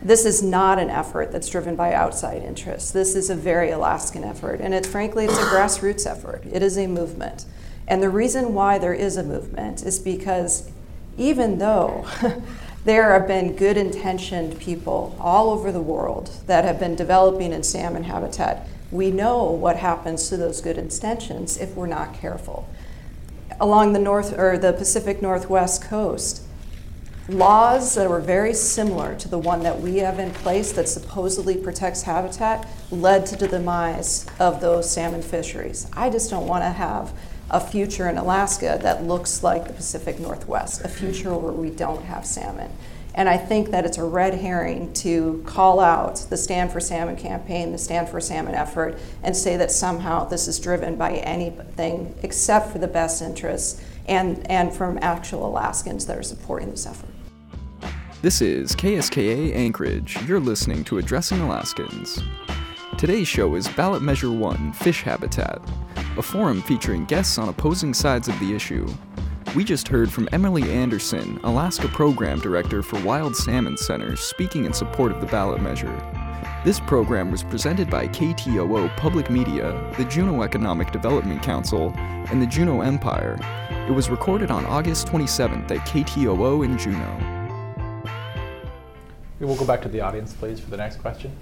This 0.00 0.24
is 0.24 0.42
not 0.42 0.78
an 0.78 0.90
effort 0.90 1.32
that's 1.32 1.48
driven 1.48 1.74
by 1.74 1.92
outside 1.92 2.42
interests. 2.42 2.92
This 2.92 3.16
is 3.16 3.30
a 3.30 3.34
very 3.34 3.70
Alaskan 3.70 4.22
effort, 4.22 4.60
and 4.60 4.72
it's 4.72 4.88
frankly 4.88 5.24
it's 5.24 5.38
a 5.38 5.42
grassroots 5.52 6.06
effort. 6.06 6.44
It 6.50 6.62
is 6.62 6.78
a 6.78 6.86
movement. 6.86 7.44
And 7.88 8.02
the 8.02 8.10
reason 8.10 8.54
why 8.54 8.78
there 8.78 8.94
is 8.94 9.16
a 9.16 9.22
movement 9.22 9.82
is 9.82 9.98
because 9.98 10.70
even 11.16 11.58
though 11.58 12.06
there 12.84 13.12
have 13.12 13.26
been 13.26 13.56
good 13.56 13.76
intentioned 13.76 14.60
people 14.60 15.16
all 15.18 15.50
over 15.50 15.72
the 15.72 15.80
world 15.80 16.30
that 16.46 16.64
have 16.64 16.78
been 16.78 16.94
developing 16.94 17.52
in 17.52 17.62
salmon 17.62 18.04
habitat, 18.04 18.68
we 18.90 19.10
know 19.10 19.44
what 19.44 19.76
happens 19.76 20.28
to 20.28 20.36
those 20.36 20.60
good 20.60 20.78
intentions 20.78 21.56
if 21.56 21.74
we're 21.74 21.86
not 21.86 22.14
careful. 22.14 22.68
Along 23.60 23.92
the 23.92 23.98
north 23.98 24.38
or 24.38 24.56
the 24.56 24.72
Pacific 24.72 25.20
Northwest 25.20 25.82
coast, 25.82 26.42
laws 27.28 27.94
that 27.94 28.08
were 28.08 28.20
very 28.20 28.54
similar 28.54 29.14
to 29.14 29.28
the 29.28 29.38
one 29.38 29.62
that 29.62 29.78
we 29.78 29.98
have 29.98 30.18
in 30.18 30.30
place 30.30 30.72
that 30.72 30.88
supposedly 30.88 31.56
protects 31.56 32.02
habitat 32.02 32.66
led 32.90 33.26
to 33.26 33.36
the 33.36 33.46
demise 33.46 34.24
of 34.40 34.62
those 34.62 34.90
salmon 34.90 35.20
fisheries. 35.20 35.86
I 35.92 36.08
just 36.08 36.30
don't 36.30 36.46
want 36.46 36.64
to 36.64 36.70
have 36.70 37.12
a 37.50 37.60
future 37.60 38.08
in 38.08 38.16
Alaska 38.16 38.78
that 38.82 39.04
looks 39.04 39.42
like 39.42 39.66
the 39.66 39.72
Pacific 39.74 40.18
Northwest, 40.18 40.84
a 40.84 40.88
future 40.88 41.34
where 41.36 41.52
we 41.52 41.70
don't 41.70 42.02
have 42.04 42.24
salmon. 42.24 42.70
And 43.14 43.28
I 43.28 43.36
think 43.36 43.70
that 43.70 43.84
it's 43.84 43.98
a 43.98 44.04
red 44.04 44.34
herring 44.34 44.92
to 44.94 45.42
call 45.44 45.80
out 45.80 46.16
the 46.30 46.36
Stand 46.36 46.70
for 46.70 46.78
Salmon 46.78 47.16
campaign, 47.16 47.72
the 47.72 47.78
Stand 47.78 48.08
for 48.08 48.20
Salmon 48.20 48.54
effort, 48.54 48.98
and 49.22 49.36
say 49.36 49.56
that 49.56 49.72
somehow 49.72 50.24
this 50.24 50.46
is 50.46 50.60
driven 50.60 50.96
by 50.96 51.14
anything 51.14 52.14
except 52.22 52.70
for 52.70 52.78
the 52.78 52.86
best 52.86 53.20
interests 53.20 53.82
and, 54.08 54.50
and 54.50 54.72
from 54.74 54.98
actual 55.02 55.46
Alaskans 55.46 56.06
that 56.06 56.16
are 56.16 56.22
supporting 56.22 56.70
this 56.70 56.86
effort. 56.86 57.10
This 58.20 58.40
is 58.40 58.74
KSKA 58.74 59.54
Anchorage. 59.54 60.20
You're 60.26 60.40
listening 60.40 60.82
to 60.84 60.98
Addressing 60.98 61.40
Alaskans. 61.40 62.20
Today's 62.96 63.28
show 63.28 63.54
is 63.54 63.68
Ballot 63.68 64.02
Measure 64.02 64.32
1 64.32 64.72
Fish 64.72 65.02
Habitat, 65.02 65.60
a 66.16 66.22
forum 66.22 66.62
featuring 66.62 67.04
guests 67.04 67.38
on 67.38 67.48
opposing 67.48 67.94
sides 67.94 68.26
of 68.26 68.36
the 68.40 68.54
issue. 68.54 68.88
We 69.54 69.62
just 69.62 69.86
heard 69.86 70.10
from 70.10 70.28
Emily 70.32 70.68
Anderson, 70.72 71.38
Alaska 71.44 71.86
Program 71.88 72.40
Director 72.40 72.82
for 72.82 73.00
Wild 73.04 73.36
Salmon 73.36 73.76
Center, 73.76 74.16
speaking 74.16 74.64
in 74.64 74.72
support 74.72 75.12
of 75.12 75.20
the 75.20 75.26
ballot 75.28 75.62
measure. 75.62 75.96
This 76.64 76.80
program 76.80 77.30
was 77.30 77.44
presented 77.44 77.88
by 77.88 78.08
KTOO 78.08 78.94
Public 78.96 79.30
Media, 79.30 79.94
the 79.96 80.04
Juneau 80.04 80.42
Economic 80.42 80.90
Development 80.90 81.40
Council, 81.40 81.92
and 81.96 82.42
the 82.42 82.46
Juneau 82.46 82.80
Empire. 82.80 83.38
It 83.88 83.94
was 83.94 84.10
recorded 84.10 84.50
on 84.50 84.66
August 84.66 85.06
27th 85.06 85.70
at 85.70 85.78
KTOO 85.88 86.62
in 86.62 86.76
Juneau. 86.76 88.04
We 89.40 89.46
will 89.46 89.56
go 89.56 89.64
back 89.64 89.80
to 89.80 89.88
the 89.88 90.02
audience, 90.02 90.34
please, 90.34 90.60
for 90.60 90.68
the 90.68 90.76
next 90.76 90.96
question. 90.96 91.32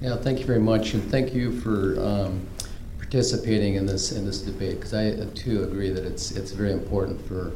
Yeah, 0.00 0.16
thank 0.16 0.38
you 0.38 0.46
very 0.46 0.58
much, 0.58 0.94
and 0.94 1.02
thank 1.10 1.34
you 1.34 1.60
for 1.60 2.00
um, 2.00 2.46
participating 2.96 3.74
in 3.74 3.84
this 3.84 4.10
in 4.10 4.24
this 4.24 4.40
debate 4.40 4.76
because 4.76 4.94
I 4.94 5.08
uh, 5.08 5.26
too 5.34 5.64
agree 5.64 5.90
that 5.90 6.02
it's 6.02 6.30
it's 6.30 6.52
very 6.52 6.72
important 6.72 7.20
for 7.28 7.52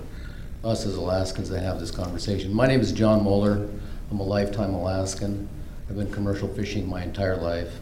us 0.62 0.84
as 0.84 0.96
Alaskans 0.96 1.48
to 1.48 1.58
have 1.58 1.80
this 1.80 1.90
conversation. 1.90 2.52
My 2.52 2.66
name 2.66 2.80
is 2.80 2.92
John 2.92 3.24
Moeller. 3.24 3.66
I'm 4.10 4.20
a 4.20 4.22
lifetime 4.22 4.74
Alaskan. 4.74 5.48
I've 5.88 5.96
been 5.96 6.12
commercial 6.12 6.48
fishing 6.48 6.86
my 6.86 7.02
entire 7.02 7.38
life. 7.38 7.80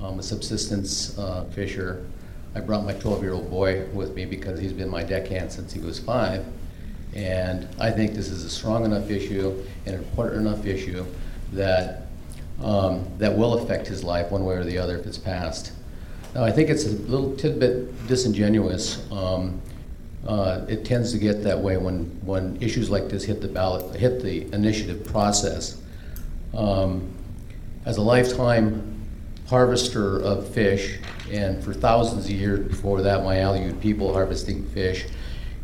I'm 0.00 0.20
a 0.20 0.22
subsistence 0.22 1.18
uh, 1.18 1.46
fisher. 1.46 2.06
I 2.54 2.60
brought 2.60 2.84
my 2.84 2.94
12-year-old 2.94 3.48
boy 3.50 3.86
with 3.92 4.14
me 4.14 4.24
because 4.24 4.58
he's 4.58 4.72
been 4.72 4.88
my 4.88 5.02
deckhand 5.02 5.52
since 5.52 5.72
he 5.72 5.80
was 5.80 5.98
five. 6.00 6.44
And 7.14 7.68
I 7.80 7.90
think 7.90 8.14
this 8.14 8.28
is 8.28 8.44
a 8.44 8.50
strong 8.50 8.84
enough 8.84 9.10
issue, 9.10 9.64
an 9.86 9.94
important 9.94 10.46
enough 10.46 10.66
issue 10.66 11.04
that 11.52 12.06
um, 12.62 13.06
that 13.18 13.36
will 13.36 13.54
affect 13.54 13.86
his 13.86 14.04
life 14.04 14.30
one 14.30 14.44
way 14.44 14.54
or 14.54 14.64
the 14.64 14.78
other 14.78 14.98
if 14.98 15.06
it's 15.06 15.18
passed. 15.18 15.72
Now, 16.34 16.44
I 16.44 16.52
think 16.52 16.68
it's 16.68 16.84
a 16.84 16.90
little 16.90 17.34
tidbit 17.36 18.06
disingenuous. 18.06 19.10
Um, 19.10 19.60
uh, 20.26 20.64
it 20.68 20.84
tends 20.84 21.12
to 21.12 21.18
get 21.18 21.42
that 21.44 21.58
way 21.58 21.76
when, 21.76 22.04
when 22.24 22.60
issues 22.60 22.90
like 22.90 23.08
this 23.08 23.24
hit 23.24 23.40
the 23.40 23.48
ballot, 23.48 23.96
hit 23.96 24.22
the 24.22 24.42
initiative 24.52 25.04
process. 25.06 25.80
Um, 26.54 27.10
as 27.86 27.96
a 27.96 28.02
lifetime 28.02 29.00
harvester 29.48 30.20
of 30.20 30.46
fish, 30.48 30.98
and 31.30 31.62
for 31.62 31.72
thousands 31.72 32.26
of 32.26 32.30
years 32.30 32.66
before 32.66 33.02
that, 33.02 33.24
my 33.24 33.36
Aleut 33.36 33.80
people 33.80 34.12
harvesting 34.12 34.64
fish, 34.66 35.06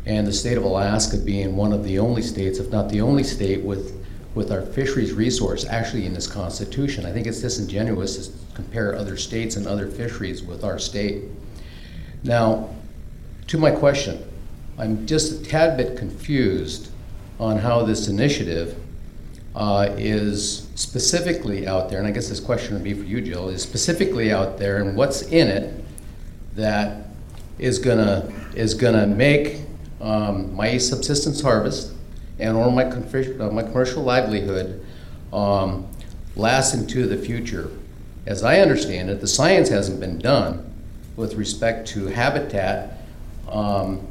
and 0.05 0.25
the 0.25 0.33
state 0.33 0.57
of 0.57 0.63
Alaska 0.63 1.17
being 1.17 1.55
one 1.55 1.73
of 1.73 1.83
the 1.83 1.99
only 1.99 2.21
states, 2.21 2.59
if 2.59 2.71
not 2.71 2.89
the 2.89 3.01
only 3.01 3.23
state, 3.23 3.61
with 3.63 3.97
with 4.37 4.51
our 4.51 4.61
fisheries 4.61 5.13
resource 5.13 5.65
actually 5.65 6.05
in 6.05 6.13
this 6.13 6.27
constitution. 6.27 7.05
I 7.05 7.11
think 7.11 7.25
it's 7.25 7.41
disingenuous 7.41 8.27
to 8.27 8.55
compare 8.55 8.95
other 8.95 9.17
states 9.17 9.55
and 9.55 9.65
other 9.65 9.87
fisheries 9.87 10.43
with 10.43 10.63
our 10.63 10.77
state. 10.77 11.23
Now, 12.23 12.69
to 13.47 13.57
my 13.57 13.71
question, 13.71 14.23
I'm 14.77 15.07
just 15.07 15.41
a 15.41 15.43
tad 15.43 15.75
bit 15.75 15.97
confused 15.97 16.91
on 17.39 17.57
how 17.57 17.83
this 17.83 18.07
initiative 18.07 18.77
uh, 19.57 19.91
is 19.97 20.67
specifically 20.75 21.67
out 21.67 21.89
there, 21.89 21.97
and 21.97 22.07
I 22.07 22.11
guess 22.11 22.29
this 22.29 22.39
question 22.39 22.75
would 22.75 22.83
be 22.83 22.93
for 22.93 23.03
you, 23.03 23.21
Jill, 23.21 23.49
is 23.49 23.63
specifically 23.63 24.31
out 24.31 24.59
there 24.59 24.77
and 24.77 24.95
what's 24.95 25.23
in 25.23 25.47
it 25.47 25.83
that 26.53 27.07
is 27.57 27.79
gonna 27.79 28.31
is 28.53 28.75
gonna 28.75 29.07
make 29.07 29.61
um, 29.99 30.55
my 30.55 30.77
subsistence 30.77 31.41
harvest 31.41 31.93
and 32.37 32.55
or 32.55 32.71
my, 32.71 32.83
uh, 32.83 33.49
my 33.49 33.63
commercial 33.63 34.03
livelihood 34.03 34.85
um, 35.33 35.87
lasts 36.35 36.75
into 36.75 37.07
the 37.07 37.17
future. 37.17 37.71
As 38.27 38.43
I 38.43 38.59
understand 38.59 39.09
it, 39.09 39.21
the 39.21 39.27
science 39.27 39.69
hasn't 39.69 39.99
been 39.99 40.19
done 40.19 40.71
with 41.15 41.33
respect 41.33 41.87
to 41.89 42.05
habitat. 42.05 42.99
Um, 43.49 44.07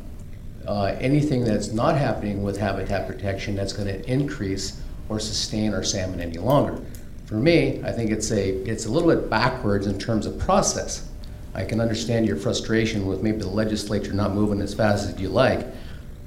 uh, 0.66 0.96
anything 0.98 1.44
that's 1.44 1.70
not 1.70 1.96
happening 1.96 2.42
with 2.42 2.58
habitat 2.58 3.06
protection 3.06 3.54
that's 3.54 3.72
going 3.72 3.86
to 3.86 4.10
increase 4.10 4.80
or 5.08 5.20
sustain 5.20 5.72
our 5.74 5.82
salmon 5.82 6.20
any 6.20 6.38
longer. 6.38 6.80
For 7.26 7.34
me, 7.34 7.82
I 7.84 7.92
think 7.92 8.10
it's 8.10 8.30
a 8.30 8.50
it's 8.70 8.86
a 8.86 8.90
little 8.90 9.08
bit 9.08 9.28
backwards 9.28 9.86
in 9.86 9.98
terms 9.98 10.26
of 10.26 10.38
process. 10.38 11.08
I 11.54 11.64
can 11.64 11.80
understand 11.80 12.26
your 12.26 12.36
frustration 12.36 13.06
with 13.06 13.22
maybe 13.22 13.38
the 13.38 13.48
legislature 13.48 14.12
not 14.12 14.32
moving 14.32 14.60
as 14.60 14.74
fast 14.74 15.08
as 15.08 15.18
you 15.18 15.28
like, 15.30 15.66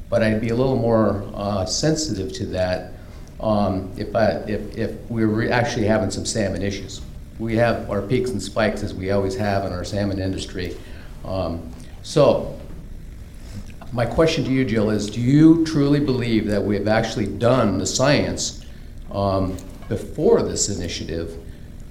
but 0.09 0.23
I'd 0.23 0.41
be 0.41 0.49
a 0.49 0.55
little 0.55 0.75
more 0.75 1.23
uh, 1.35 1.65
sensitive 1.65 2.33
to 2.33 2.45
that 2.47 2.93
um, 3.39 3.91
if, 3.95 4.15
I, 4.15 4.31
if, 4.47 4.75
if 4.75 5.09
we 5.09 5.25
were 5.25 5.49
actually 5.51 5.85
having 5.85 6.09
some 6.09 6.25
salmon 6.25 6.61
issues. 6.61 7.01
We 7.37 7.55
have 7.57 7.89
our 7.89 8.01
peaks 8.01 8.31
and 8.31 8.41
spikes 8.41 8.83
as 8.83 8.93
we 8.93 9.11
always 9.11 9.35
have 9.35 9.65
in 9.65 9.71
our 9.71 9.83
salmon 9.83 10.19
industry. 10.19 10.75
Um, 11.23 11.71
so, 12.01 12.59
my 13.93 14.05
question 14.05 14.43
to 14.43 14.51
you, 14.51 14.65
Jill, 14.65 14.89
is 14.89 15.09
do 15.09 15.21
you 15.21 15.65
truly 15.65 15.99
believe 15.99 16.47
that 16.47 16.61
we 16.61 16.75
have 16.75 16.87
actually 16.87 17.27
done 17.27 17.77
the 17.77 17.85
science 17.85 18.58
um, 19.11 19.57
before 19.87 20.43
this 20.43 20.69
initiative 20.69 21.37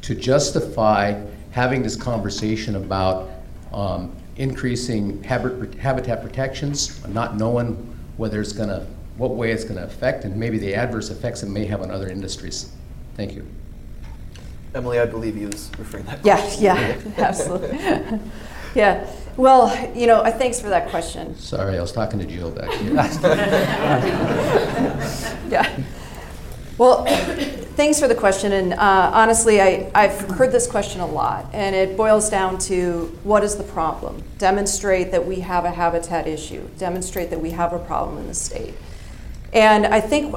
to 0.02 0.14
justify 0.14 1.20
having 1.50 1.82
this 1.82 1.96
conversation 1.96 2.76
about 2.76 3.30
um, 3.72 4.14
increasing 4.36 5.22
habitat 5.22 6.22
protections, 6.22 7.04
not 7.08 7.36
knowing 7.36 7.74
whether 8.16 8.40
it's 8.40 8.52
going 8.52 8.68
to, 8.68 8.86
what 9.16 9.32
way 9.32 9.50
it's 9.50 9.64
going 9.64 9.76
to 9.76 9.84
affect, 9.84 10.24
and 10.24 10.36
maybe 10.36 10.58
the 10.58 10.74
adverse 10.74 11.10
effects 11.10 11.42
it 11.42 11.48
may 11.48 11.66
have 11.66 11.82
on 11.82 11.90
other 11.90 12.08
industries. 12.08 12.70
Thank 13.16 13.34
you. 13.34 13.46
Emily, 14.74 15.00
I 15.00 15.06
believe 15.06 15.36
you 15.36 15.48
was 15.48 15.70
referring 15.78 16.04
that. 16.04 16.24
Yeah, 16.24 16.40
question. 16.40 16.64
yeah, 16.64 17.00
absolutely. 17.18 17.76
yeah. 18.74 19.10
Well, 19.36 19.94
you 19.94 20.06
know, 20.06 20.22
thanks 20.32 20.60
for 20.60 20.68
that 20.68 20.90
question. 20.90 21.36
Sorry, 21.36 21.78
I 21.78 21.80
was 21.80 21.92
talking 21.92 22.18
to 22.18 22.26
Jill 22.26 22.50
back 22.50 22.70
here. 22.72 22.94
yeah. 25.48 25.80
Well, 26.78 27.04
thanks 27.74 27.98
for 27.98 28.06
the 28.06 28.14
question. 28.14 28.52
And 28.52 28.72
uh, 28.72 29.10
honestly, 29.12 29.60
I, 29.60 29.90
I've 29.94 30.18
heard 30.30 30.52
this 30.52 30.68
question 30.68 31.00
a 31.00 31.06
lot, 31.06 31.46
and 31.52 31.74
it 31.74 31.96
boils 31.96 32.30
down 32.30 32.58
to 32.60 33.18
what 33.24 33.42
is 33.42 33.56
the 33.56 33.64
problem? 33.64 34.22
Demonstrate 34.38 35.10
that 35.10 35.26
we 35.26 35.40
have 35.40 35.64
a 35.64 35.72
habitat 35.72 36.28
issue, 36.28 36.66
demonstrate 36.78 37.30
that 37.30 37.40
we 37.40 37.50
have 37.50 37.72
a 37.72 37.80
problem 37.80 38.18
in 38.18 38.28
the 38.28 38.34
state. 38.34 38.74
And 39.52 39.86
I 39.86 40.00
think, 40.00 40.36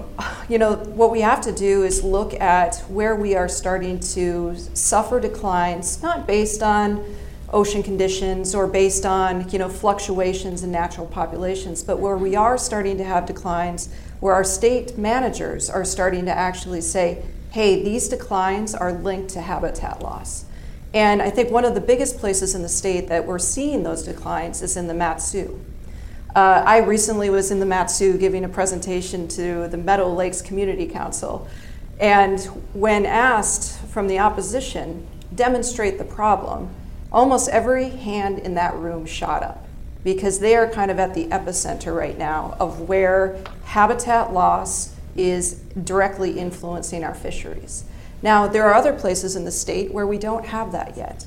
you 0.49 0.57
know, 0.57 0.75
what 0.75 1.11
we 1.11 1.21
have 1.21 1.41
to 1.41 1.51
do 1.51 1.83
is 1.83 2.03
look 2.03 2.33
at 2.39 2.77
where 2.87 3.15
we 3.15 3.35
are 3.35 3.49
starting 3.49 3.99
to 3.99 4.55
suffer 4.73 5.19
declines, 5.19 6.01
not 6.01 6.25
based 6.25 6.63
on 6.63 7.03
ocean 7.52 7.84
conditions 7.84 8.56
or 8.56 8.68
based 8.68 9.06
on, 9.06 9.49
you 9.49 9.60
know, 9.60 9.70
fluctuations 9.70 10.64
in 10.64 10.72
natural 10.72 11.08
populations, 11.08 11.84
but 11.84 11.99
where 11.99 12.18
we 12.18 12.36
are 12.36 12.58
starting 12.58 12.97
to 12.97 13.04
have 13.04 13.26
declines 13.26 13.89
where 14.20 14.34
our 14.34 14.43
state 14.43 14.97
managers 14.97 15.70
are 15.70 15.84
starting 15.84 16.26
to 16.26 16.32
actually 16.32 16.82
say, 16.82 17.24
hey, 17.52 17.84
these 17.84 18.08
declines 18.08 18.74
are 18.74 18.93
linked 18.93 19.30
to 19.30 19.41
habitat 19.41 20.02
loss. 20.02 20.45
And 20.93 21.22
I 21.22 21.30
think 21.30 21.52
one 21.52 21.66
of 21.66 21.74
the 21.74 21.82
biggest 21.82 22.18
places 22.18 22.56
in 22.56 22.62
the 22.62 22.70
state 22.70 23.08
that 23.08 23.26
we're 23.26 23.39
seeing 23.39 23.84
those 23.84 24.04
declines 24.04 24.62
is 24.62 24.78
in 24.78 24.88
the 24.88 24.93
Mat-Su. 24.93 25.60
Uh, 26.36 26.64
I 26.66 26.78
recently 26.80 27.30
was 27.30 27.52
in 27.52 27.60
the 27.60 27.66
Mat-Su 27.66 28.18
giving 28.18 28.45
a 28.45 28.49
presentation 28.49 29.28
to 29.30 29.68
the 29.68 29.78
Meadow 29.78 30.14
Lakes 30.14 30.41
Community 30.41 30.88
Council. 30.88 31.47
And 31.99 32.39
when 32.74 33.06
asked 33.06 33.80
from 33.88 34.08
the 34.08 34.20
opposition, 34.20 35.08
demonstrate 35.36 35.97
the 35.97 36.04
problem, 36.06 36.74
almost 37.12 37.49
every 37.49 37.89
hand 37.89 38.39
in 38.39 38.55
that 38.55 38.74
room 38.76 39.05
shot 39.05 39.43
up 39.43 39.68
because 40.03 40.39
they 40.39 40.55
are 40.55 40.68
kind 40.68 40.89
of 40.89 40.99
at 40.99 41.14
the 41.14 41.28
epicenter 41.28 41.95
right 41.95 42.18
now 42.18 42.55
of 42.59 42.89
where 42.89 43.38
habitat 43.66 44.34
loss 44.34 44.95
is 45.16 45.55
directly 45.84 46.39
influencing 46.39 47.03
our 47.03 47.14
fisheries. 47.14 47.86
Now, 48.22 48.47
there 48.47 48.66
are 48.66 48.74
other 48.74 48.93
places 48.93 49.36
in 49.36 49.45
the 49.45 49.51
state 49.51 49.93
where 49.93 50.07
we 50.07 50.18
don't 50.18 50.45
have 50.45 50.72
that 50.72 50.95
yet. 50.95 51.26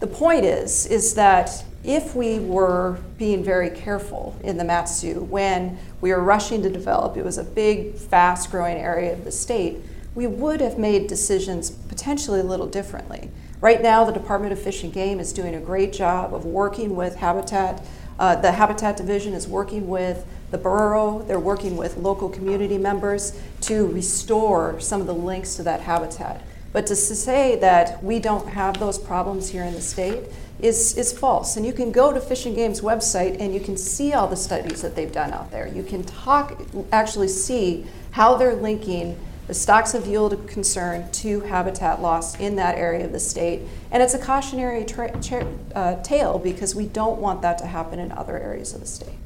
The 0.00 0.06
point 0.06 0.44
is, 0.44 0.86
is 0.86 1.14
that 1.14 1.64
if 1.84 2.14
we 2.14 2.38
were 2.38 2.98
being 3.18 3.42
very 3.42 3.70
careful 3.70 4.36
in 4.42 4.56
the 4.56 4.64
Mat-Su 4.64 5.24
when 5.24 5.78
we 6.00 6.12
were 6.12 6.22
rushing 6.22 6.62
to 6.62 6.70
develop, 6.70 7.16
it 7.16 7.24
was 7.24 7.38
a 7.38 7.44
big, 7.44 7.94
fast 7.94 8.50
growing 8.50 8.76
area 8.76 9.12
of 9.12 9.24
the 9.24 9.32
state, 9.32 9.78
we 10.14 10.26
would 10.26 10.60
have 10.60 10.78
made 10.78 11.06
decisions 11.06 11.70
potentially 11.70 12.40
a 12.40 12.44
little 12.44 12.66
differently. 12.66 13.30
Right 13.62 13.80
now, 13.80 14.04
the 14.04 14.12
Department 14.12 14.52
of 14.52 14.60
Fish 14.60 14.82
and 14.82 14.92
Game 14.92 15.20
is 15.20 15.32
doing 15.32 15.54
a 15.54 15.60
great 15.60 15.92
job 15.92 16.34
of 16.34 16.44
working 16.44 16.96
with 16.96 17.16
habitat 17.16 17.82
Uh, 18.18 18.36
the 18.36 18.52
Habitat 18.52 18.96
Division 18.96 19.32
is 19.32 19.48
working 19.48 19.88
with 19.88 20.26
the 20.50 20.58
borough, 20.58 21.24
they're 21.26 21.40
working 21.40 21.76
with 21.76 21.96
local 21.96 22.28
community 22.28 22.76
members 22.76 23.32
to 23.62 23.86
restore 23.86 24.78
some 24.78 25.00
of 25.00 25.06
the 25.06 25.14
links 25.14 25.56
to 25.56 25.62
that 25.62 25.80
habitat. 25.80 26.42
But 26.72 26.86
to 26.86 26.94
say 26.96 27.56
that 27.56 28.04
we 28.04 28.18
don't 28.18 28.48
have 28.48 28.78
those 28.78 28.98
problems 28.98 29.48
here 29.48 29.64
in 29.64 29.72
the 29.72 29.80
state 29.80 30.24
is, 30.60 30.96
is 30.98 31.10
false. 31.12 31.56
And 31.56 31.64
you 31.64 31.72
can 31.72 31.90
go 31.90 32.12
to 32.12 32.20
Fish 32.20 32.46
and 32.46 32.54
Game's 32.54 32.80
website 32.82 33.40
and 33.40 33.54
you 33.54 33.60
can 33.60 33.76
see 33.76 34.12
all 34.12 34.28
the 34.28 34.36
studies 34.36 34.82
that 34.82 34.94
they've 34.94 35.10
done 35.10 35.32
out 35.32 35.50
there. 35.50 35.66
You 35.66 35.82
can 35.82 36.04
talk, 36.04 36.60
actually 36.92 37.28
see 37.28 37.86
how 38.12 38.36
they're 38.36 38.54
linking 38.54 39.16
the 39.52 39.58
stocks 39.58 39.92
of 39.92 40.06
yield 40.06 40.32
of 40.32 40.46
concern 40.46 41.06
to 41.12 41.40
habitat 41.40 42.00
loss 42.00 42.40
in 42.40 42.56
that 42.56 42.78
area 42.78 43.04
of 43.04 43.12
the 43.12 43.20
state. 43.20 43.60
And 43.90 44.02
it's 44.02 44.14
a 44.14 44.18
cautionary 44.18 44.82
tra- 44.82 45.20
tra- 45.20 45.46
uh, 45.74 46.02
tale 46.02 46.38
because 46.38 46.74
we 46.74 46.86
don't 46.86 47.20
want 47.20 47.42
that 47.42 47.58
to 47.58 47.66
happen 47.66 47.98
in 47.98 48.12
other 48.12 48.38
areas 48.38 48.72
of 48.72 48.80
the 48.80 48.86
state. 48.86 49.18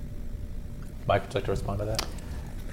Mike, 1.06 1.22
would 1.22 1.32
you 1.32 1.38
like 1.38 1.44
to 1.44 1.50
respond 1.52 1.78
to 1.78 1.84
that? 1.84 2.04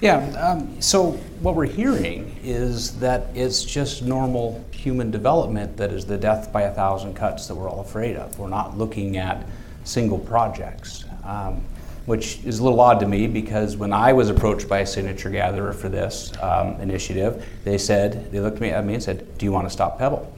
Yeah, 0.00 0.16
um, 0.32 0.82
so 0.82 1.12
what 1.42 1.54
we're 1.54 1.66
hearing 1.66 2.36
is 2.42 2.98
that 2.98 3.28
it's 3.36 3.62
just 3.62 4.02
normal 4.02 4.64
human 4.72 5.12
development 5.12 5.76
that 5.76 5.92
is 5.92 6.04
the 6.04 6.18
death 6.18 6.52
by 6.52 6.62
a 6.62 6.74
thousand 6.74 7.14
cuts 7.14 7.46
that 7.46 7.54
we're 7.54 7.70
all 7.70 7.82
afraid 7.82 8.16
of. 8.16 8.36
We're 8.36 8.48
not 8.48 8.76
looking 8.76 9.16
at 9.16 9.46
single 9.84 10.18
projects. 10.18 11.04
Um, 11.22 11.64
which 12.06 12.38
is 12.44 12.58
a 12.58 12.64
little 12.64 12.80
odd 12.80 13.00
to 13.00 13.06
me 13.06 13.26
because 13.26 13.76
when 13.76 13.92
I 13.92 14.12
was 14.12 14.28
approached 14.28 14.68
by 14.68 14.80
a 14.80 14.86
signature 14.86 15.30
gatherer 15.30 15.72
for 15.72 15.88
this 15.88 16.32
um, 16.42 16.80
initiative, 16.80 17.46
they 17.64 17.78
said, 17.78 18.30
they 18.30 18.40
looked 18.40 18.60
at 18.60 18.84
me 18.84 18.94
and 18.94 19.02
said, 19.02 19.38
Do 19.38 19.46
you 19.46 19.52
want 19.52 19.66
to 19.66 19.70
stop 19.70 19.98
Pebble? 19.98 20.30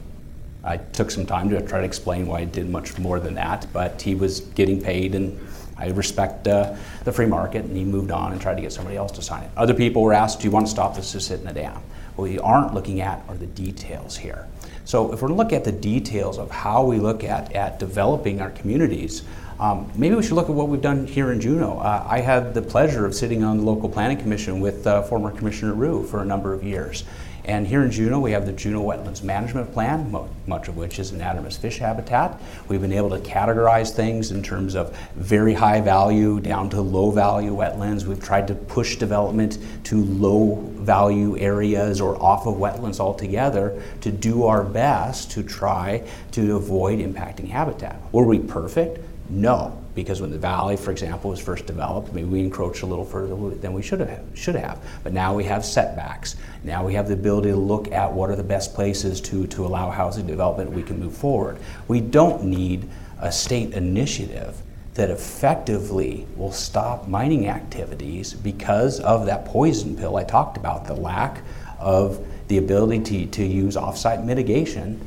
I 0.63 0.79
took 0.79 1.11
some 1.11 1.27
time 1.27 1.49
to 1.51 1.61
try 1.63 1.81
to 1.81 1.85
explain 1.85 2.27
why 2.27 2.41
I 2.41 2.45
did 2.45 2.69
much 2.69 2.99
more 2.99 3.21
than 3.21 3.35
that, 3.35 3.67
but 3.73 4.03
he 4.03 4.15
was 4.15 4.41
getting 4.41 4.81
paid 4.81 5.15
and 5.15 5.39
I 5.79 5.89
respect 5.91 6.49
uh, 6.49 6.75
the 7.05 7.13
free 7.13 7.27
market 7.27 7.65
and 7.65 7.77
he 7.77 7.85
moved 7.85 8.11
on 8.11 8.33
and 8.33 8.41
tried 8.41 8.57
to 8.57 8.63
get 8.63 8.73
somebody 8.73 8.97
else 8.97 9.13
to 9.13 9.23
sign 9.23 9.45
it. 9.45 9.51
Other 9.57 9.75
people 9.75 10.03
were 10.03 10.13
asked, 10.13 10.41
Do 10.41 10.45
you 10.47 10.51
want 10.51 10.67
to 10.67 10.71
stop 10.71 10.95
the 10.95 11.03
Susitna 11.03 11.53
dam? 11.53 11.81
What 12.15 12.31
we 12.31 12.39
aren't 12.39 12.75
looking 12.75 13.01
at 13.01 13.23
are 13.29 13.37
the 13.37 13.47
details 13.47 14.17
here. 14.17 14.47
So 14.87 15.13
if 15.13 15.21
we're 15.21 15.29
looking 15.29 15.57
at 15.57 15.65
the 15.65 15.73
details 15.73 16.39
of 16.39 16.51
how 16.51 16.85
we 16.85 16.99
look 16.99 17.25
at, 17.25 17.53
at 17.55 17.79
developing 17.79 18.41
our 18.41 18.51
communities, 18.51 19.23
um, 19.59 19.91
maybe 19.95 20.15
we 20.15 20.23
should 20.23 20.35
look 20.35 20.49
at 20.49 20.55
what 20.55 20.69
we've 20.69 20.83
done 20.83 21.07
here 21.07 21.33
in 21.33 21.41
Juneau. 21.41 21.79
Uh, 21.79 22.07
I 22.09 22.21
had 22.21 22.53
the 22.53 22.63
pleasure 22.63 23.07
of 23.07 23.15
sitting 23.15 23.43
on 23.43 23.59
the 23.59 23.63
local 23.65 23.89
planning 23.89 24.19
commission 24.19 24.61
with 24.61 24.87
uh, 24.87 25.03
former 25.03 25.31
Commissioner 25.31 25.73
Rue 25.73 26.05
for 26.05 26.21
a 26.21 26.25
number 26.25 26.53
of 26.53 26.63
years. 26.63 27.05
And 27.47 27.65
here 27.65 27.83
in 27.85 27.93
Juneau, 27.93 28.19
we 28.19 28.33
have 28.33 28.45
the 28.45 28.53
Juneau 28.53 28.83
Wetlands 28.83 29.23
Management 29.23 29.73
Plan, 29.73 30.13
much 30.49 30.67
of 30.67 30.77
which 30.77 30.99
is 30.99 31.13
anadromous 31.13 31.57
fish 31.57 31.79
habitat. 31.79 32.41
We've 32.67 32.81
been 32.81 32.93
able 32.93 33.11
to 33.11 33.21
categorize 33.21 33.93
things 33.93 34.33
in 34.33 34.43
terms 34.43 34.75
of 34.75 34.97
very 35.15 35.55
high 35.55 35.81
value 35.81 36.41
down 36.41 36.71
to 36.71 36.81
low 36.81 37.13
value 37.13 37.55
wetlands. 37.55 38.05
We've 38.05 38.23
tried 38.23 38.49
to 38.49 38.57
push 38.57 38.97
development 38.97 39.59
to 39.85 40.05
low 40.05 40.57
value 40.75 41.39
areas 41.39 42.01
or 42.01 42.21
off 42.21 42.49
of 42.49 42.57
wetlands 42.57 42.99
altogether 42.99 43.81
to 44.01 44.11
do 44.11 44.45
our 44.45 44.65
best 44.65 45.31
to 45.33 45.45
try 45.45 46.03
to 46.33 46.57
avoid 46.57 46.99
impacting 46.99 47.49
habitat. 47.49 48.01
Were 48.11 48.27
we 48.27 48.41
perfect? 48.41 48.99
No, 49.29 49.83
because 49.95 50.21
when 50.21 50.31
the 50.31 50.39
valley, 50.39 50.77
for 50.77 50.91
example, 50.91 51.31
was 51.31 51.41
first 51.41 51.67
developed, 51.67 52.13
maybe 52.13 52.29
we 52.29 52.41
encroached 52.41 52.83
a 52.83 52.87
little 52.87 53.05
further 53.05 53.35
than 53.57 53.73
we 53.73 53.83
should 53.83 54.01
have. 54.01 54.23
Should 54.35 54.55
have. 54.55 54.83
But 55.03 55.13
now 55.13 55.35
we 55.35 55.45
have 55.45 55.65
setbacks. 55.65 56.37
Now 56.63 56.85
we 56.85 56.95
have 56.95 57.09
the 57.09 57.15
ability 57.15 57.51
to 57.51 57.57
look 57.57 57.91
at 57.93 58.13
what 58.13 58.31
are 58.31 58.37
the 58.37 58.45
best 58.45 58.75
places 58.75 59.21
to, 59.23 59.47
to 59.49 59.67
allow 59.67 59.91
housing 59.91 60.27
development. 60.27 60.71
We 60.71 60.83
can 60.83 61.01
move 61.01 61.17
forward. 61.17 61.59
We 61.89 62.01
don't 62.01 62.45
need 62.45 62.89
a 63.21 63.33
state 63.33 63.73
initiative 63.73 64.61
that 64.95 65.11
effectively 65.11 66.27
will 66.37 66.53
stop 66.53 67.07
mining 67.07 67.49
activities 67.49 68.33
because 68.33 69.01
of 69.01 69.27
that 69.27 69.45
poison 69.45 69.97
pill 69.97 70.17
I 70.17 70.25
talked 70.25 70.57
about, 70.57 70.87
the 70.87 70.95
lack 70.95 71.43
of 71.79 72.25
the 72.49 72.59
ability 72.59 73.01
to, 73.01 73.27
to 73.27 73.45
use 73.45 73.77
offsite 73.77 74.25
mitigation. 74.25 75.01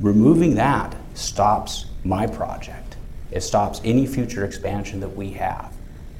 Removing 0.00 0.54
that 0.54 0.94
stops 1.14 1.86
my 2.04 2.26
project. 2.26 2.87
It 3.30 3.40
stops 3.42 3.80
any 3.84 4.06
future 4.06 4.44
expansion 4.44 5.00
that 5.00 5.14
we 5.14 5.30
have. 5.32 5.72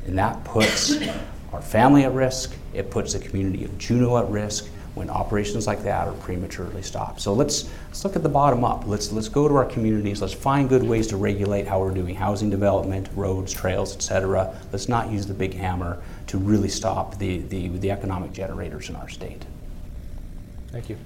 And 0.06 0.18
that 0.18 0.42
puts 0.44 0.96
our 1.52 1.62
family 1.62 2.04
at 2.04 2.12
risk, 2.12 2.54
it 2.74 2.90
puts 2.90 3.12
the 3.14 3.18
community 3.18 3.64
of 3.64 3.76
Juneau 3.78 4.18
at 4.18 4.28
risk 4.28 4.68
when 4.94 5.08
operations 5.10 5.66
like 5.66 5.82
that 5.84 6.08
are 6.08 6.14
prematurely 6.14 6.82
stopped. 6.82 7.20
So 7.20 7.32
let's, 7.32 7.70
let's 7.86 8.04
look 8.04 8.16
at 8.16 8.22
the 8.22 8.28
bottom 8.28 8.64
up. 8.64 8.86
Let's, 8.86 9.12
let's 9.12 9.28
go 9.28 9.46
to 9.46 9.54
our 9.54 9.64
communities. 9.64 10.20
Let's 10.20 10.34
find 10.34 10.68
good 10.68 10.82
ways 10.82 11.06
to 11.08 11.16
regulate 11.16 11.68
how 11.68 11.80
we're 11.80 11.94
doing 11.94 12.16
housing 12.16 12.50
development, 12.50 13.08
roads, 13.14 13.52
trails, 13.52 13.94
et 13.94 14.02
cetera. 14.02 14.54
Let's 14.72 14.88
not 14.88 15.10
use 15.10 15.24
the 15.24 15.34
big 15.34 15.54
hammer 15.54 16.02
to 16.26 16.38
really 16.38 16.68
stop 16.68 17.16
the, 17.18 17.38
the, 17.42 17.68
the 17.68 17.90
economic 17.90 18.32
generators 18.32 18.88
in 18.88 18.96
our 18.96 19.08
state. 19.08 19.44
Thank 20.72 20.90
you. 20.90 20.96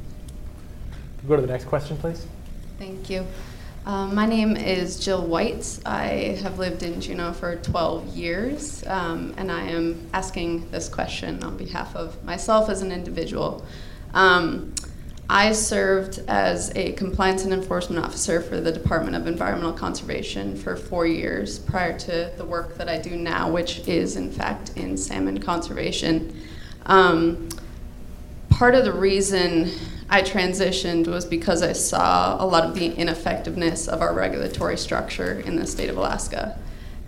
Go 1.28 1.36
to 1.36 1.42
the 1.42 1.48
next 1.48 1.66
question, 1.66 1.96
please. 1.98 2.26
Thank 2.78 3.10
you. 3.10 3.26
Um, 3.84 4.14
my 4.14 4.26
name 4.26 4.56
is 4.56 4.96
Jill 4.96 5.26
White. 5.26 5.80
I 5.84 6.38
have 6.40 6.60
lived 6.60 6.84
in 6.84 7.00
Juneau 7.00 7.32
for 7.32 7.56
12 7.56 8.14
years, 8.16 8.86
um, 8.86 9.34
and 9.36 9.50
I 9.50 9.62
am 9.62 10.08
asking 10.14 10.70
this 10.70 10.88
question 10.88 11.42
on 11.42 11.56
behalf 11.56 11.96
of 11.96 12.22
myself 12.22 12.68
as 12.68 12.82
an 12.82 12.92
individual. 12.92 13.66
Um, 14.14 14.72
I 15.28 15.50
served 15.50 16.20
as 16.28 16.70
a 16.76 16.92
compliance 16.92 17.42
and 17.42 17.52
enforcement 17.52 18.04
officer 18.04 18.40
for 18.40 18.60
the 18.60 18.70
Department 18.70 19.16
of 19.16 19.26
Environmental 19.26 19.72
Conservation 19.72 20.54
for 20.54 20.76
four 20.76 21.04
years 21.04 21.58
prior 21.58 21.98
to 22.00 22.30
the 22.36 22.44
work 22.44 22.76
that 22.76 22.88
I 22.88 22.98
do 22.98 23.16
now, 23.16 23.50
which 23.50 23.80
is 23.88 24.14
in 24.14 24.30
fact 24.30 24.76
in 24.76 24.96
salmon 24.96 25.40
conservation. 25.40 26.40
Um, 26.86 27.48
part 28.48 28.76
of 28.76 28.84
the 28.84 28.92
reason 28.92 29.72
I 30.12 30.20
transitioned 30.20 31.06
was 31.06 31.24
because 31.24 31.62
I 31.62 31.72
saw 31.72 32.36
a 32.38 32.44
lot 32.44 32.64
of 32.64 32.74
the 32.74 32.92
ineffectiveness 32.92 33.88
of 33.88 34.02
our 34.02 34.12
regulatory 34.12 34.76
structure 34.76 35.40
in 35.40 35.56
the 35.56 35.66
state 35.66 35.88
of 35.88 35.96
Alaska. 35.96 36.58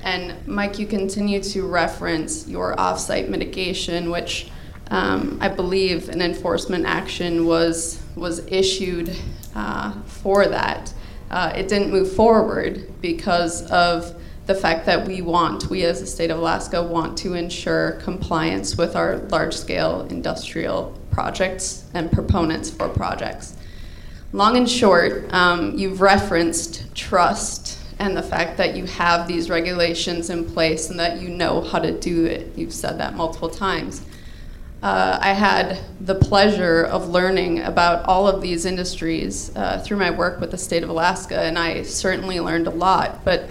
And 0.00 0.34
Mike, 0.48 0.78
you 0.78 0.86
continue 0.86 1.42
to 1.42 1.66
reference 1.66 2.48
your 2.48 2.74
offsite 2.76 3.28
mitigation, 3.28 4.10
which 4.10 4.48
um, 4.90 5.36
I 5.42 5.48
believe 5.48 6.08
an 6.08 6.22
enforcement 6.22 6.86
action 6.86 7.44
was 7.44 8.02
was 8.16 8.38
issued 8.46 9.14
uh, 9.54 9.92
for 10.06 10.46
that. 10.46 10.94
Uh, 11.30 11.52
it 11.54 11.68
didn't 11.68 11.90
move 11.90 12.10
forward 12.10 12.90
because 13.02 13.70
of 13.70 14.18
the 14.46 14.54
fact 14.54 14.86
that 14.86 15.06
we 15.06 15.20
want, 15.20 15.68
we 15.68 15.84
as 15.84 16.00
the 16.00 16.06
state 16.06 16.30
of 16.30 16.38
Alaska 16.38 16.82
want 16.82 17.18
to 17.18 17.34
ensure 17.34 17.92
compliance 18.02 18.78
with 18.78 18.96
our 18.96 19.18
large 19.28 19.54
scale 19.54 20.06
industrial 20.08 20.98
projects 21.14 21.84
and 21.94 22.10
proponents 22.10 22.70
for 22.70 22.88
projects. 22.88 23.56
Long 24.32 24.56
and 24.56 24.68
short, 24.68 25.32
um, 25.32 25.78
you've 25.78 26.00
referenced 26.00 26.94
trust 26.94 27.78
and 28.00 28.16
the 28.16 28.22
fact 28.22 28.56
that 28.56 28.76
you 28.76 28.84
have 28.86 29.28
these 29.28 29.48
regulations 29.48 30.28
in 30.28 30.44
place 30.44 30.90
and 30.90 30.98
that 30.98 31.20
you 31.20 31.28
know 31.28 31.60
how 31.60 31.78
to 31.78 31.92
do 31.92 32.24
it. 32.26 32.56
You've 32.56 32.74
said 32.74 32.98
that 32.98 33.14
multiple 33.14 33.48
times. 33.48 34.04
Uh, 34.82 35.18
I 35.20 35.32
had 35.32 35.78
the 36.00 36.16
pleasure 36.16 36.84
of 36.84 37.08
learning 37.08 37.60
about 37.60 38.04
all 38.06 38.26
of 38.26 38.42
these 38.42 38.66
industries 38.66 39.54
uh, 39.56 39.80
through 39.84 39.98
my 39.98 40.10
work 40.10 40.40
with 40.40 40.50
the 40.50 40.58
state 40.58 40.82
of 40.82 40.90
Alaska, 40.90 41.40
and 41.40 41.58
I 41.58 41.82
certainly 41.82 42.40
learned 42.40 42.66
a 42.66 42.70
lot. 42.70 43.24
But 43.24 43.48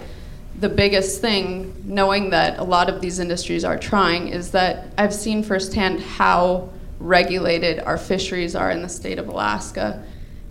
the 0.60 0.68
biggest 0.68 1.20
thing, 1.20 1.74
knowing 1.84 2.30
that 2.30 2.58
a 2.58 2.62
lot 2.62 2.88
of 2.88 3.00
these 3.00 3.18
industries 3.18 3.64
are 3.64 3.78
trying, 3.78 4.28
is 4.28 4.50
that 4.52 4.92
I've 4.96 5.14
seen 5.14 5.42
firsthand 5.42 6.00
how 6.00 6.68
regulated 6.98 7.80
our 7.80 7.98
fisheries 7.98 8.54
are 8.54 8.70
in 8.70 8.82
the 8.82 8.88
state 8.88 9.18
of 9.18 9.28
Alaska. 9.28 10.04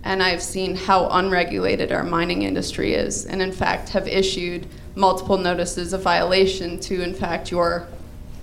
And 0.04 0.22
I've 0.22 0.44
seen 0.44 0.76
how 0.76 1.08
unregulated 1.10 1.92
our 1.92 2.04
mining 2.04 2.42
industry 2.42 2.94
is, 2.94 3.26
and 3.26 3.42
in 3.42 3.52
fact, 3.52 3.90
have 3.90 4.08
issued 4.08 4.68
multiple 4.96 5.38
notices 5.38 5.94
of 5.94 6.02
violation 6.02 6.80
to, 6.82 7.02
in 7.02 7.14
fact, 7.14 7.52
your 7.52 7.88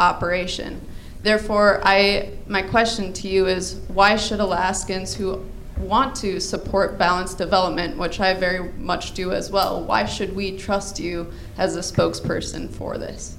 operation. 0.01 0.81
Therefore, 1.23 1.81
I, 1.85 2.31
my 2.47 2.63
question 2.63 3.13
to 3.13 3.29
you 3.29 3.47
is 3.47 3.75
why 3.89 4.17
should 4.17 4.41
Alaskans 4.41 5.15
who 5.15 5.45
want 5.77 6.15
to 6.17 6.41
support 6.41 6.99
balanced 6.99 7.39
development, 7.39 7.97
which 7.97 8.21
I 8.21 8.35
very 8.35 8.73
much 8.75 9.13
do 9.13 9.33
as 9.33 9.51
well, 9.51 9.83
why 9.85 10.05
should 10.05 10.35
we 10.35 10.57
trust 10.57 10.99
you 10.99 11.31
as 11.59 11.77
a 11.77 11.81
spokesperson 11.81 12.71
for 12.71 12.99
this? 12.99 13.37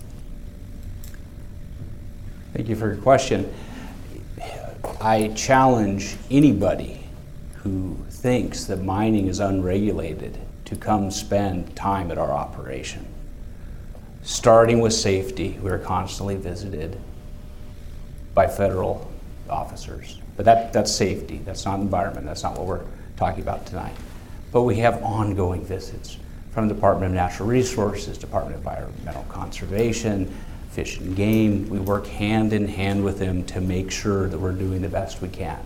Thank 2.53 2.67
you 2.67 2.75
for 2.75 2.93
your 2.93 3.01
question. 3.01 3.51
I 5.01 5.29
challenge 5.29 6.15
anybody 6.29 7.03
who 7.55 7.97
thinks 8.11 8.65
that 8.65 8.83
mining 8.83 9.29
is 9.29 9.39
unregulated 9.39 10.37
to 10.65 10.75
come 10.75 11.09
spend 11.09 11.75
time 11.75 12.11
at 12.11 12.19
our 12.19 12.31
operation. 12.31 13.07
Starting 14.21 14.79
with 14.79 14.93
safety, 14.93 15.57
we 15.63 15.71
are 15.71 15.79
constantly 15.79 16.35
visited 16.35 16.99
by 18.35 18.45
federal 18.45 19.11
officers. 19.49 20.19
But 20.37 20.45
that, 20.45 20.71
that's 20.71 20.91
safety, 20.91 21.41
that's 21.45 21.65
not 21.65 21.79
environment, 21.79 22.27
that's 22.27 22.43
not 22.43 22.55
what 22.55 22.67
we're 22.67 22.85
talking 23.17 23.41
about 23.41 23.65
tonight. 23.65 23.95
But 24.51 24.61
we 24.63 24.75
have 24.77 25.01
ongoing 25.01 25.65
visits 25.65 26.17
from 26.51 26.67
the 26.67 26.75
Department 26.75 27.13
of 27.13 27.15
Natural 27.15 27.49
Resources, 27.49 28.19
Department 28.19 28.55
of 28.55 28.61
Environmental 28.61 29.23
Conservation, 29.29 30.31
Fish 30.71 30.99
and 30.99 31.15
Game. 31.15 31.69
We 31.69 31.79
work 31.79 32.07
hand 32.07 32.53
in 32.53 32.67
hand 32.67 33.03
with 33.03 33.19
them 33.19 33.43
to 33.47 33.59
make 33.59 33.91
sure 33.91 34.29
that 34.29 34.39
we're 34.39 34.53
doing 34.53 34.81
the 34.81 34.89
best 34.89 35.21
we 35.21 35.27
can. 35.27 35.59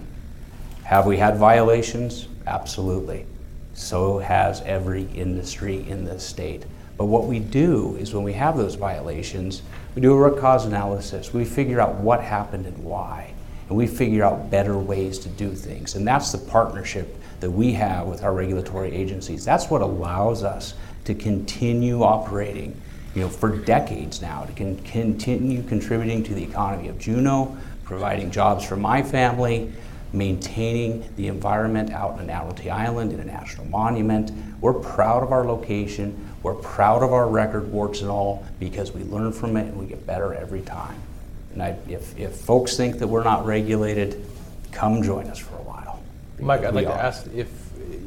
Have 0.84 1.06
we 1.06 1.18
had 1.18 1.38
violations? 1.38 2.28
Absolutely. 2.47 3.28
So 3.76 4.18
has 4.18 4.62
every 4.62 5.03
industry 5.14 5.88
in 5.88 6.06
this 6.06 6.26
state. 6.26 6.66
But 6.97 7.06
what 7.06 7.26
we 7.26 7.39
do 7.39 7.95
is 7.97 8.14
when 8.14 8.24
we 8.24 8.34
have 8.34 8.58
those 8.58 8.76
violations, 8.76 9.62
we 9.93 10.01
do 10.01 10.12
a 10.14 10.18
root 10.18 10.39
cause 10.39 10.66
analysis. 10.66 11.34
We 11.34 11.45
figure 11.45 11.80
out 11.80 11.95
what 11.95 12.22
happened 12.22 12.66
and 12.66 12.78
why. 12.84 13.34
And 13.70 13.78
we 13.78 13.86
figure 13.86 14.24
out 14.24 14.49
better 14.49 14.78
ways 14.78 15.20
to 15.20 15.30
do 15.30 15.51
things. 15.51 15.95
And 15.95 16.08
that's 16.08 16.32
the 16.32 16.38
partnership 16.38 17.16
that 17.41 17.51
we 17.51 17.74
have 17.74 18.08
with 18.08 18.24
our 18.24 18.34
regulatory 18.34 18.91
agencies. 18.91 19.45
That's 19.45 19.70
what 19.70 19.82
allows 19.82 20.43
us 20.43 20.74
to 21.03 21.14
continue 21.14 22.01
operating 22.01 22.80
you 23.16 23.22
know, 23.22 23.30
for 23.30 23.57
decades 23.57 24.22
now, 24.22 24.43
to 24.43 24.53
con- 24.53 24.78
continue 24.84 25.63
contributing 25.63 26.22
to 26.24 26.36
the 26.36 26.43
economy 26.43 26.89
of 26.89 26.99
Juneau, 26.99 27.57
providing 27.86 28.30
jobs 28.30 28.66
for 28.66 28.76
my 28.76 29.01
family, 29.01 29.72
maintaining 30.11 31.07
the 31.16 31.28
environment 31.28 31.91
out 31.91 32.20
in 32.20 32.30
Admiralty 32.30 32.70
Island 32.70 33.13
in 33.13 33.22
a 33.22 33.26
national 33.26 33.66
monument. 33.68 34.32
We're 34.59 34.74
proud 34.74 35.24
of 35.24 35.32
our 35.32 35.45
location. 35.45 36.30
We're 36.43 36.55
proud 36.55 37.03
of 37.03 37.13
our 37.13 37.28
record, 37.28 37.72
warts 37.72 38.01
and 38.01 38.09
all, 38.09 38.45
because 38.59 38.91
we 38.91 39.03
learn 39.03 39.32
from 39.32 39.55
it 39.57 39.68
and 39.68 39.80
we 39.80 39.86
get 39.86 40.05
better 40.05 40.34
every 40.34 40.61
time. 40.61 41.01
And 41.53 41.63
I, 41.63 41.78
if, 41.88 42.18
if 42.20 42.36
folks 42.36 42.76
think 42.76 42.99
that 42.99 43.07
we're 43.07 43.24
not 43.24 43.45
regulated, 43.45 44.26
come 44.74 45.01
join 45.01 45.28
us 45.28 45.39
for 45.39 45.55
a 45.55 45.61
while. 45.61 46.03
Mike, 46.38 46.66
I'd 46.66 46.76
like 46.76 46.88
to 46.88 46.93
ask 46.93 47.28
if 47.34 47.49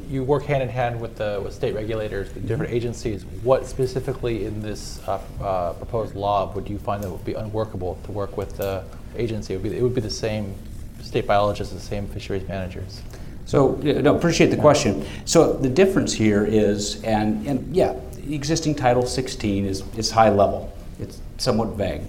you 0.09 0.23
work 0.23 0.43
hand 0.43 0.63
in 0.63 0.69
hand 0.69 0.99
with 0.99 1.17
the 1.17 1.39
with 1.43 1.53
state 1.53 1.75
regulators, 1.75 2.31
the 2.31 2.39
different 2.39 2.73
agencies. 2.73 3.25
What 3.43 3.65
specifically 3.65 4.45
in 4.45 4.61
this 4.61 4.99
uh, 5.07 5.21
uh, 5.41 5.73
proposed 5.73 6.15
law 6.15 6.51
would 6.53 6.69
you 6.69 6.79
find 6.79 7.03
that 7.03 7.09
would 7.09 7.25
be 7.25 7.35
unworkable 7.35 7.99
to 8.05 8.11
work 8.11 8.35
with 8.35 8.57
the 8.57 8.83
agency? 9.15 9.53
It 9.53 9.61
would 9.61 9.71
be, 9.71 9.77
it 9.77 9.81
would 9.81 9.95
be 9.95 10.01
the 10.01 10.09
same 10.09 10.55
state 11.01 11.27
biologists, 11.27 11.73
the 11.73 11.79
same 11.79 12.07
fisheries 12.07 12.47
managers. 12.47 13.01
So, 13.45 13.75
no, 13.77 14.15
appreciate 14.15 14.51
the 14.51 14.57
question. 14.57 15.03
So 15.25 15.53
the 15.53 15.69
difference 15.69 16.13
here 16.13 16.45
is, 16.45 17.03
and, 17.03 17.47
and 17.47 17.75
yeah, 17.75 17.95
existing 18.29 18.75
Title 18.75 19.05
16 19.05 19.65
is, 19.65 19.83
is 19.97 20.11
high 20.11 20.29
level. 20.29 20.71
It's 20.99 21.19
somewhat 21.37 21.69
vague. 21.69 22.03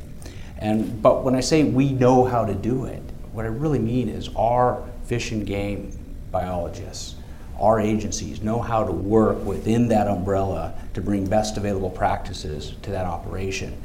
And, 0.59 1.01
but 1.01 1.25
when 1.25 1.35
I 1.35 1.41
say 1.41 1.65
we 1.65 1.93
know 1.93 2.27
how 2.27 2.45
to 2.45 2.55
do 2.55 2.85
it, 2.85 3.03
what 3.33 3.47
I 3.47 3.49
really 3.49 3.79
mean 3.79 4.11
is 4.11 4.29
our 4.37 4.87
fish 5.07 5.33
and 5.33 5.47
game 5.47 5.99
biologists, 6.31 7.15
our 7.61 7.79
agencies 7.79 8.41
know 8.41 8.61
how 8.61 8.85
to 8.85 8.93
work 8.93 9.45
within 9.45 9.89
that 9.89 10.09
umbrella 10.09 10.75
to 10.95 11.01
bring 11.01 11.27
best 11.27 11.57
available 11.57 11.91
practices 11.91 12.75
to 12.83 12.91
that 12.91 13.05
operation. 13.05 13.77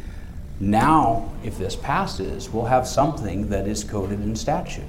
Now, 0.60 1.34
if 1.44 1.58
this 1.58 1.76
passes, 1.76 2.50
we'll 2.50 2.66
have 2.66 2.88
something 2.88 3.50
that 3.50 3.68
is 3.68 3.84
coded 3.84 4.22
in 4.22 4.36
statute 4.36 4.84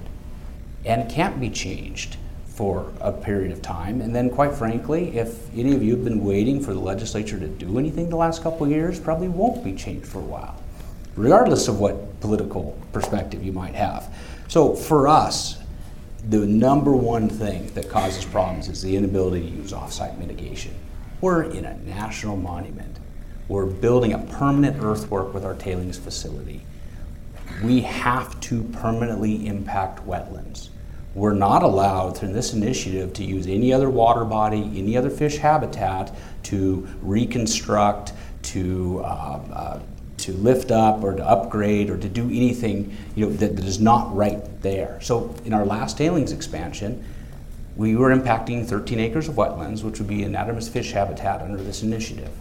and 0.84 1.10
can't 1.10 1.40
be 1.40 1.50
changed 1.50 2.16
for 2.46 2.90
a 3.00 3.12
period 3.12 3.50
of 3.50 3.60
time. 3.60 4.00
And 4.00 4.14
then, 4.14 4.30
quite 4.30 4.54
frankly, 4.54 5.18
if 5.18 5.52
any 5.54 5.74
of 5.74 5.82
you 5.82 5.96
have 5.96 6.04
been 6.04 6.24
waiting 6.24 6.62
for 6.62 6.72
the 6.72 6.80
legislature 6.80 7.38
to 7.38 7.48
do 7.48 7.78
anything 7.78 8.08
the 8.08 8.16
last 8.16 8.42
couple 8.42 8.64
of 8.64 8.72
years, 8.72 9.00
probably 9.00 9.28
won't 9.28 9.64
be 9.64 9.74
changed 9.74 10.06
for 10.06 10.20
a 10.20 10.22
while, 10.22 10.62
regardless 11.16 11.68
of 11.68 11.80
what 11.80 12.18
political 12.20 12.78
perspective 12.92 13.44
you 13.44 13.52
might 13.52 13.74
have. 13.74 14.14
So, 14.48 14.74
for 14.74 15.08
us, 15.08 15.58
the 16.28 16.44
number 16.44 16.92
one 16.92 17.28
thing 17.28 17.68
that 17.74 17.88
causes 17.88 18.24
problems 18.24 18.68
is 18.68 18.82
the 18.82 18.96
inability 18.96 19.42
to 19.42 19.56
use 19.56 19.72
offsite 19.72 20.18
mitigation. 20.18 20.74
We're 21.20 21.44
in 21.44 21.64
a 21.64 21.76
national 21.78 22.36
monument. 22.36 22.98
We're 23.48 23.66
building 23.66 24.12
a 24.12 24.18
permanent 24.18 24.82
earthwork 24.82 25.32
with 25.32 25.44
our 25.44 25.54
tailings 25.54 25.98
facility. 25.98 26.62
We 27.62 27.80
have 27.82 28.38
to 28.40 28.64
permanently 28.64 29.46
impact 29.46 30.04
wetlands. 30.04 30.70
We're 31.14 31.32
not 31.32 31.62
allowed 31.62 32.18
through 32.18 32.32
this 32.32 32.52
initiative 32.52 33.12
to 33.14 33.24
use 33.24 33.46
any 33.46 33.72
other 33.72 33.88
water 33.88 34.24
body, 34.24 34.70
any 34.74 34.96
other 34.96 35.10
fish 35.10 35.38
habitat 35.38 36.14
to 36.44 36.86
reconstruct, 37.00 38.12
to 38.42 39.00
uh, 39.04 39.40
uh, 39.52 39.80
to 40.26 40.32
lift 40.32 40.72
up 40.72 41.04
or 41.04 41.14
to 41.14 41.24
upgrade 41.24 41.88
or 41.88 41.96
to 41.96 42.08
do 42.08 42.24
anything 42.26 42.96
you 43.14 43.26
know, 43.26 43.32
that, 43.32 43.54
that 43.54 43.64
is 43.64 43.78
not 43.78 44.14
right 44.14 44.60
there. 44.60 44.98
So 45.00 45.34
in 45.44 45.52
our 45.52 45.64
last 45.64 45.96
tailings 45.96 46.32
expansion, 46.32 47.04
we 47.76 47.94
were 47.94 48.10
impacting 48.10 48.66
13 48.66 48.98
acres 48.98 49.28
of 49.28 49.36
wetlands, 49.36 49.84
which 49.84 50.00
would 50.00 50.08
be 50.08 50.22
anadromous 50.22 50.68
fish 50.68 50.92
habitat 50.92 51.42
under 51.42 51.62
this 51.62 51.84
initiative. 51.84 52.32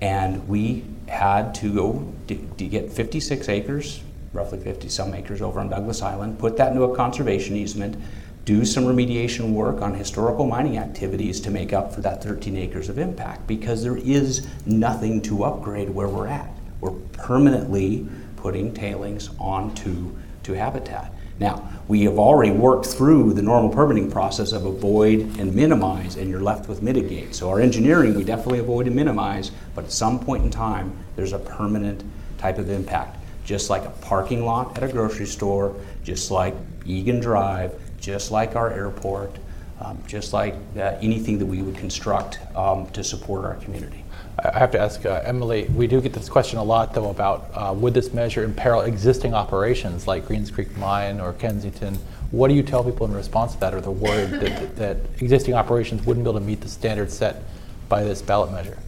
And 0.00 0.48
we 0.48 0.84
had 1.06 1.54
to 1.56 1.74
go 1.74 2.12
to, 2.28 2.34
to 2.56 2.66
get 2.66 2.90
56 2.90 3.48
acres, 3.50 4.02
roughly 4.32 4.58
50 4.58 4.88
some 4.88 5.12
acres 5.12 5.42
over 5.42 5.60
on 5.60 5.68
Douglas 5.68 6.00
Island, 6.00 6.38
put 6.38 6.56
that 6.56 6.72
into 6.72 6.84
a 6.84 6.96
conservation 6.96 7.56
easement, 7.56 8.02
do 8.46 8.64
some 8.64 8.84
remediation 8.84 9.52
work 9.52 9.82
on 9.82 9.94
historical 9.94 10.46
mining 10.46 10.78
activities 10.78 11.40
to 11.40 11.50
make 11.50 11.74
up 11.74 11.94
for 11.94 12.00
that 12.00 12.22
13 12.24 12.56
acres 12.56 12.88
of 12.88 12.98
impact 12.98 13.46
because 13.46 13.82
there 13.82 13.98
is 13.98 14.46
nothing 14.64 15.20
to 15.22 15.44
upgrade 15.44 15.90
where 15.90 16.08
we're 16.08 16.26
at. 16.26 16.50
We're 16.82 16.90
permanently 17.12 18.08
putting 18.36 18.74
tailings 18.74 19.30
onto 19.38 20.14
to 20.42 20.52
habitat. 20.52 21.14
Now, 21.38 21.70
we 21.86 22.02
have 22.02 22.18
already 22.18 22.50
worked 22.50 22.86
through 22.86 23.34
the 23.34 23.42
normal 23.42 23.70
permitting 23.70 24.10
process 24.10 24.50
of 24.50 24.66
avoid 24.66 25.20
and 25.38 25.54
minimize, 25.54 26.16
and 26.16 26.28
you're 26.28 26.42
left 26.42 26.68
with 26.68 26.82
mitigate. 26.82 27.36
So, 27.36 27.48
our 27.48 27.60
engineering, 27.60 28.14
we 28.14 28.24
definitely 28.24 28.58
avoid 28.58 28.88
and 28.88 28.96
minimize, 28.96 29.52
but 29.76 29.84
at 29.84 29.92
some 29.92 30.18
point 30.18 30.44
in 30.44 30.50
time, 30.50 30.96
there's 31.14 31.32
a 31.32 31.38
permanent 31.38 32.02
type 32.36 32.58
of 32.58 32.68
impact. 32.68 33.16
Just 33.44 33.70
like 33.70 33.84
a 33.84 33.90
parking 34.02 34.44
lot 34.44 34.76
at 34.76 34.82
a 34.82 34.88
grocery 34.88 35.26
store, 35.26 35.76
just 36.02 36.32
like 36.32 36.54
Egan 36.84 37.20
Drive, 37.20 37.80
just 38.00 38.32
like 38.32 38.56
our 38.56 38.72
airport, 38.72 39.36
um, 39.80 40.02
just 40.08 40.32
like 40.32 40.54
uh, 40.76 40.98
anything 41.00 41.38
that 41.38 41.46
we 41.46 41.62
would 41.62 41.76
construct 41.76 42.40
um, 42.56 42.90
to 42.90 43.04
support 43.04 43.44
our 43.44 43.54
community. 43.56 44.01
I 44.38 44.58
have 44.58 44.70
to 44.72 44.80
ask 44.80 45.04
uh, 45.04 45.20
Emily, 45.24 45.64
we 45.74 45.86
do 45.86 46.00
get 46.00 46.14
this 46.14 46.28
question 46.28 46.58
a 46.58 46.64
lot 46.64 46.94
though 46.94 47.10
about 47.10 47.50
uh, 47.52 47.74
would 47.76 47.92
this 47.92 48.14
measure 48.14 48.44
imperil 48.44 48.80
existing 48.80 49.34
operations 49.34 50.06
like 50.06 50.26
Greens 50.26 50.50
Creek 50.50 50.76
Mine 50.76 51.20
or 51.20 51.34
Kensington? 51.34 51.98
What 52.30 52.48
do 52.48 52.54
you 52.54 52.62
tell 52.62 52.82
people 52.82 53.06
in 53.06 53.12
response 53.12 53.52
to 53.52 53.60
that 53.60 53.74
or 53.74 53.82
the 53.82 53.90
worry 53.90 54.24
that, 54.24 54.40
that, 54.40 54.76
that 54.76 54.96
existing 55.20 55.54
operations 55.54 56.04
wouldn't 56.06 56.24
be 56.24 56.30
able 56.30 56.40
to 56.40 56.46
meet 56.46 56.62
the 56.62 56.68
standards 56.68 57.14
set 57.14 57.42
by 57.90 58.04
this 58.04 58.22
ballot 58.22 58.50
measure? 58.50 58.78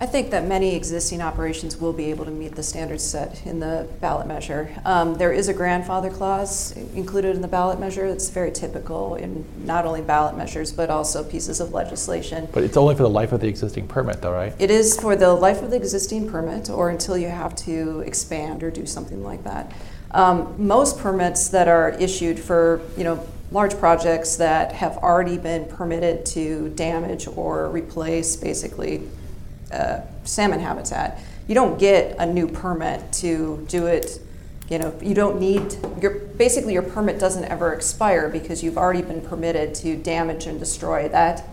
I 0.00 0.06
think 0.06 0.30
that 0.30 0.46
many 0.46 0.76
existing 0.76 1.20
operations 1.20 1.76
will 1.78 1.92
be 1.92 2.04
able 2.10 2.24
to 2.24 2.30
meet 2.30 2.54
the 2.54 2.62
standards 2.62 3.02
set 3.02 3.44
in 3.44 3.58
the 3.58 3.88
ballot 4.00 4.28
measure. 4.28 4.70
Um, 4.84 5.14
there 5.14 5.32
is 5.32 5.48
a 5.48 5.52
grandfather 5.52 6.08
clause 6.08 6.70
included 6.94 7.34
in 7.34 7.42
the 7.42 7.48
ballot 7.48 7.80
measure. 7.80 8.06
It's 8.06 8.30
very 8.30 8.52
typical 8.52 9.16
in 9.16 9.44
not 9.66 9.86
only 9.86 10.00
ballot 10.00 10.36
measures 10.36 10.70
but 10.70 10.88
also 10.88 11.24
pieces 11.24 11.58
of 11.58 11.72
legislation. 11.72 12.46
But 12.52 12.62
it's 12.62 12.76
only 12.76 12.94
for 12.94 13.02
the 13.02 13.10
life 13.10 13.32
of 13.32 13.40
the 13.40 13.48
existing 13.48 13.88
permit, 13.88 14.22
though, 14.22 14.32
right? 14.32 14.54
It 14.60 14.70
is 14.70 15.00
for 15.00 15.16
the 15.16 15.34
life 15.34 15.62
of 15.62 15.70
the 15.72 15.76
existing 15.76 16.30
permit 16.30 16.70
or 16.70 16.90
until 16.90 17.18
you 17.18 17.28
have 17.28 17.56
to 17.56 18.04
expand 18.06 18.62
or 18.62 18.70
do 18.70 18.86
something 18.86 19.24
like 19.24 19.42
that. 19.42 19.72
Um, 20.12 20.54
most 20.64 21.00
permits 21.00 21.48
that 21.48 21.66
are 21.66 21.90
issued 21.90 22.38
for, 22.38 22.80
you 22.96 23.02
know, 23.02 23.26
large 23.50 23.76
projects 23.78 24.36
that 24.36 24.72
have 24.72 24.96
already 24.98 25.38
been 25.38 25.64
permitted 25.64 26.24
to 26.26 26.68
damage 26.70 27.26
or 27.26 27.68
replace 27.70 28.36
basically 28.36 29.08
uh, 29.72 30.00
salmon 30.24 30.60
habitat, 30.60 31.20
you 31.46 31.54
don't 31.54 31.78
get 31.78 32.16
a 32.18 32.26
new 32.26 32.46
permit 32.46 33.12
to 33.14 33.64
do 33.68 33.86
it. 33.86 34.20
You 34.68 34.78
know, 34.78 34.94
you 35.00 35.14
don't 35.14 35.40
need 35.40 35.76
your 36.00 36.10
basically 36.10 36.74
your 36.74 36.82
permit 36.82 37.18
doesn't 37.18 37.44
ever 37.44 37.72
expire 37.72 38.28
because 38.28 38.62
you've 38.62 38.76
already 38.76 39.02
been 39.02 39.22
permitted 39.22 39.74
to 39.76 39.96
damage 39.96 40.46
and 40.46 40.58
destroy 40.58 41.08
that 41.08 41.44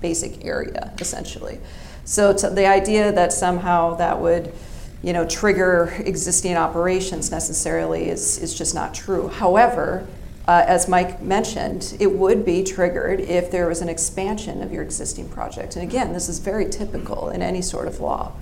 basic 0.00 0.44
area 0.44 0.92
essentially. 0.98 1.60
So 2.04 2.32
the 2.32 2.66
idea 2.66 3.12
that 3.12 3.32
somehow 3.32 3.94
that 3.96 4.20
would, 4.20 4.52
you 5.00 5.12
know, 5.12 5.24
trigger 5.28 5.94
existing 5.98 6.56
operations 6.56 7.30
necessarily 7.30 8.08
is 8.08 8.38
is 8.38 8.52
just 8.52 8.74
not 8.74 8.94
true. 8.94 9.28
However, 9.28 10.08
uh, 10.50 10.64
as 10.66 10.88
Mike 10.88 11.22
mentioned, 11.22 11.96
it 12.00 12.10
would 12.10 12.44
be 12.44 12.64
triggered 12.64 13.20
if 13.20 13.52
there 13.52 13.68
was 13.68 13.82
an 13.82 13.88
expansion 13.88 14.62
of 14.62 14.72
your 14.72 14.82
existing 14.82 15.28
project. 15.28 15.76
And 15.76 15.88
again, 15.88 16.12
this 16.12 16.28
is 16.28 16.40
very 16.40 16.68
typical 16.68 17.30
in 17.30 17.40
any 17.40 17.62
sort 17.62 17.86
of 17.86 18.00
law. 18.00 18.32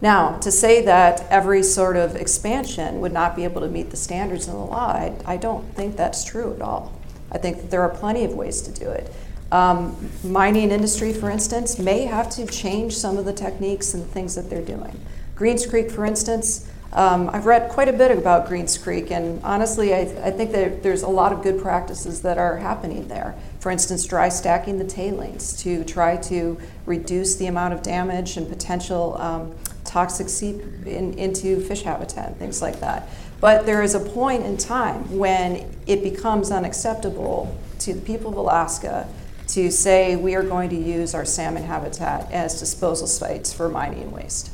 Now, 0.00 0.38
to 0.38 0.52
say 0.52 0.84
that 0.84 1.26
every 1.30 1.64
sort 1.64 1.96
of 1.96 2.14
expansion 2.14 3.00
would 3.00 3.12
not 3.12 3.34
be 3.34 3.42
able 3.42 3.60
to 3.62 3.66
meet 3.66 3.90
the 3.90 3.96
standards 3.96 4.46
in 4.46 4.52
the 4.52 4.60
law, 4.60 4.92
I, 4.92 5.12
I 5.26 5.36
don't 5.36 5.64
think 5.74 5.96
that's 5.96 6.22
true 6.22 6.54
at 6.54 6.62
all. 6.62 6.92
I 7.32 7.38
think 7.38 7.56
that 7.56 7.72
there 7.72 7.82
are 7.82 7.88
plenty 7.88 8.22
of 8.22 8.34
ways 8.34 8.62
to 8.62 8.70
do 8.70 8.88
it. 8.88 9.12
Um, 9.50 9.96
mining 10.22 10.70
industry, 10.70 11.12
for 11.12 11.28
instance, 11.28 11.76
may 11.76 12.04
have 12.04 12.30
to 12.36 12.46
change 12.46 12.96
some 12.96 13.18
of 13.18 13.24
the 13.24 13.32
techniques 13.32 13.94
and 13.94 14.06
things 14.06 14.36
that 14.36 14.48
they're 14.48 14.64
doing. 14.64 14.96
Greens 15.34 15.66
Creek, 15.66 15.90
for 15.90 16.06
instance, 16.06 16.70
Um, 16.92 17.28
I've 17.30 17.44
read 17.44 17.70
quite 17.70 17.88
a 17.88 17.92
bit 17.92 18.16
about 18.16 18.48
Greens 18.48 18.78
Creek, 18.78 19.10
and 19.10 19.42
honestly, 19.44 19.94
I, 19.94 20.00
I 20.24 20.30
think 20.30 20.52
that 20.52 20.82
there's 20.82 21.02
a 21.02 21.08
lot 21.08 21.32
of 21.32 21.42
good 21.42 21.60
practices 21.60 22.22
that 22.22 22.38
are 22.38 22.56
happening 22.56 23.08
there. 23.08 23.34
For 23.60 23.70
instance, 23.70 24.06
dry 24.06 24.30
stacking 24.30 24.78
the 24.78 24.86
tailings 24.86 25.54
to 25.62 25.84
try 25.84 26.16
to 26.16 26.58
reduce 26.86 27.36
the 27.36 27.46
amount 27.46 27.74
of 27.74 27.82
damage 27.82 28.38
and 28.38 28.48
potential 28.48 29.18
um, 29.20 29.54
toxic 29.84 30.28
seep 30.28 30.60
in, 30.86 31.14
into 31.18 31.60
fish 31.60 31.82
habitat 31.82 32.36
things 32.38 32.62
like 32.62 32.80
that. 32.80 33.08
But 33.40 33.66
there 33.66 33.82
is 33.82 33.94
a 33.94 34.00
point 34.00 34.44
in 34.44 34.56
time 34.56 35.16
when 35.16 35.74
it 35.86 36.02
becomes 36.02 36.50
unacceptable 36.50 37.56
to 37.80 37.94
the 37.94 38.00
people 38.00 38.30
of 38.30 38.36
Alaska 38.36 39.08
to 39.48 39.70
say 39.70 40.16
we 40.16 40.34
are 40.34 40.42
going 40.42 40.68
to 40.70 40.76
use 40.76 41.14
our 41.14 41.24
salmon 41.24 41.64
habitat 41.64 42.30
as 42.32 42.58
disposal 42.60 43.06
sites 43.06 43.52
for 43.52 43.68
mining 43.68 44.10
waste. 44.10 44.50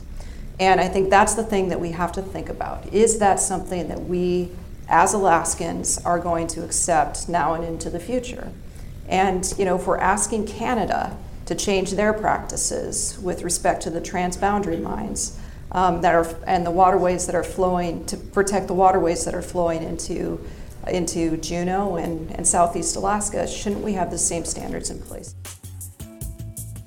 And 0.61 0.81
I 0.81 0.89
think 0.89 1.11
that's 1.11 1.35
the 1.35 1.43
thing 1.43 1.69
that 1.69 1.81
we 1.81 1.91
have 1.93 2.13
to 2.13 2.23
think 2.23 2.49
about. 2.49 2.87
Is 2.93 3.19
that 3.19 3.41
something 3.41 3.89
that 3.89 4.03
we, 4.03 4.51
as 4.89 5.13
Alaskans, 5.13 5.99
are 6.05 6.19
going 6.19 6.47
to 6.49 6.65
accept 6.65 7.29
now 7.29 7.55
and 7.55 7.65
into 7.65 7.91
the 7.91 8.01
future? 8.01 8.53
And 9.09 9.53
you 9.59 9.65
know, 9.65 9.77
if 9.77 9.87
we're 9.87 9.99
asking 9.99 10.47
Canada 10.47 11.17
to 11.47 11.55
change 11.55 11.93
their 11.93 12.13
practices 12.13 13.19
with 13.21 13.43
respect 13.43 13.83
to 13.83 13.91
the 13.91 14.01
transboundary 14.01 14.81
mines 14.81 15.39
um, 15.73 16.01
that 16.01 16.15
are 16.15 16.27
and 16.47 16.65
the 16.65 16.71
waterways 16.71 17.27
that 17.27 17.35
are 17.35 17.45
flowing 17.45 18.05
to 18.07 18.17
protect 18.17 18.69
the 18.69 18.75
waterways 18.75 19.25
that 19.25 19.35
are 19.35 19.43
flowing 19.43 19.83
into 19.83 20.41
into 20.89 21.37
Juneau 21.39 21.97
and, 21.97 22.31
and 22.37 22.47
Southeast 22.47 22.97
Alaska, 22.97 23.47
shouldn't 23.47 23.83
we 23.83 23.95
have 23.95 24.11
the 24.11 24.19
same 24.19 24.45
standards 24.45 24.91
in 24.91 25.01
place? 25.01 25.35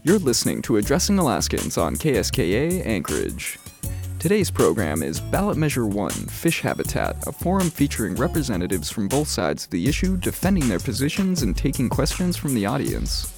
You're 0.07 0.19
listening 0.19 0.61
to 0.61 0.77
Addressing 0.77 1.19
Alaskans 1.19 1.77
on 1.77 1.97
KSKA 1.97 2.85
Anchorage. 2.85 3.59
Today's 4.19 4.49
program 4.49 5.03
is 5.03 5.19
Ballot 5.19 5.57
Measure 5.57 5.85
1 5.85 6.11
Fish 6.11 6.61
Habitat, 6.61 7.27
a 7.27 7.33
forum 7.33 7.69
featuring 7.69 8.15
representatives 8.15 8.89
from 8.89 9.09
both 9.09 9.27
sides 9.27 9.65
of 9.65 9.71
the 9.71 9.85
issue 9.85 10.15
defending 10.15 10.69
their 10.69 10.79
positions 10.79 11.41
and 11.41 11.57
taking 11.57 11.89
questions 11.89 12.37
from 12.37 12.55
the 12.55 12.65
audience. 12.65 13.37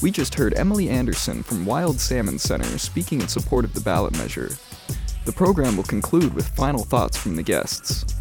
We 0.00 0.10
just 0.10 0.34
heard 0.34 0.54
Emily 0.54 0.88
Anderson 0.88 1.42
from 1.42 1.66
Wild 1.66 2.00
Salmon 2.00 2.38
Center 2.38 2.78
speaking 2.78 3.20
in 3.20 3.28
support 3.28 3.66
of 3.66 3.74
the 3.74 3.82
ballot 3.82 4.16
measure. 4.16 4.48
The 5.26 5.32
program 5.32 5.76
will 5.76 5.84
conclude 5.84 6.32
with 6.32 6.48
final 6.56 6.84
thoughts 6.84 7.18
from 7.18 7.36
the 7.36 7.42
guests. 7.42 8.17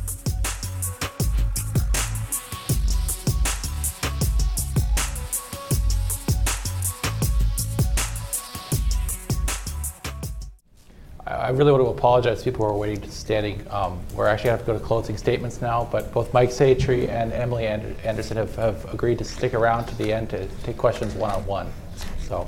I 11.38 11.50
really 11.52 11.72
want 11.72 11.84
to 11.84 11.90
apologize 11.90 12.40
to 12.40 12.44
people 12.46 12.66
who 12.66 12.72
are 12.72 12.78
waiting 12.78 13.10
standing. 13.10 13.66
Um, 13.70 14.00
we're 14.16 14.28
actually 14.28 14.50
going 14.50 14.58
to 14.58 14.66
have 14.66 14.66
to 14.66 14.74
go 14.74 14.80
to 14.80 14.84
closing 14.84 15.18
statements 15.18 15.62
now, 15.62 15.88
but 15.92 16.12
both 16.12 16.34
Mike 16.34 16.50
Satre 16.50 17.08
and 17.08 17.32
Emily 17.32 17.68
Anderson 17.68 18.38
have, 18.38 18.56
have 18.56 18.92
agreed 18.94 19.20
to 19.20 19.24
stick 19.24 19.54
around 19.54 19.86
to 19.86 19.96
the 19.96 20.12
end 20.12 20.30
to 20.32 20.48
take 20.64 20.78
questions 20.78 21.14
one 21.14 21.32
on 21.32 21.46
one. 21.46 21.72
So 22.22 22.48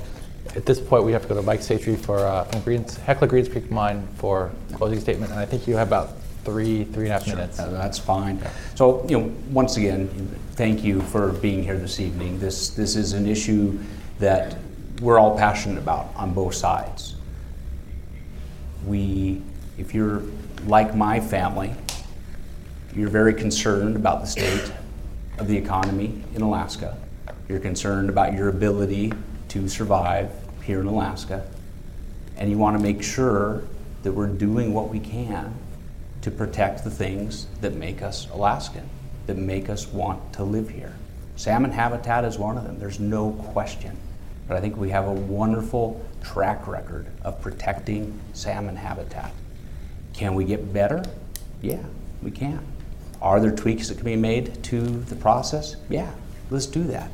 at 0.56 0.66
this 0.66 0.80
point, 0.80 1.04
we 1.04 1.12
have 1.12 1.22
to 1.22 1.28
go 1.28 1.34
to 1.36 1.42
Mike 1.42 1.60
Satre 1.60 1.96
for 1.96 2.18
uh, 2.18 2.44
from 2.44 2.62
Greens, 2.62 2.96
Hecla 2.96 3.28
Greens 3.28 3.48
Creek 3.48 3.70
Mine 3.70 4.06
for 4.16 4.50
closing 4.72 5.00
statement, 5.00 5.30
and 5.30 5.40
I 5.40 5.46
think 5.46 5.68
you 5.68 5.76
have 5.76 5.88
about 5.88 6.10
three, 6.44 6.84
three 6.84 7.04
and 7.04 7.12
a 7.12 7.12
half 7.12 7.24
sure. 7.24 7.36
minutes. 7.36 7.58
that's 7.58 7.98
fine. 7.98 8.42
So, 8.74 9.06
you 9.08 9.18
know, 9.18 9.32
once 9.50 9.76
again, 9.76 10.08
thank 10.52 10.82
you 10.82 11.00
for 11.00 11.32
being 11.32 11.62
here 11.62 11.78
this 11.78 12.00
evening. 12.00 12.40
This 12.40 12.70
this 12.70 12.96
is 12.96 13.12
an 13.12 13.26
issue 13.26 13.78
that 14.18 14.56
we're 15.00 15.18
all 15.18 15.38
passionate 15.38 15.78
about 15.78 16.10
on 16.16 16.34
both 16.34 16.54
sides 16.54 17.14
we, 18.86 19.42
if 19.78 19.94
you're 19.94 20.22
like 20.66 20.94
my 20.94 21.20
family, 21.20 21.72
you're 22.94 23.08
very 23.08 23.34
concerned 23.34 23.96
about 23.96 24.20
the 24.20 24.26
state 24.26 24.72
of 25.38 25.48
the 25.48 25.56
economy 25.56 26.22
in 26.34 26.42
Alaska. 26.42 26.96
You're 27.48 27.60
concerned 27.60 28.10
about 28.10 28.34
your 28.34 28.48
ability 28.48 29.12
to 29.48 29.68
survive 29.68 30.30
here 30.62 30.80
in 30.80 30.86
Alaska. 30.86 31.46
And 32.36 32.50
you 32.50 32.58
want 32.58 32.76
to 32.76 32.82
make 32.82 33.02
sure 33.02 33.64
that 34.02 34.12
we're 34.12 34.28
doing 34.28 34.72
what 34.72 34.88
we 34.88 35.00
can 35.00 35.54
to 36.22 36.30
protect 36.30 36.84
the 36.84 36.90
things 36.90 37.46
that 37.60 37.74
make 37.74 38.02
us 38.02 38.28
Alaskan, 38.30 38.88
that 39.26 39.36
make 39.36 39.68
us 39.68 39.86
want 39.88 40.32
to 40.34 40.44
live 40.44 40.68
here. 40.68 40.94
Salmon 41.36 41.70
habitat 41.70 42.24
is 42.24 42.38
one 42.38 42.58
of 42.58 42.64
them, 42.64 42.78
there's 42.78 43.00
no 43.00 43.32
question. 43.52 43.96
But 44.50 44.56
I 44.56 44.62
think 44.62 44.76
we 44.76 44.90
have 44.90 45.06
a 45.06 45.12
wonderful 45.12 46.04
track 46.24 46.66
record 46.66 47.06
of 47.22 47.40
protecting 47.40 48.18
salmon 48.32 48.74
habitat. 48.74 49.30
Can 50.12 50.34
we 50.34 50.42
get 50.44 50.72
better? 50.72 51.04
Yeah, 51.62 51.84
we 52.20 52.32
can. 52.32 52.58
Are 53.22 53.38
there 53.38 53.52
tweaks 53.52 53.86
that 53.88 53.98
can 53.98 54.06
be 54.06 54.16
made 54.16 54.60
to 54.64 54.80
the 54.80 55.14
process? 55.14 55.76
Yeah, 55.88 56.10
let's 56.50 56.66
do 56.66 56.82
that. 56.82 57.12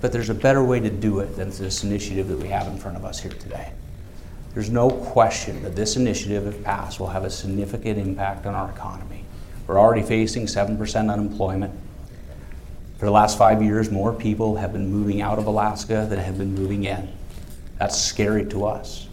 But 0.00 0.10
there's 0.10 0.30
a 0.30 0.34
better 0.34 0.64
way 0.64 0.80
to 0.80 0.88
do 0.88 1.18
it 1.18 1.36
than 1.36 1.50
this 1.50 1.84
initiative 1.84 2.28
that 2.28 2.38
we 2.38 2.48
have 2.48 2.68
in 2.68 2.78
front 2.78 2.96
of 2.96 3.04
us 3.04 3.20
here 3.20 3.32
today. 3.32 3.74
There's 4.54 4.70
no 4.70 4.88
question 4.88 5.62
that 5.62 5.76
this 5.76 5.96
initiative, 5.96 6.46
if 6.46 6.64
passed, 6.64 7.00
will 7.00 7.08
have 7.08 7.24
a 7.24 7.30
significant 7.30 7.98
impact 7.98 8.46
on 8.46 8.54
our 8.54 8.70
economy. 8.70 9.26
We're 9.66 9.78
already 9.78 10.02
facing 10.02 10.46
7% 10.46 11.12
unemployment. 11.12 11.78
For 12.98 13.04
the 13.04 13.12
last 13.12 13.38
five 13.38 13.62
years, 13.62 13.92
more 13.92 14.12
people 14.12 14.56
have 14.56 14.72
been 14.72 14.90
moving 14.90 15.22
out 15.22 15.38
of 15.38 15.46
Alaska 15.46 16.04
than 16.10 16.18
have 16.18 16.36
been 16.36 16.52
moving 16.52 16.82
in. 16.82 17.08
That's 17.78 17.96
scary 17.96 18.44
to 18.46 18.66
us. 18.66 19.06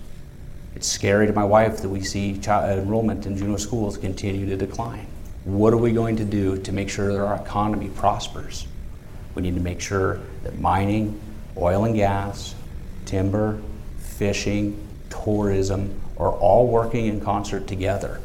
It's 0.76 0.88
scary 0.88 1.28
to 1.28 1.34
my 1.34 1.44
wife 1.44 1.84
that 1.84 1.90
we 1.90 2.02
see 2.02 2.40
child 2.40 2.80
enrollment 2.80 3.28
in 3.28 3.38
Juneau 3.38 3.58
schools 3.58 3.96
continue 4.00 4.48
to 4.48 4.58
decline. 4.58 5.06
What 5.44 5.72
are 5.72 5.78
we 5.78 5.92
going 5.92 6.16
to 6.16 6.26
do 6.26 6.58
to 6.58 6.72
make 6.72 6.90
sure 6.90 7.14
that 7.14 7.24
our 7.24 7.36
economy 7.36 7.90
prospers? 7.90 8.66
We 9.36 9.44
need 9.44 9.54
to 9.54 9.62
make 9.62 9.82
sure 9.82 10.20
that 10.42 10.60
mining, 10.60 11.22
oil 11.56 11.86
and 11.86 11.94
gas, 11.94 12.56
timber, 13.06 13.62
fishing, 14.00 14.84
tourism 15.12 16.02
are 16.18 16.32
all 16.32 16.66
working 16.68 17.06
in 17.06 17.22
concert 17.22 17.68
together 17.68 18.20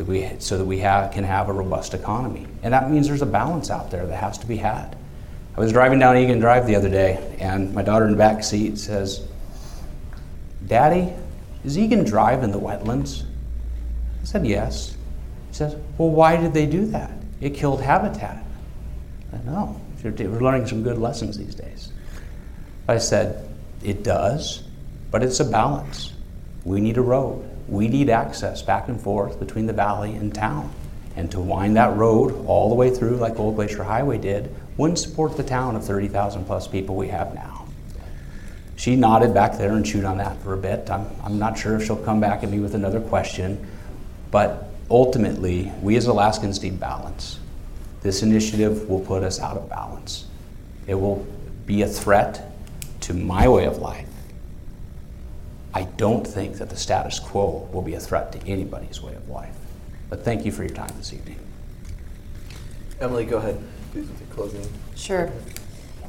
that 0.00 0.06
we, 0.06 0.26
so 0.38 0.56
that 0.56 0.64
we 0.64 0.78
have, 0.78 1.12
can 1.12 1.24
have 1.24 1.50
a 1.50 1.52
robust 1.52 1.92
economy. 1.92 2.46
And 2.62 2.72
that 2.72 2.90
means 2.90 3.06
there's 3.06 3.20
a 3.20 3.26
balance 3.26 3.70
out 3.70 3.90
there 3.90 4.06
that 4.06 4.16
has 4.16 4.38
to 4.38 4.46
be 4.46 4.56
had. 4.56 4.96
I 5.54 5.60
was 5.60 5.72
driving 5.72 5.98
down 5.98 6.16
Egan 6.16 6.40
Drive 6.40 6.66
the 6.66 6.74
other 6.74 6.88
day, 6.88 7.36
and 7.38 7.74
my 7.74 7.82
daughter 7.82 8.06
in 8.06 8.12
the 8.12 8.16
back 8.16 8.42
seat 8.42 8.78
says, 8.78 9.28
Daddy, 10.66 11.12
is 11.66 11.76
Egan 11.76 12.04
Drive 12.04 12.42
in 12.42 12.50
the 12.50 12.58
wetlands? 12.58 13.24
I 14.22 14.24
said, 14.24 14.46
Yes. 14.46 14.96
She 15.50 15.56
says, 15.58 15.76
Well, 15.98 16.08
why 16.08 16.38
did 16.38 16.54
they 16.54 16.64
do 16.64 16.86
that? 16.86 17.10
It 17.42 17.50
killed 17.50 17.82
habitat. 17.82 18.42
I 19.34 19.36
know. 19.44 19.78
Oh, 20.02 20.10
we're 20.10 20.40
learning 20.40 20.66
some 20.66 20.82
good 20.82 20.96
lessons 20.96 21.36
these 21.36 21.54
days. 21.54 21.92
I 22.88 22.96
said, 22.96 23.50
It 23.84 24.02
does, 24.02 24.62
but 25.10 25.22
it's 25.22 25.40
a 25.40 25.44
balance. 25.44 26.14
We 26.64 26.80
need 26.80 26.96
a 26.96 27.02
road. 27.02 27.49
We 27.70 27.88
need 27.88 28.10
access 28.10 28.60
back 28.60 28.88
and 28.88 29.00
forth 29.00 29.38
between 29.38 29.66
the 29.66 29.72
valley 29.72 30.14
and 30.14 30.34
town. 30.34 30.70
And 31.16 31.30
to 31.30 31.40
wind 31.40 31.76
that 31.76 31.96
road 31.96 32.44
all 32.46 32.68
the 32.68 32.74
way 32.74 32.90
through, 32.90 33.16
like 33.16 33.38
Old 33.38 33.56
Glacier 33.56 33.84
Highway 33.84 34.18
did, 34.18 34.54
wouldn't 34.76 34.98
support 34.98 35.36
the 35.36 35.42
town 35.42 35.76
of 35.76 35.84
30,000 35.84 36.44
plus 36.44 36.66
people 36.68 36.96
we 36.96 37.08
have 37.08 37.34
now 37.34 37.60
she 38.80 38.96
nodded 38.96 39.34
back 39.34 39.58
there 39.58 39.72
and 39.72 39.84
chewed 39.84 40.06
on 40.06 40.16
that 40.16 40.40
for 40.42 40.54
a 40.54 40.56
bit. 40.56 40.88
I'm, 40.88 41.06
I'm 41.22 41.38
not 41.38 41.58
sure 41.58 41.76
if 41.76 41.84
she'll 41.84 42.02
come 42.02 42.18
back 42.18 42.42
at 42.42 42.48
me 42.48 42.60
with 42.60 42.74
another 42.74 42.98
question, 42.98 43.62
but 44.30 44.70
ultimately, 44.90 45.70
we 45.82 45.96
as 45.96 46.06
Alaskans 46.06 46.62
need 46.62 46.80
balance. 46.80 47.38
This 48.00 48.22
initiative 48.22 48.88
will 48.88 49.00
put 49.00 49.22
us 49.22 49.38
out 49.38 49.58
of 49.58 49.68
balance. 49.68 50.28
It 50.86 50.94
will 50.94 51.26
be 51.66 51.82
a 51.82 51.86
threat 51.86 52.54
to 53.02 53.12
my 53.12 53.46
way 53.48 53.66
of 53.66 53.76
life. 53.76 54.08
I 55.72 55.84
don't 55.84 56.26
think 56.26 56.56
that 56.56 56.68
the 56.70 56.76
status 56.76 57.18
quo 57.18 57.68
will 57.72 57.82
be 57.82 57.94
a 57.94 58.00
threat 58.00 58.32
to 58.32 58.46
anybody's 58.46 59.00
way 59.00 59.14
of 59.14 59.28
life. 59.28 59.54
But 60.08 60.24
thank 60.24 60.44
you 60.44 60.50
for 60.50 60.64
your 60.64 60.74
time 60.74 60.90
this 60.96 61.12
evening. 61.12 61.38
Emily, 63.00 63.24
go 63.24 63.38
ahead. 63.38 63.62
Please 63.92 64.08
with 64.08 64.20
your 64.20 64.28
closing. 64.30 64.72
Sure. 64.96 65.30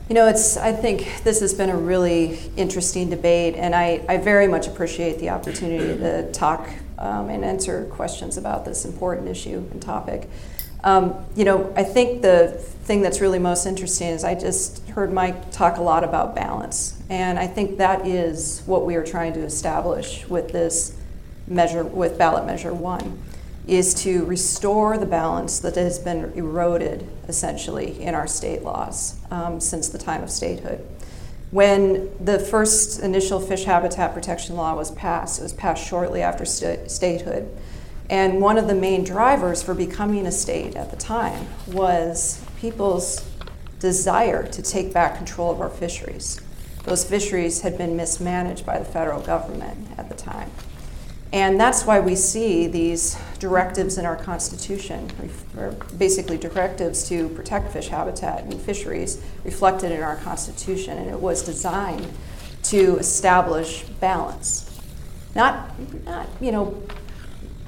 You 0.09 0.16
know, 0.16 0.28
it's, 0.28 0.57
I 0.57 0.74
think 0.74 1.24
this 1.24 1.39
has 1.39 1.53
been 1.53 1.70
a 1.70 1.78
really 1.78 2.39
interesting 2.57 3.09
debate, 3.09 3.55
and 3.55 3.74
I, 3.74 4.03
I 4.09 4.18
very 4.18 4.47
much 4.47 4.68
appreciate 4.68 5.20
the 5.20 5.30
opportunity 5.30 5.97
to 5.99 6.32
talk 6.32 6.68
um, 6.97 7.30
and 7.30 7.45
answer 7.45 7.86
questions 7.86 8.38
about 8.38 8.66
this 8.66 8.84
important 8.84 9.30
issue 9.30 9.66
and 9.72 9.82
topic. 9.82 10.30
Um, 10.84 11.25
you 11.36 11.45
know, 11.45 11.71
I 11.75 11.84
think 11.84 12.21
the 12.21 12.49
thing 12.84 13.01
that's 13.01 13.21
really 13.21 13.39
most 13.39 13.65
interesting 13.65 14.07
is 14.07 14.23
I 14.23 14.36
just 14.36 14.88
heard 14.89 15.13
Mike 15.13 15.51
talk 15.51 15.77
a 15.77 15.82
lot 15.82 16.03
about 16.03 16.36
balance, 16.36 17.01
and 17.09 17.38
I 17.38 17.47
think 17.47 17.77
that 17.77 18.07
is 18.07 18.63
what 18.65 18.86
we 18.86 18.95
are 18.95 19.05
trying 19.05 19.34
to 19.34 19.41
establish 19.41 20.27
with 20.27 20.51
this 20.51 20.97
measure, 21.47 21.84
with 21.84 22.17
ballot 22.17 22.45
measure 22.45 22.73
one 22.73 23.19
is 23.67 23.93
to 23.93 24.25
restore 24.25 24.97
the 24.97 25.05
balance 25.05 25.59
that 25.59 25.75
has 25.75 25.99
been 25.99 26.32
eroded 26.34 27.07
essentially 27.27 28.01
in 28.01 28.15
our 28.15 28.27
state 28.27 28.63
laws 28.63 29.19
um, 29.29 29.59
since 29.59 29.89
the 29.89 29.97
time 29.97 30.23
of 30.23 30.32
statehood. 30.32 30.86
When 31.51 32.09
the 32.23 32.39
first 32.39 33.01
initial 33.01 33.39
fish 33.39 33.65
habitat 33.65 34.13
protection 34.13 34.55
law 34.55 34.75
was 34.75 34.89
passed, 34.91 35.39
it 35.39 35.43
was 35.43 35.53
passed 35.53 35.86
shortly 35.86 36.21
after 36.21 36.45
st- 36.45 36.89
statehood. 36.89 37.49
And 38.12 38.41
one 38.41 38.57
of 38.57 38.68
the 38.68 38.76
main 38.76 39.05
drivers 39.05 39.64
for 39.64 39.74
becoming 39.74 40.28
a 40.28 40.34
state 40.34 40.76
at 40.76 40.91
the 40.91 40.97
time 40.97 41.47
was 41.68 42.43
people's 42.59 43.26
desire 43.80 44.45
to 44.47 44.62
take 44.62 44.93
back 44.93 45.16
control 45.16 45.49
of 45.49 45.62
our 45.62 45.70
fisheries. 45.70 46.41
Those 46.84 47.05
fisheries 47.05 47.62
had 47.62 47.78
been 47.78 47.95
mismanaged 47.95 48.66
by 48.66 48.80
the 48.80 48.86
federal 48.86 49.22
government 49.22 49.88
at 49.97 50.09
the 50.09 50.16
time. 50.16 50.51
And 51.32 51.57
that's 51.57 51.86
why 51.86 52.01
we 52.01 52.16
see 52.16 52.68
these 52.68 53.18
directives 53.39 53.97
in 53.97 54.05
our 54.05 54.18
Constitution, 54.18 55.09
basically 55.97 56.38
directives 56.38 57.07
to 57.07 57.30
protect 57.30 57.72
fish 57.72 57.88
habitat 57.88 58.43
and 58.43 58.59
fisheries, 58.59 59.24
reflected 59.45 59.93
in 59.93 60.03
our 60.03 60.18
Constitution. 60.18 60.97
And 60.97 61.09
it 61.09 61.20
was 61.20 61.43
designed 61.43 62.12
to 62.64 62.97
establish 62.97 63.84
balance. 64.01 64.68
Not, 65.34 65.72
not 66.03 66.28
you 66.41 66.51
know, 66.51 66.84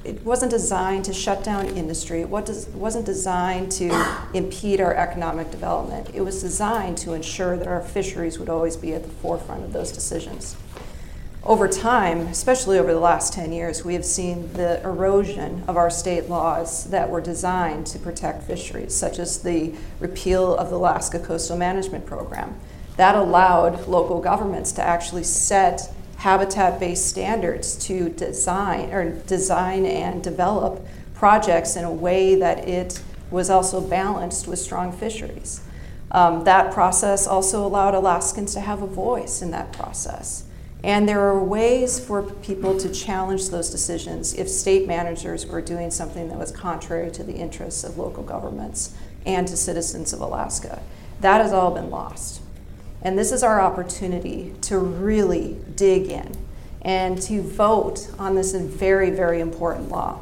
it 0.04 0.22
wasn't 0.24 0.50
designed 0.50 1.04
to 1.06 1.14
shut 1.14 1.42
down 1.42 1.66
industry. 1.66 2.20
It 2.20 2.28
wasn't 2.28 3.06
designed 3.06 3.72
to 3.72 3.90
impede 4.34 4.80
our 4.80 4.94
economic 4.94 5.50
development. 5.50 6.10
It 6.14 6.20
was 6.20 6.40
designed 6.42 6.98
to 6.98 7.14
ensure 7.14 7.56
that 7.56 7.66
our 7.66 7.80
fisheries 7.80 8.38
would 8.38 8.48
always 8.48 8.76
be 8.76 8.92
at 8.92 9.02
the 9.02 9.08
forefront 9.08 9.64
of 9.64 9.72
those 9.72 9.90
decisions. 9.90 10.56
Over 11.42 11.68
time, 11.68 12.20
especially 12.20 12.78
over 12.78 12.92
the 12.94 13.00
last 13.00 13.34
10 13.34 13.52
years, 13.52 13.84
we 13.84 13.92
have 13.94 14.04
seen 14.04 14.50
the 14.54 14.82
erosion 14.82 15.62
of 15.68 15.76
our 15.76 15.90
state 15.90 16.30
laws 16.30 16.84
that 16.84 17.10
were 17.10 17.20
designed 17.20 17.86
to 17.88 17.98
protect 17.98 18.44
fisheries, 18.44 18.94
such 18.94 19.18
as 19.18 19.42
the 19.42 19.74
repeal 20.00 20.56
of 20.56 20.70
the 20.70 20.76
Alaska 20.76 21.18
Coastal 21.18 21.58
Management 21.58 22.06
Program. 22.06 22.58
That 22.96 23.14
allowed 23.14 23.86
local 23.86 24.22
governments 24.22 24.72
to 24.72 24.82
actually 24.82 25.24
set 25.24 25.92
habitat-based 26.24 27.06
standards 27.06 27.76
to 27.76 28.08
design 28.08 28.90
or 28.90 29.10
design 29.26 29.84
and 29.84 30.24
develop 30.24 30.82
projects 31.12 31.76
in 31.76 31.84
a 31.84 31.92
way 31.92 32.34
that 32.34 32.66
it 32.66 32.98
was 33.30 33.50
also 33.50 33.78
balanced 33.78 34.48
with 34.48 34.58
strong 34.58 34.90
fisheries. 34.90 35.60
Um, 36.10 36.44
that 36.44 36.72
process 36.72 37.26
also 37.26 37.66
allowed 37.66 37.94
Alaskans 37.94 38.54
to 38.54 38.60
have 38.60 38.80
a 38.80 38.86
voice 38.86 39.42
in 39.42 39.50
that 39.50 39.74
process. 39.74 40.44
And 40.82 41.06
there 41.06 41.20
are 41.20 41.44
ways 41.44 42.00
for 42.00 42.22
people 42.22 42.78
to 42.78 42.90
challenge 42.90 43.50
those 43.50 43.68
decisions 43.68 44.32
if 44.32 44.48
state 44.48 44.86
managers 44.86 45.44
were 45.44 45.60
doing 45.60 45.90
something 45.90 46.30
that 46.30 46.38
was 46.38 46.50
contrary 46.50 47.10
to 47.10 47.22
the 47.22 47.34
interests 47.34 47.84
of 47.84 47.98
local 47.98 48.22
governments 48.22 48.96
and 49.26 49.46
to 49.48 49.58
citizens 49.58 50.14
of 50.14 50.22
Alaska. 50.22 50.80
That 51.20 51.42
has 51.42 51.52
all 51.52 51.70
been 51.70 51.90
lost. 51.90 52.40
And 53.04 53.18
this 53.18 53.30
is 53.32 53.42
our 53.42 53.60
opportunity 53.60 54.54
to 54.62 54.78
really 54.78 55.58
dig 55.76 56.06
in 56.06 56.34
and 56.82 57.20
to 57.22 57.42
vote 57.42 58.10
on 58.18 58.34
this 58.34 58.54
very, 58.54 59.10
very 59.10 59.40
important 59.40 59.90
law. 59.90 60.20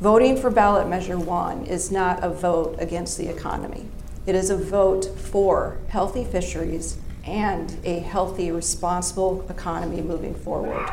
Voting 0.00 0.36
for 0.36 0.50
ballot 0.50 0.88
measure 0.88 1.18
one 1.18 1.64
is 1.66 1.90
not 1.90 2.22
a 2.22 2.28
vote 2.28 2.76
against 2.78 3.16
the 3.16 3.28
economy. 3.28 3.86
It 4.26 4.34
is 4.34 4.50
a 4.50 4.56
vote 4.56 5.04
for 5.18 5.78
healthy 5.88 6.24
fisheries 6.24 6.98
and 7.24 7.78
a 7.84 8.00
healthy, 8.00 8.50
responsible 8.50 9.46
economy 9.48 10.02
moving 10.02 10.34
forward. 10.34 10.90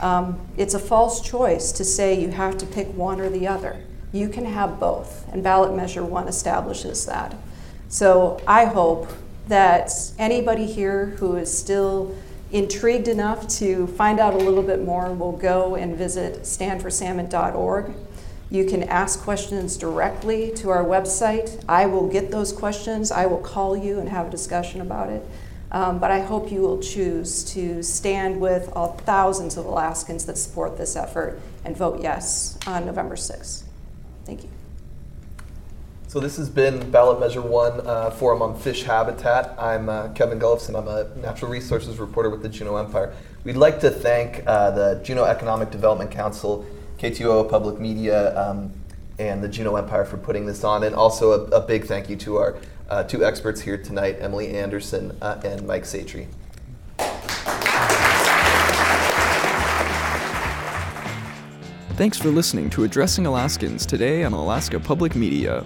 Um, 0.00 0.40
it's 0.56 0.74
a 0.74 0.78
false 0.78 1.20
choice 1.20 1.72
to 1.72 1.84
say 1.84 2.20
you 2.20 2.30
have 2.30 2.58
to 2.58 2.66
pick 2.66 2.88
one 2.88 3.20
or 3.20 3.28
the 3.28 3.46
other. 3.46 3.84
You 4.12 4.28
can 4.28 4.46
have 4.46 4.80
both, 4.80 5.28
and 5.32 5.42
ballot 5.42 5.74
measure 5.74 6.04
one 6.04 6.26
establishes 6.26 7.06
that. 7.06 7.36
So 7.88 8.40
I 8.46 8.64
hope 8.64 9.12
that 9.48 9.90
anybody 10.18 10.66
here 10.66 11.06
who 11.18 11.36
is 11.36 11.56
still 11.56 12.14
intrigued 12.52 13.08
enough 13.08 13.46
to 13.48 13.86
find 13.88 14.18
out 14.18 14.34
a 14.34 14.38
little 14.38 14.62
bit 14.62 14.82
more 14.82 15.12
will 15.12 15.32
go 15.32 15.76
and 15.76 15.96
visit 15.96 16.42
standforsalmon.org. 16.42 17.92
You 18.50 18.64
can 18.64 18.82
ask 18.84 19.20
questions 19.20 19.76
directly 19.76 20.50
to 20.56 20.70
our 20.70 20.84
website. 20.84 21.62
I 21.68 21.86
will 21.86 22.08
get 22.08 22.32
those 22.32 22.52
questions. 22.52 23.12
I 23.12 23.26
will 23.26 23.38
call 23.38 23.76
you 23.76 24.00
and 24.00 24.08
have 24.08 24.26
a 24.26 24.30
discussion 24.30 24.80
about 24.80 25.10
it. 25.10 25.24
Um, 25.72 26.00
but 26.00 26.10
I 26.10 26.20
hope 26.20 26.50
you 26.50 26.60
will 26.60 26.80
choose 26.80 27.44
to 27.54 27.82
stand 27.84 28.40
with 28.40 28.68
all 28.74 28.96
thousands 28.98 29.56
of 29.56 29.66
Alaskans 29.66 30.26
that 30.26 30.36
support 30.36 30.76
this 30.76 30.96
effort 30.96 31.40
and 31.64 31.76
vote 31.76 32.00
yes 32.02 32.58
on 32.66 32.86
November 32.86 33.14
6th. 33.14 33.62
Thank 34.24 34.42
you. 34.42 34.59
So 36.10 36.18
this 36.18 36.38
has 36.38 36.50
been 36.50 36.90
Ballot 36.90 37.20
Measure 37.20 37.40
One 37.40 37.86
uh, 37.86 38.10
Forum 38.10 38.42
on 38.42 38.58
Fish 38.58 38.82
Habitat. 38.82 39.54
I'm 39.56 39.88
uh, 39.88 40.08
Kevin 40.08 40.40
Gullufsen. 40.40 40.76
I'm 40.76 40.88
a 40.88 41.04
natural 41.20 41.48
resources 41.48 42.00
reporter 42.00 42.28
with 42.28 42.42
the 42.42 42.48
Juneau 42.48 42.78
Empire. 42.78 43.14
We'd 43.44 43.56
like 43.56 43.78
to 43.78 43.90
thank 43.90 44.42
uh, 44.44 44.72
the 44.72 45.00
Juneau 45.04 45.22
Economic 45.22 45.70
Development 45.70 46.10
Council, 46.10 46.66
KTOO 46.98 47.48
Public 47.48 47.78
Media, 47.78 48.36
um, 48.36 48.72
and 49.20 49.40
the 49.40 49.46
Juneau 49.46 49.76
Empire 49.76 50.04
for 50.04 50.16
putting 50.16 50.46
this 50.46 50.64
on, 50.64 50.82
and 50.82 50.96
also 50.96 51.30
a, 51.30 51.44
a 51.50 51.60
big 51.60 51.84
thank 51.84 52.10
you 52.10 52.16
to 52.16 52.38
our 52.38 52.58
uh, 52.88 53.04
two 53.04 53.24
experts 53.24 53.60
here 53.60 53.78
tonight, 53.78 54.16
Emily 54.18 54.48
Anderson 54.56 55.16
uh, 55.22 55.40
and 55.44 55.64
Mike 55.64 55.84
Satre. 55.84 56.26
Thanks 61.94 62.18
for 62.18 62.30
listening 62.30 62.68
to 62.70 62.82
Addressing 62.82 63.26
Alaskans 63.26 63.86
today 63.86 64.24
on 64.24 64.32
Alaska 64.32 64.80
Public 64.80 65.14
Media. 65.14 65.64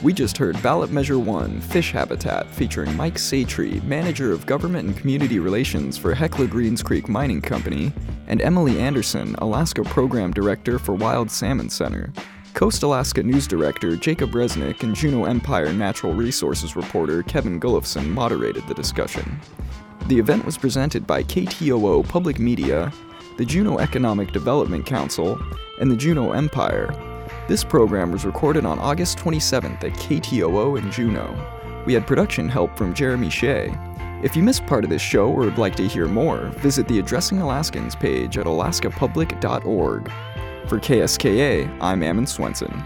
We 0.00 0.12
just 0.12 0.38
heard 0.38 0.62
Ballot 0.62 0.92
Measure 0.92 1.18
1 1.18 1.60
Fish 1.60 1.90
Habitat 1.90 2.46
featuring 2.46 2.96
Mike 2.96 3.16
Satre, 3.16 3.82
Manager 3.82 4.30
of 4.30 4.46
Government 4.46 4.86
and 4.86 4.96
Community 4.96 5.40
Relations 5.40 5.98
for 5.98 6.14
Hecla 6.14 6.46
Greens 6.46 6.84
Creek 6.84 7.08
Mining 7.08 7.42
Company, 7.42 7.92
and 8.28 8.40
Emily 8.40 8.78
Anderson, 8.78 9.34
Alaska 9.38 9.82
Program 9.82 10.32
Director 10.32 10.78
for 10.78 10.94
Wild 10.94 11.32
Salmon 11.32 11.68
Center. 11.68 12.12
Coast 12.54 12.84
Alaska 12.84 13.24
News 13.24 13.48
Director 13.48 13.96
Jacob 13.96 14.30
Resnick 14.30 14.84
and 14.84 14.94
Juneau 14.94 15.24
Empire 15.24 15.72
Natural 15.72 16.14
Resources 16.14 16.76
reporter 16.76 17.24
Kevin 17.24 17.58
Gullufsen 17.58 18.08
moderated 18.08 18.64
the 18.68 18.74
discussion. 18.74 19.40
The 20.06 20.20
event 20.20 20.44
was 20.44 20.56
presented 20.56 21.08
by 21.08 21.24
KTOO 21.24 22.08
Public 22.08 22.38
Media, 22.38 22.92
the 23.36 23.44
Juneau 23.44 23.78
Economic 23.78 24.30
Development 24.30 24.86
Council, 24.86 25.40
and 25.80 25.90
the 25.90 25.96
Juneau 25.96 26.30
Empire, 26.30 26.88
this 27.48 27.64
program 27.64 28.12
was 28.12 28.26
recorded 28.26 28.66
on 28.66 28.78
August 28.78 29.16
27th 29.18 29.82
at 29.82 29.92
KTOO 29.94 30.78
in 30.78 30.92
Juneau. 30.92 31.34
We 31.86 31.94
had 31.94 32.06
production 32.06 32.46
help 32.46 32.76
from 32.76 32.92
Jeremy 32.92 33.30
Shea. 33.30 33.74
If 34.22 34.36
you 34.36 34.42
missed 34.42 34.66
part 34.66 34.84
of 34.84 34.90
this 34.90 35.00
show 35.00 35.28
or 35.30 35.40
would 35.40 35.56
like 35.56 35.74
to 35.76 35.88
hear 35.88 36.06
more, 36.06 36.48
visit 36.58 36.86
the 36.86 36.98
Addressing 36.98 37.40
Alaskans 37.40 37.96
page 37.96 38.36
at 38.36 38.44
alaskapublic.org. 38.44 40.12
For 40.68 40.78
KSKA, 40.78 41.78
I'm 41.80 42.02
Ammon 42.02 42.26
Swenson. 42.26 42.82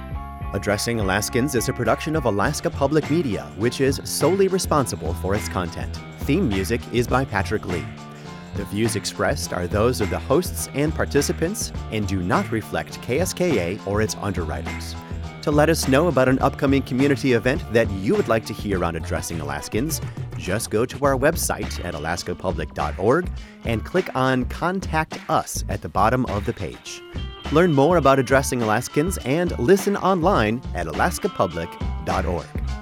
Addressing 0.52 1.00
Alaskans 1.00 1.56
is 1.56 1.68
a 1.68 1.72
production 1.72 2.14
of 2.14 2.26
Alaska 2.26 2.70
Public 2.70 3.10
Media, 3.10 3.50
which 3.56 3.80
is 3.80 4.00
solely 4.04 4.46
responsible 4.46 5.14
for 5.14 5.34
its 5.34 5.48
content. 5.48 5.98
Theme 6.20 6.48
music 6.48 6.80
is 6.92 7.08
by 7.08 7.24
Patrick 7.24 7.66
Lee. 7.66 7.84
The 8.54 8.64
views 8.66 8.96
expressed 8.96 9.52
are 9.52 9.66
those 9.66 10.00
of 10.00 10.10
the 10.10 10.18
hosts 10.18 10.68
and 10.74 10.94
participants 10.94 11.72
and 11.90 12.06
do 12.06 12.22
not 12.22 12.50
reflect 12.52 13.00
KSKA 13.00 13.86
or 13.86 14.02
its 14.02 14.14
underwriters. 14.16 14.94
To 15.42 15.50
let 15.50 15.68
us 15.68 15.88
know 15.88 16.06
about 16.06 16.28
an 16.28 16.38
upcoming 16.38 16.82
community 16.82 17.32
event 17.32 17.60
that 17.72 17.90
you 17.90 18.14
would 18.14 18.28
like 18.28 18.46
to 18.46 18.52
hear 18.52 18.84
on 18.84 18.94
Addressing 18.94 19.40
Alaskans, 19.40 20.00
just 20.36 20.70
go 20.70 20.86
to 20.86 21.04
our 21.04 21.16
website 21.16 21.84
at 21.84 21.94
alaskapublic.org 21.94 23.28
and 23.64 23.84
click 23.84 24.14
on 24.14 24.44
Contact 24.44 25.18
Us 25.28 25.64
at 25.68 25.82
the 25.82 25.88
bottom 25.88 26.26
of 26.26 26.44
the 26.44 26.52
page. 26.52 27.02
Learn 27.50 27.72
more 27.72 27.96
about 27.96 28.18
Addressing 28.18 28.62
Alaskans 28.62 29.18
and 29.18 29.58
listen 29.58 29.96
online 29.96 30.62
at 30.74 30.86
alaskapublic.org. 30.86 32.81